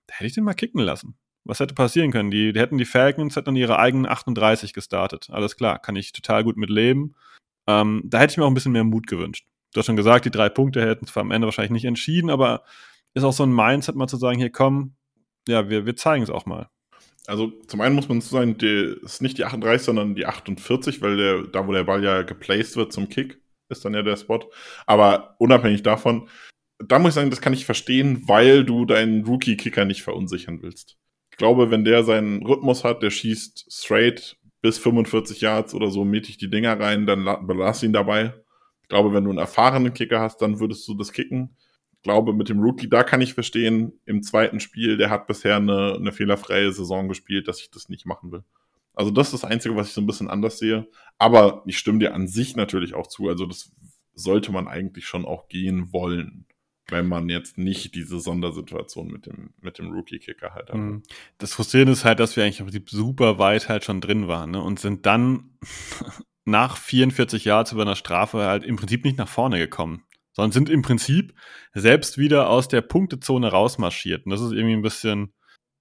[0.07, 1.17] Da hätte ich den mal kicken lassen.
[1.49, 2.31] Was hätte passieren können?
[2.31, 5.29] Die, die hätten die Falcons hätten ihre eigenen 38 gestartet.
[5.31, 7.15] Alles klar, kann ich total gut mit leben.
[7.67, 9.47] Ähm, da hätte ich mir auch ein bisschen mehr Mut gewünscht.
[9.73, 12.65] Du hast schon gesagt, die drei Punkte hätten zwar am Ende wahrscheinlich nicht entschieden, aber
[13.15, 14.95] ist auch so ein Mindset mal zu sagen, hier komm,
[15.49, 16.69] ja, wir, wir zeigen es auch mal.
[17.27, 21.01] Also zum einen muss man so sagen, es ist nicht die 38, sondern die 48,
[21.01, 23.41] weil der, da wo der Ball ja geplaced wird zum Kick,
[23.71, 24.41] ist dann ja der Spot.
[24.85, 26.29] Aber unabhängig davon,
[26.79, 30.99] da muss ich sagen, das kann ich verstehen, weil du deinen Rookie-Kicker nicht verunsichern willst
[31.39, 36.37] glaube, wenn der seinen Rhythmus hat, der schießt straight bis 45 Yards oder so mittig
[36.37, 38.35] die Dinger rein, dann belass ihn dabei.
[38.83, 41.57] Ich glaube, wenn du einen erfahrenen Kicker hast, dann würdest du das kicken.
[41.93, 45.57] Ich glaube, mit dem Rookie, da kann ich verstehen, im zweiten Spiel, der hat bisher
[45.57, 48.45] eine, eine fehlerfreie Saison gespielt, dass ich das nicht machen will.
[48.95, 50.89] Also das ist das Einzige, was ich so ein bisschen anders sehe.
[51.19, 53.29] Aber ich stimme dir an sich natürlich auch zu.
[53.29, 53.71] Also das
[54.15, 56.48] sollte man eigentlich schon auch gehen wollen
[56.91, 60.77] wenn man jetzt nicht diese Sondersituation mit dem, mit dem Rookie-Kicker halt hat.
[60.77, 61.03] Mhm.
[61.37, 64.53] Das Frustrierende ist halt, dass wir eigentlich im Prinzip super weit halt schon drin waren
[64.53, 64.63] ne?
[64.63, 65.51] und sind dann
[66.45, 70.71] nach 44 Jahren zu einer Strafe halt im Prinzip nicht nach vorne gekommen, sondern sind
[70.71, 71.35] im Prinzip
[71.75, 74.25] selbst wieder aus der Punktezone rausmarschiert.
[74.25, 75.35] Und das ist irgendwie ein bisschen.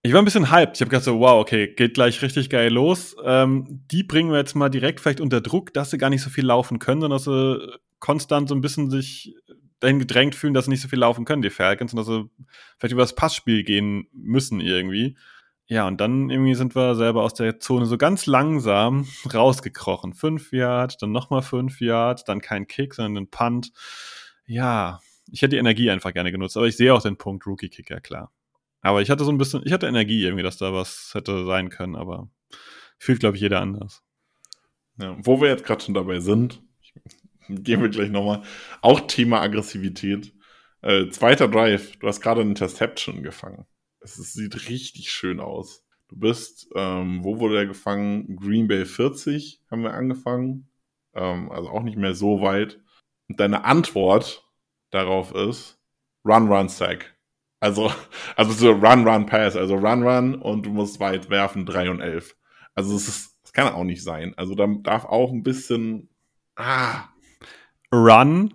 [0.03, 0.75] Ich war ein bisschen hyped.
[0.75, 3.15] Ich habe gedacht so, wow, okay, geht gleich richtig geil los.
[3.23, 6.29] Ähm, die bringen wir jetzt mal direkt vielleicht unter Druck, dass sie gar nicht so
[6.29, 9.35] viel laufen können, sondern dass sie konstant so ein bisschen sich
[9.79, 12.29] dahin gedrängt fühlen, dass sie nicht so viel laufen können, die Falcons, und dass sie
[12.77, 15.17] vielleicht über das Passspiel gehen müssen irgendwie.
[15.69, 20.13] Ja, und dann irgendwie sind wir selber aus der Zone so ganz langsam rausgekrochen.
[20.13, 23.73] Fünf Yard, dann nochmal fünf Yard, dann kein Kick, sondern ein Punt.
[24.45, 27.99] Ja, ich hätte die Energie einfach gerne genutzt, aber ich sehe auch den Punkt Rookie-Kicker,
[27.99, 28.31] klar.
[28.81, 31.69] Aber ich hatte so ein bisschen, ich hatte Energie irgendwie, dass da was hätte sein
[31.69, 32.29] können, aber
[32.97, 34.03] fühlt, glaube ich, jeder anders.
[34.97, 36.63] Ja, wo wir jetzt gerade schon dabei sind,
[37.49, 38.43] gehen wir gleich nochmal.
[38.81, 40.33] Auch Thema Aggressivität.
[40.81, 43.65] Äh, zweiter Drive, du hast gerade eine Interception gefangen.
[43.99, 45.83] Es ist, sieht richtig schön aus.
[46.07, 48.37] Du bist, ähm, wo wurde er gefangen?
[48.37, 50.69] Green Bay 40 haben wir angefangen.
[51.13, 52.79] Ähm, also auch nicht mehr so weit.
[53.27, 54.45] Und deine Antwort
[54.91, 55.79] darauf ist
[56.23, 57.17] Run, Run, Sack.
[57.59, 57.91] Also,
[58.35, 59.55] also so Run, Run, Pass.
[59.55, 62.35] Also Run, Run und du musst weit werfen, 3 und 11.
[62.75, 64.33] Also es ist, das kann auch nicht sein.
[64.37, 66.09] Also da darf auch ein bisschen,
[66.55, 67.09] ah,
[67.93, 68.53] Run,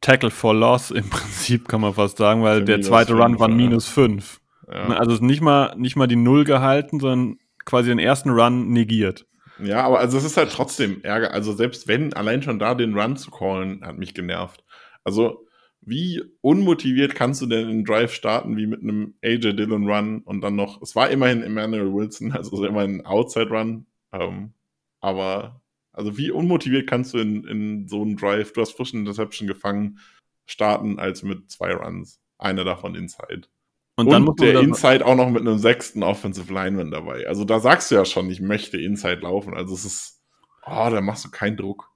[0.00, 3.88] Tackle for Loss im Prinzip, kann man fast sagen, weil der zweite Run war minus
[3.88, 4.40] 5.
[4.68, 4.88] Ja.
[4.88, 9.26] Ne, also nicht mal, nicht mal die Null gehalten, sondern quasi den ersten Run negiert.
[9.62, 11.32] Ja, aber also es ist halt trotzdem Ärger.
[11.32, 14.64] Also selbst wenn, allein schon da den Run zu callen, hat mich genervt.
[15.04, 15.46] Also
[15.80, 20.40] wie unmotiviert kannst du denn einen Drive starten, wie mit einem AJ Dillon Run und
[20.40, 24.54] dann noch, es war immerhin Emmanuel Wilson, also immerhin ein Outside Run, ähm,
[25.00, 25.61] aber
[25.92, 29.46] also wie unmotiviert kannst du in, in so einen Drive, du hast frisch eine Interception
[29.46, 29.98] gefangen,
[30.46, 32.20] starten als mit zwei Runs.
[32.38, 33.48] Einer davon Inside.
[33.96, 37.26] Und, dann Und der Inside auch noch mit einem sechsten Offensive Lineman dabei.
[37.28, 39.54] Also da sagst du ja schon, ich möchte Inside laufen.
[39.54, 40.22] Also es ist,
[40.66, 41.90] oh, da machst du keinen Druck.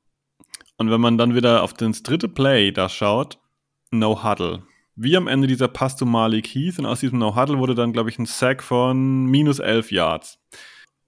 [0.76, 3.38] Und wenn man dann wieder auf das dritte Play da schaut,
[3.90, 4.62] No Huddle.
[4.94, 7.92] Wie am Ende dieser Pass zu Malik Heath und aus diesem No Huddle wurde dann,
[7.92, 10.38] glaube ich, ein Sack von minus 11 Yards.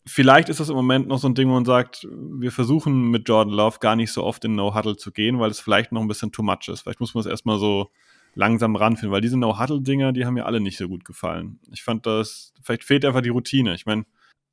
[0.08, 3.28] Vielleicht ist das im Moment noch so ein Ding, wo man sagt, wir versuchen mit
[3.28, 6.00] Jordan Love gar nicht so oft in No Huddle zu gehen, weil es vielleicht noch
[6.00, 6.82] ein bisschen too much ist.
[6.82, 7.90] Vielleicht muss man es erstmal so
[8.34, 11.58] langsam ranfinden, weil diese No-Huddle-Dinger, die haben mir alle nicht so gut gefallen.
[11.72, 13.74] Ich fand das, vielleicht fehlt einfach die Routine.
[13.74, 14.06] Ich meine,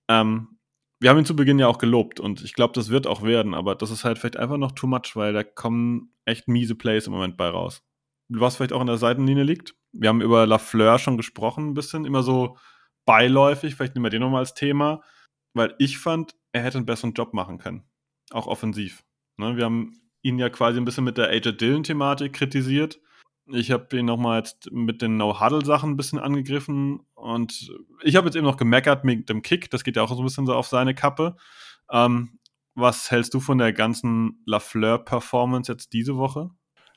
[0.07, 0.57] ähm,
[0.99, 3.53] wir haben ihn zu Beginn ja auch gelobt und ich glaube, das wird auch werden,
[3.53, 7.05] aber das ist halt vielleicht einfach noch too much, weil da kommen echt miese Plays
[7.07, 7.83] im Moment bei raus.
[8.27, 9.75] Was vielleicht auch an der Seitenlinie liegt.
[9.91, 12.57] Wir haben über Lafleur schon gesprochen, ein bisschen, immer so
[13.05, 15.03] beiläufig, vielleicht nehmen wir den nochmal als Thema,
[15.55, 17.83] weil ich fand, er hätte einen besseren Job machen können.
[18.29, 19.03] Auch offensiv.
[19.37, 22.99] Ne, wir haben ihn ja quasi ein bisschen mit der AJ Dillon-Thematik kritisiert
[23.47, 28.35] ich habe ihn nochmal jetzt mit den No-Huddle-Sachen ein bisschen angegriffen und ich habe jetzt
[28.35, 29.69] eben noch gemeckert mit dem Kick.
[29.69, 31.35] Das geht ja auch so ein bisschen so auf seine Kappe.
[31.91, 32.39] Ähm,
[32.73, 36.49] was hältst du von der ganzen Lafleur-Performance jetzt diese Woche?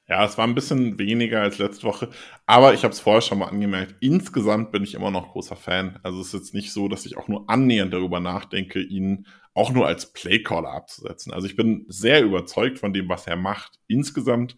[0.09, 2.09] Ja, es war ein bisschen weniger als letzte Woche,
[2.47, 3.97] aber ich habe es vorher schon mal angemerkt.
[4.01, 5.99] Insgesamt bin ich immer noch großer Fan.
[6.03, 9.71] Also es ist jetzt nicht so, dass ich auch nur annähernd darüber nachdenke, ihn auch
[9.71, 11.33] nur als Playcaller abzusetzen.
[11.33, 13.79] Also ich bin sehr überzeugt von dem, was er macht.
[13.87, 14.57] Insgesamt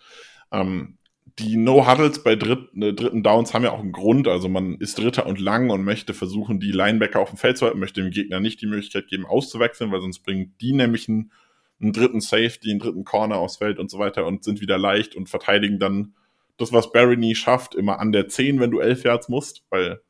[0.52, 0.98] ähm,
[1.40, 4.28] die No-Huddles bei dritt, äh, dritten Downs haben ja auch einen Grund.
[4.28, 7.66] Also man ist Dritter und lang und möchte versuchen, die Linebacker auf dem Feld zu
[7.66, 11.32] halten, möchte dem Gegner nicht die Möglichkeit geben, auszuwechseln, weil sonst bringen die nämlich einen,
[11.80, 15.16] einen dritten Safety, einen dritten Corner aufs Feld und so weiter und sind wieder leicht
[15.16, 16.14] und verteidigen dann
[16.56, 20.00] das, was Barry nie schafft, immer an der 10, wenn du 11 Yards musst, weil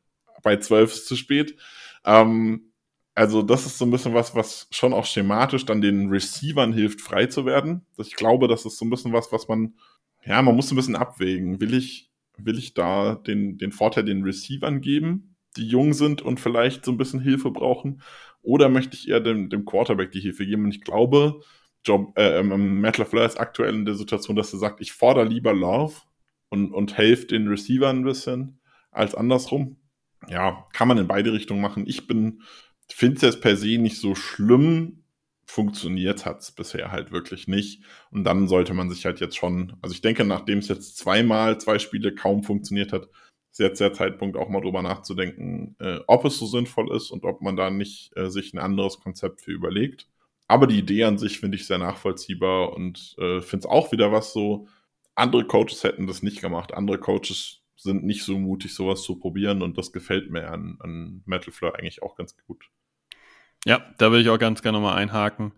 [0.43, 1.55] bei 12 ist zu spät.
[2.03, 2.73] Ähm,
[3.15, 7.01] also das ist so ein bisschen was, was schon auch schematisch dann den Receivern hilft,
[7.01, 7.85] frei zu werden.
[7.97, 9.75] Ich glaube, das ist so ein bisschen was, was man
[10.25, 11.59] ja, man muss ein bisschen abwägen.
[11.59, 16.39] Will ich, will ich da den, den Vorteil den Receivern geben, die jung sind und
[16.39, 18.01] vielleicht so ein bisschen Hilfe brauchen?
[18.41, 20.65] Oder möchte ich eher dem, dem Quarterback die Hilfe geben?
[20.65, 21.41] Und ich glaube,
[21.85, 25.25] Job, äh, ähm, Matt LaFleur ist aktuell in der Situation, dass er sagt, ich fordere
[25.25, 25.95] lieber Love
[26.49, 28.59] und, und helfe den Receivern ein bisschen
[28.91, 29.77] als andersrum.
[30.29, 31.85] Ja, kann man in beide Richtungen machen.
[31.87, 32.43] Ich bin,
[32.87, 35.03] finde es jetzt per se nicht so schlimm,
[35.45, 37.83] funktioniert hat es bisher halt wirklich nicht.
[38.11, 41.59] Und dann sollte man sich halt jetzt schon, also ich denke, nachdem es jetzt zweimal,
[41.59, 43.09] zwei Spiele kaum funktioniert hat,
[43.51, 47.25] ist jetzt der Zeitpunkt auch mal drüber nachzudenken, äh, ob es so sinnvoll ist und
[47.25, 50.07] ob man da nicht äh, sich ein anderes Konzept für überlegt.
[50.51, 54.11] Aber die Idee an sich finde ich sehr nachvollziehbar und äh, finde es auch wieder
[54.11, 54.67] was so,
[55.15, 56.73] andere Coaches hätten das nicht gemacht.
[56.73, 61.23] Andere Coaches sind nicht so mutig, sowas zu probieren und das gefällt mir an, an
[61.25, 62.65] Metal Fleur eigentlich auch ganz gut.
[63.65, 65.53] Ja, da will ich auch ganz gerne nochmal einhaken.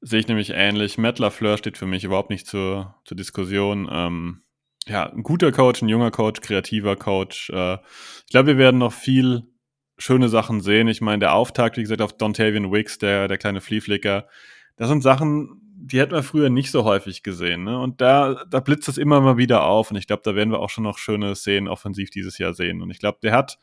[0.00, 0.96] Sehe ich nämlich ähnlich.
[0.96, 3.88] Matt LaFleur steht für mich überhaupt nicht zur, zur Diskussion.
[3.90, 4.42] Ähm,
[4.86, 7.50] ja, ein guter Coach, ein junger Coach, kreativer Coach.
[7.50, 7.78] Äh,
[8.26, 9.48] ich glaube, wir werden noch viel
[9.98, 10.88] schöne Sachen sehen.
[10.88, 14.26] Ich meine, der Auftakt, wie gesagt, auf Dontavian Wicks, der, der kleine Flieflicker,
[14.76, 17.64] das sind Sachen, die hätten wir früher nicht so häufig gesehen.
[17.64, 17.78] Ne?
[17.78, 19.90] Und da, da blitzt es immer mal wieder auf.
[19.90, 22.82] Und ich glaube, da werden wir auch schon noch schöne Szenen offensiv dieses Jahr sehen.
[22.82, 23.58] Und ich glaube, der hat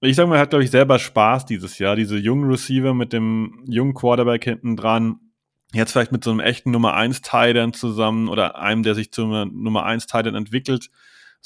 [0.00, 1.96] ich sage mal, hat, glaube ich, selber Spaß dieses Jahr.
[1.96, 5.20] Diese jungen Receiver mit dem jungen Quarterback hinten dran.
[5.72, 9.30] Jetzt vielleicht mit so einem echten Nummer 1 Titan zusammen oder einem, der sich zum
[9.62, 10.90] Nummer 1 Titan entwickelt,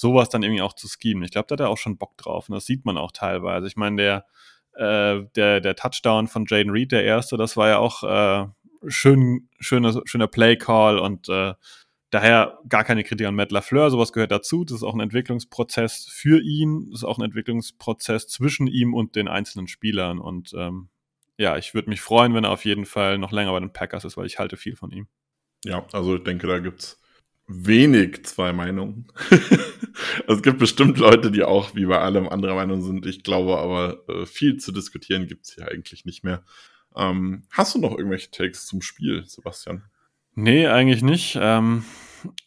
[0.01, 1.23] sowas dann irgendwie auch zu schemen.
[1.23, 2.49] Ich glaube, da hat er auch schon Bock drauf.
[2.49, 3.67] Und das sieht man auch teilweise.
[3.67, 4.27] Ich meine, der,
[4.75, 8.47] äh, der, der Touchdown von Jaden Reed, der erste, das war ja auch äh,
[8.89, 11.55] schön, schöner, schöner Play-Call und äh,
[12.11, 14.65] Daher gar keine Kritik an Matt LaFleur, sowas gehört dazu.
[14.65, 19.15] Das ist auch ein Entwicklungsprozess für ihn, das ist auch ein Entwicklungsprozess zwischen ihm und
[19.15, 20.19] den einzelnen Spielern.
[20.19, 20.89] Und ähm,
[21.39, 24.05] ja, ich würde mich freuen, wenn er auf jeden Fall noch länger bei den Packers
[24.05, 25.07] ist, weil ich halte viel von ihm.
[25.65, 27.00] Ja, also ich denke, da gibt's
[27.51, 29.09] wenig zwei Meinungen.
[30.27, 33.07] also es gibt bestimmt Leute, die auch wie bei allem anderer Meinung sind.
[33.07, 36.45] Ich glaube aber, äh, viel zu diskutieren gibt's hier eigentlich nicht mehr.
[36.97, 39.83] Ähm, hast du noch irgendwelche Takes zum Spiel, Sebastian?
[40.35, 41.37] Nee, eigentlich nicht.
[41.41, 41.85] Ähm,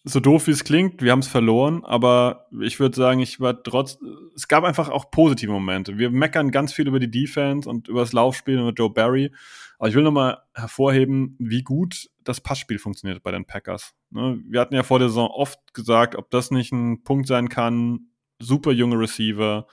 [0.03, 3.61] so doof wie es klingt, wir haben es verloren, aber ich würde sagen, ich war
[3.63, 3.97] trotz.
[4.35, 5.97] Es gab einfach auch positive Momente.
[5.97, 9.31] Wir meckern ganz viel über die Defense und über das Laufspiel und über Joe Barry.
[9.79, 13.93] Aber ich will nochmal hervorheben, wie gut das Passspiel funktioniert bei den Packers.
[14.11, 14.39] Ne?
[14.47, 18.07] Wir hatten ja vor der Saison oft gesagt, ob das nicht ein Punkt sein kann.
[18.39, 19.67] Super junge Receiver,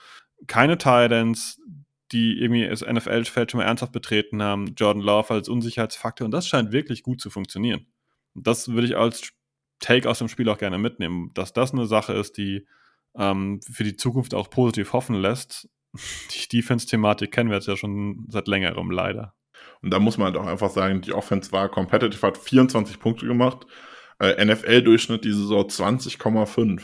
[0.47, 1.59] keine Titans,
[2.11, 4.73] die irgendwie das NFL-Feld schon mal ernsthaft betreten haben.
[4.77, 7.87] Jordan Love als Unsicherheitsfaktor und das scheint wirklich gut zu funktionieren.
[8.33, 9.33] Das würde ich als
[9.81, 12.65] Take aus dem Spiel auch gerne mitnehmen, dass das eine Sache ist, die
[13.17, 15.69] ähm, für die Zukunft auch positiv hoffen lässt.
[16.31, 19.33] Die Defense-Thematik kennen wir jetzt ja schon seit längerem leider.
[19.81, 23.25] Und da muss man halt auch einfach sagen, die Offense war competitive, hat 24 Punkte
[23.25, 23.67] gemacht.
[24.19, 26.81] Äh, NFL-Durchschnitt die Saison 20,5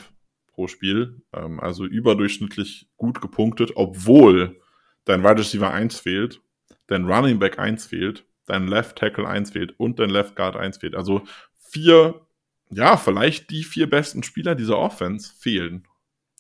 [0.48, 1.22] pro Spiel.
[1.32, 4.60] Ähm, also überdurchschnittlich gut gepunktet, obwohl
[5.06, 6.42] dein Wide Receiver 1 fehlt,
[6.88, 10.80] dein Running Back 1 fehlt dein Left Tackle 1 fehlt und dein Left Guard 1
[10.80, 10.96] fehlt.
[10.96, 11.22] Also
[11.60, 12.27] vier
[12.70, 15.88] ja, vielleicht die vier besten Spieler dieser Offense fehlen.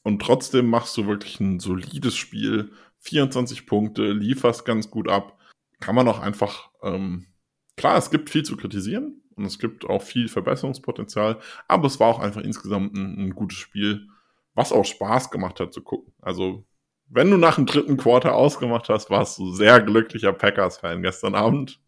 [0.04, 5.38] Und trotzdem machst du wirklich ein solides Spiel, 24 Punkte, lieferst ganz gut ab.
[5.80, 7.28] Kann man auch einfach, ähm,
[7.76, 12.08] klar, es gibt viel zu kritisieren und es gibt auch viel Verbesserungspotenzial, aber es war
[12.08, 14.08] auch einfach insgesamt ein, ein gutes Spiel,
[14.56, 16.14] was auch Spaß gemacht hat zu gucken.
[16.22, 16.66] Also,
[17.10, 21.80] wenn du nach dem dritten Quarter ausgemacht hast, warst du sehr glücklicher Packers-Fan gestern Abend.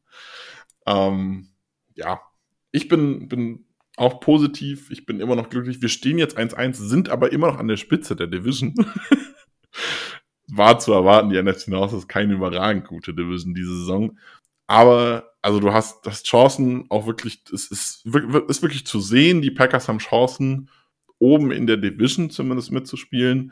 [0.85, 1.49] Ähm,
[1.95, 2.21] ja,
[2.71, 3.65] ich bin, bin
[3.99, 4.89] auch positiv.
[4.91, 5.81] Ich bin immer noch glücklich.
[5.81, 8.73] Wir stehen jetzt 1-1, sind aber immer noch an der Spitze der Division.
[10.47, 14.17] War zu erwarten, die NFC North ist keine überragend gute Division diese Saison.
[14.67, 19.41] Aber, also du hast, das Chancen auch wirklich, es ist, ist wirklich zu sehen.
[19.41, 20.69] Die Packers haben Chancen,
[21.19, 23.51] oben in der Division zumindest mitzuspielen.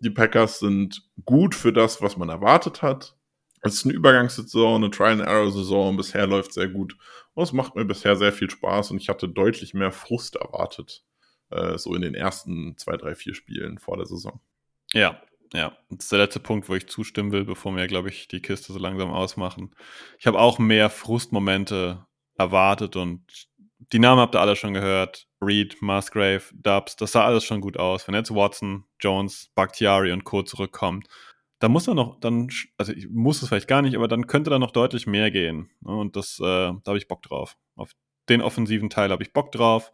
[0.00, 3.17] Die Packers sind gut für das, was man erwartet hat.
[3.62, 5.96] Es ist eine Übergangssaison, eine Trial-and-Error-Saison.
[5.96, 6.96] Bisher läuft sehr gut.
[7.34, 11.04] Und es macht mir bisher sehr viel Spaß und ich hatte deutlich mehr Frust erwartet.
[11.50, 14.40] Äh, so in den ersten zwei, drei, vier Spielen vor der Saison.
[14.92, 15.20] Ja,
[15.52, 15.76] ja.
[15.90, 18.72] Das ist der letzte Punkt, wo ich zustimmen will, bevor wir, glaube ich, die Kiste
[18.72, 19.74] so langsam ausmachen.
[20.18, 22.06] Ich habe auch mehr Frustmomente
[22.36, 23.48] erwartet und
[23.92, 25.26] die Namen habt ihr alle schon gehört.
[25.40, 28.06] Reed, Musgrave, Dubs, das sah alles schon gut aus.
[28.08, 30.42] Wenn jetzt Watson, Jones, Bakhtiari und Co.
[30.42, 31.04] zurückkommen,
[31.58, 34.50] da muss er noch, dann, also ich muss es vielleicht gar nicht, aber dann könnte
[34.50, 35.70] da noch deutlich mehr gehen.
[35.80, 35.92] Ne?
[35.92, 37.56] Und das, äh, da habe ich Bock drauf.
[37.74, 37.92] Auf
[38.28, 39.92] den offensiven Teil habe ich Bock drauf.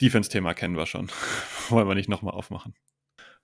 [0.00, 1.08] Defense-Thema kennen wir schon.
[1.68, 2.74] Wollen wir nicht nochmal aufmachen.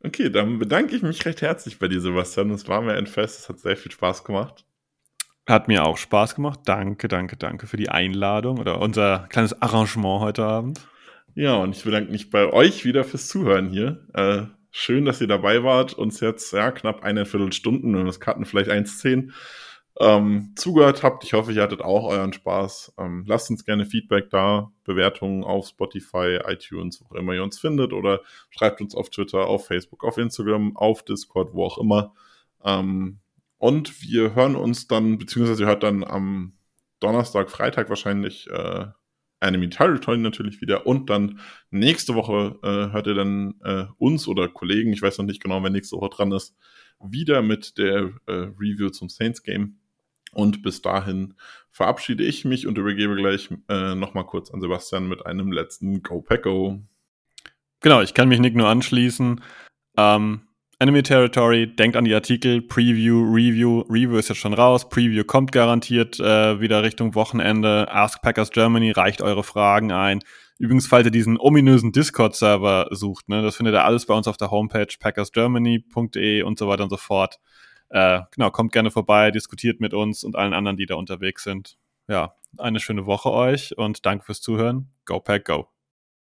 [0.05, 2.51] Okay, dann bedanke ich mich recht herzlich bei dir, Sebastian.
[2.51, 4.65] Es war mir ein Fest, es hat sehr viel Spaß gemacht.
[5.49, 6.61] Hat mir auch Spaß gemacht.
[6.67, 10.81] Danke, danke, danke für die Einladung oder unser kleines Arrangement heute Abend.
[11.35, 14.07] Ja, und ich bedanke mich bei euch wieder fürs Zuhören hier.
[14.13, 18.21] Äh, Schön, dass ihr dabei wart, uns jetzt ja knapp eine Viertelstunden, wenn wir das
[18.21, 19.31] Karten vielleicht 1,10
[20.01, 21.25] ähm, zugehört habt.
[21.25, 22.95] Ich hoffe, ihr hattet auch euren Spaß.
[22.97, 27.59] Ähm, lasst uns gerne Feedback da, Bewertungen auf Spotify, iTunes, wo auch immer ihr uns
[27.59, 32.15] findet, oder schreibt uns auf Twitter, auf Facebook, auf Instagram, auf Discord, wo auch immer.
[32.65, 33.19] Ähm,
[33.59, 36.55] und wir hören uns dann, beziehungsweise ihr hört dann am
[36.99, 38.87] Donnerstag, Freitag wahrscheinlich äh,
[39.43, 40.87] Enemy Territory natürlich wieder.
[40.87, 41.41] Und dann
[41.71, 45.63] nächste Woche äh, hört ihr dann äh, uns oder Kollegen, ich weiß noch nicht genau,
[45.63, 46.57] wer nächste Woche dran ist,
[47.01, 49.79] wieder mit der äh, Review zum Saints Game.
[50.33, 51.35] Und bis dahin
[51.71, 56.23] verabschiede ich mich und übergebe gleich äh, nochmal kurz an Sebastian mit einem letzten Go
[56.23, 56.81] Pack Go.
[57.81, 59.43] Genau, ich kann mich Nick nur anschließen.
[59.99, 60.43] Ähm,
[60.83, 63.83] Enemy Territory, denkt an die Artikel, Preview, Review.
[63.83, 67.87] Review ist jetzt schon raus, Preview kommt garantiert äh, wieder Richtung Wochenende.
[67.89, 70.25] Ask Packers Germany, reicht eure Fragen ein.
[70.59, 74.37] Übrigens, falls ihr diesen ominösen Discord-Server sucht, ne, das findet ihr alles bei uns auf
[74.37, 77.39] der Homepage packersgermany.de und so weiter und so fort.
[77.91, 81.79] Äh, genau, kommt gerne vorbei, diskutiert mit uns und allen anderen, die da unterwegs sind.
[82.09, 84.91] Ja, eine schöne Woche euch und danke fürs Zuhören.
[85.05, 85.69] Go Pack Go.